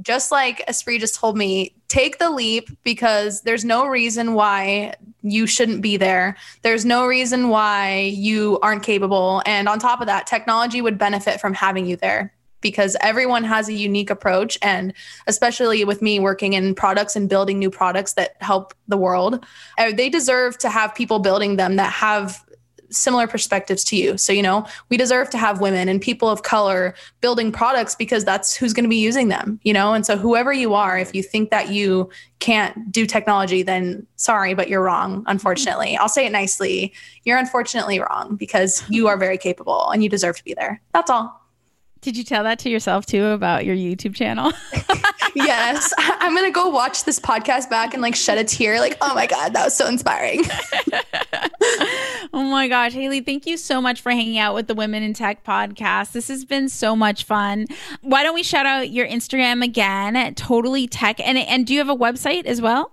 just 0.00 0.32
like 0.32 0.64
Espree 0.66 0.98
just 0.98 1.14
told 1.14 1.36
me, 1.36 1.74
take 1.88 2.18
the 2.18 2.30
leap 2.30 2.70
because 2.84 3.42
there's 3.42 3.66
no 3.66 3.86
reason 3.86 4.32
why 4.32 4.94
you 5.20 5.46
shouldn't 5.46 5.82
be 5.82 5.98
there. 5.98 6.38
There's 6.62 6.86
no 6.86 7.04
reason 7.04 7.50
why 7.50 8.12
you 8.14 8.58
aren't 8.62 8.82
capable. 8.82 9.42
And 9.44 9.68
on 9.68 9.78
top 9.78 10.00
of 10.00 10.06
that, 10.06 10.26
technology 10.26 10.80
would 10.80 10.96
benefit 10.96 11.38
from 11.38 11.52
having 11.52 11.84
you 11.84 11.96
there 11.96 12.32
because 12.60 12.96
everyone 13.00 13.44
has 13.44 13.68
a 13.68 13.72
unique 13.72 14.10
approach. 14.10 14.58
And 14.62 14.92
especially 15.26 15.84
with 15.84 16.02
me 16.02 16.18
working 16.18 16.54
in 16.54 16.74
products 16.74 17.16
and 17.16 17.28
building 17.28 17.58
new 17.58 17.70
products 17.70 18.14
that 18.14 18.36
help 18.40 18.74
the 18.88 18.96
world, 18.96 19.44
uh, 19.78 19.92
they 19.92 20.08
deserve 20.08 20.58
to 20.58 20.70
have 20.70 20.94
people 20.94 21.18
building 21.18 21.56
them 21.56 21.76
that 21.76 21.92
have 21.92 22.42
similar 22.90 23.26
perspectives 23.26 23.84
to 23.84 23.96
you. 23.96 24.16
So, 24.16 24.32
you 24.32 24.42
know, 24.42 24.66
we 24.88 24.96
deserve 24.96 25.30
to 25.30 25.38
have 25.38 25.60
women 25.60 25.88
and 25.88 26.00
people 26.00 26.28
of 26.28 26.42
color 26.42 26.94
building 27.20 27.52
products 27.52 27.94
because 27.94 28.24
that's 28.24 28.54
who's 28.54 28.72
going 28.72 28.84
to 28.84 28.88
be 28.88 28.96
using 28.96 29.28
them, 29.28 29.60
you 29.62 29.72
know? 29.72 29.92
And 29.92 30.06
so, 30.06 30.16
whoever 30.16 30.52
you 30.52 30.74
are, 30.74 30.98
if 30.98 31.14
you 31.14 31.22
think 31.22 31.50
that 31.50 31.70
you 31.70 32.10
can't 32.38 32.90
do 32.92 33.06
technology, 33.06 33.62
then 33.62 34.06
sorry, 34.16 34.54
but 34.54 34.68
you're 34.68 34.82
wrong, 34.82 35.24
unfortunately. 35.26 35.96
I'll 35.96 36.08
say 36.08 36.26
it 36.26 36.32
nicely. 36.32 36.92
You're 37.24 37.38
unfortunately 37.38 38.00
wrong 38.00 38.36
because 38.36 38.82
you 38.88 39.08
are 39.08 39.16
very 39.16 39.38
capable 39.38 39.90
and 39.90 40.02
you 40.02 40.08
deserve 40.08 40.36
to 40.36 40.44
be 40.44 40.54
there. 40.54 40.80
That's 40.92 41.10
all. 41.10 41.45
Did 42.06 42.16
you 42.16 42.22
tell 42.22 42.44
that 42.44 42.60
to 42.60 42.70
yourself 42.70 43.04
too 43.04 43.24
about 43.24 43.64
your 43.64 43.74
YouTube 43.74 44.14
channel? 44.14 44.52
yes. 45.34 45.92
I'm 45.98 46.36
going 46.36 46.44
to 46.44 46.52
go 46.52 46.68
watch 46.68 47.02
this 47.02 47.18
podcast 47.18 47.68
back 47.68 47.94
and 47.94 48.00
like 48.00 48.14
shed 48.14 48.38
a 48.38 48.44
tear. 48.44 48.78
Like, 48.78 48.96
oh 49.00 49.12
my 49.12 49.26
God, 49.26 49.54
that 49.54 49.64
was 49.64 49.76
so 49.76 49.88
inspiring. 49.88 50.44
oh 52.32 52.48
my 52.48 52.68
gosh. 52.68 52.92
Haley, 52.92 53.22
thank 53.22 53.44
you 53.44 53.56
so 53.56 53.80
much 53.80 54.02
for 54.02 54.12
hanging 54.12 54.38
out 54.38 54.54
with 54.54 54.68
the 54.68 54.74
Women 54.76 55.02
in 55.02 55.14
Tech 55.14 55.42
podcast. 55.42 56.12
This 56.12 56.28
has 56.28 56.44
been 56.44 56.68
so 56.68 56.94
much 56.94 57.24
fun. 57.24 57.66
Why 58.02 58.22
don't 58.22 58.36
we 58.36 58.44
shout 58.44 58.66
out 58.66 58.90
your 58.90 59.08
Instagram 59.08 59.64
again? 59.64 60.32
Totally 60.36 60.86
Tech. 60.86 61.18
And, 61.18 61.36
and 61.36 61.66
do 61.66 61.72
you 61.72 61.80
have 61.80 61.88
a 61.88 61.96
website 61.96 62.46
as 62.46 62.60
well? 62.60 62.92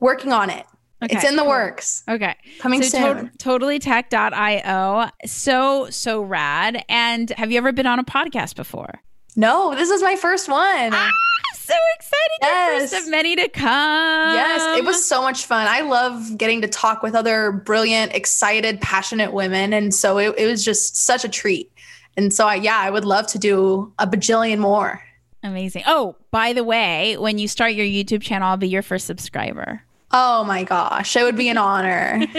Working 0.00 0.32
on 0.32 0.50
it. 0.50 0.66
Okay. 1.02 1.16
It's 1.16 1.24
in 1.24 1.36
the 1.36 1.44
works. 1.44 2.02
Okay. 2.08 2.36
Coming 2.58 2.82
so 2.82 2.98
soon. 2.98 3.30
To- 3.38 3.48
totallytech.io. 3.58 5.10
So, 5.26 5.88
so 5.90 6.22
rad. 6.22 6.84
And 6.88 7.30
have 7.30 7.50
you 7.50 7.58
ever 7.58 7.72
been 7.72 7.86
on 7.86 7.98
a 7.98 8.04
podcast 8.04 8.54
before? 8.56 9.00
No, 9.36 9.74
this 9.74 9.88
is 9.90 10.02
my 10.02 10.16
first 10.16 10.48
one. 10.48 10.90
Ah, 10.92 11.10
so 11.54 11.74
excited. 11.96 12.38
Yes. 12.42 12.90
First 12.90 13.04
of 13.04 13.10
many 13.10 13.36
to 13.36 13.48
come. 13.48 14.34
Yes. 14.34 14.78
It 14.78 14.84
was 14.84 15.02
so 15.04 15.22
much 15.22 15.46
fun. 15.46 15.66
I 15.68 15.80
love 15.80 16.36
getting 16.36 16.60
to 16.62 16.68
talk 16.68 17.02
with 17.02 17.14
other 17.14 17.52
brilliant, 17.52 18.12
excited, 18.14 18.80
passionate 18.80 19.32
women. 19.32 19.72
And 19.72 19.94
so 19.94 20.18
it, 20.18 20.34
it 20.36 20.46
was 20.46 20.64
just 20.64 20.96
such 20.96 21.24
a 21.24 21.28
treat. 21.28 21.72
And 22.16 22.34
so, 22.34 22.46
I, 22.46 22.56
yeah, 22.56 22.76
I 22.76 22.90
would 22.90 23.04
love 23.04 23.26
to 23.28 23.38
do 23.38 23.92
a 23.98 24.06
bajillion 24.06 24.58
more. 24.58 25.00
Amazing. 25.42 25.84
Oh, 25.86 26.16
by 26.32 26.52
the 26.52 26.64
way, 26.64 27.16
when 27.16 27.38
you 27.38 27.48
start 27.48 27.72
your 27.72 27.86
YouTube 27.86 28.20
channel, 28.20 28.48
I'll 28.48 28.56
be 28.58 28.68
your 28.68 28.82
first 28.82 29.06
subscriber. 29.06 29.82
Oh 30.12 30.44
my 30.44 30.64
gosh, 30.64 31.16
it 31.16 31.22
would 31.22 31.36
be 31.36 31.48
an 31.48 31.58
honor. 31.58 32.26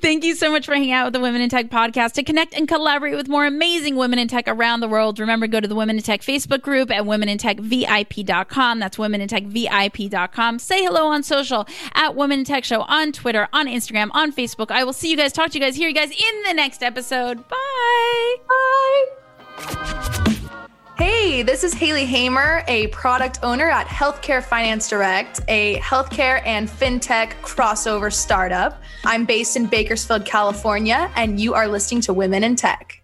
Thank 0.00 0.24
you 0.24 0.34
so 0.34 0.50
much 0.50 0.66
for 0.66 0.74
hanging 0.74 0.92
out 0.92 1.06
with 1.06 1.12
the 1.14 1.20
Women 1.20 1.40
in 1.40 1.48
Tech 1.48 1.68
podcast. 1.68 2.12
To 2.12 2.22
connect 2.22 2.54
and 2.54 2.68
collaborate 2.68 3.16
with 3.16 3.28
more 3.28 3.46
amazing 3.46 3.96
women 3.96 4.18
in 4.18 4.28
tech 4.28 4.44
around 4.46 4.80
the 4.80 4.88
world, 4.88 5.18
remember 5.18 5.46
go 5.46 5.60
to 5.60 5.66
the 5.66 5.74
Women 5.74 5.96
in 5.96 6.02
Tech 6.02 6.20
Facebook 6.20 6.62
group 6.62 6.90
at 6.90 7.02
womenintechvip.com. 7.02 8.78
That's 8.78 8.96
womenintechvip.com. 8.96 10.58
Say 10.60 10.84
hello 10.84 11.06
on 11.06 11.22
social 11.22 11.66
at 11.94 12.14
Women 12.14 12.40
in 12.40 12.44
Tech 12.44 12.64
Show 12.64 12.82
on 12.82 13.12
Twitter, 13.12 13.48
on 13.52 13.66
Instagram, 13.66 14.10
on 14.12 14.32
Facebook. 14.32 14.70
I 14.70 14.84
will 14.84 14.92
see 14.92 15.10
you 15.10 15.16
guys, 15.16 15.32
talk 15.32 15.50
to 15.50 15.58
you 15.58 15.64
guys, 15.64 15.76
hear 15.76 15.88
you 15.88 15.94
guys 15.94 16.10
in 16.10 16.42
the 16.46 16.54
next 16.54 16.82
episode. 16.82 17.46
Bye. 17.48 18.36
Bye. 19.56 20.20
Hey, 20.96 21.42
this 21.42 21.64
is 21.64 21.74
Haley 21.74 22.04
Hamer, 22.04 22.62
a 22.68 22.86
product 22.86 23.40
owner 23.42 23.68
at 23.68 23.88
Healthcare 23.88 24.40
Finance 24.40 24.88
Direct, 24.88 25.40
a 25.48 25.80
healthcare 25.80 26.40
and 26.46 26.68
fintech 26.68 27.32
crossover 27.42 28.12
startup. 28.12 28.80
I'm 29.04 29.24
based 29.24 29.56
in 29.56 29.66
Bakersfield, 29.66 30.24
California, 30.24 31.10
and 31.16 31.40
you 31.40 31.52
are 31.52 31.66
listening 31.66 32.00
to 32.02 32.14
Women 32.14 32.44
in 32.44 32.54
Tech. 32.54 33.03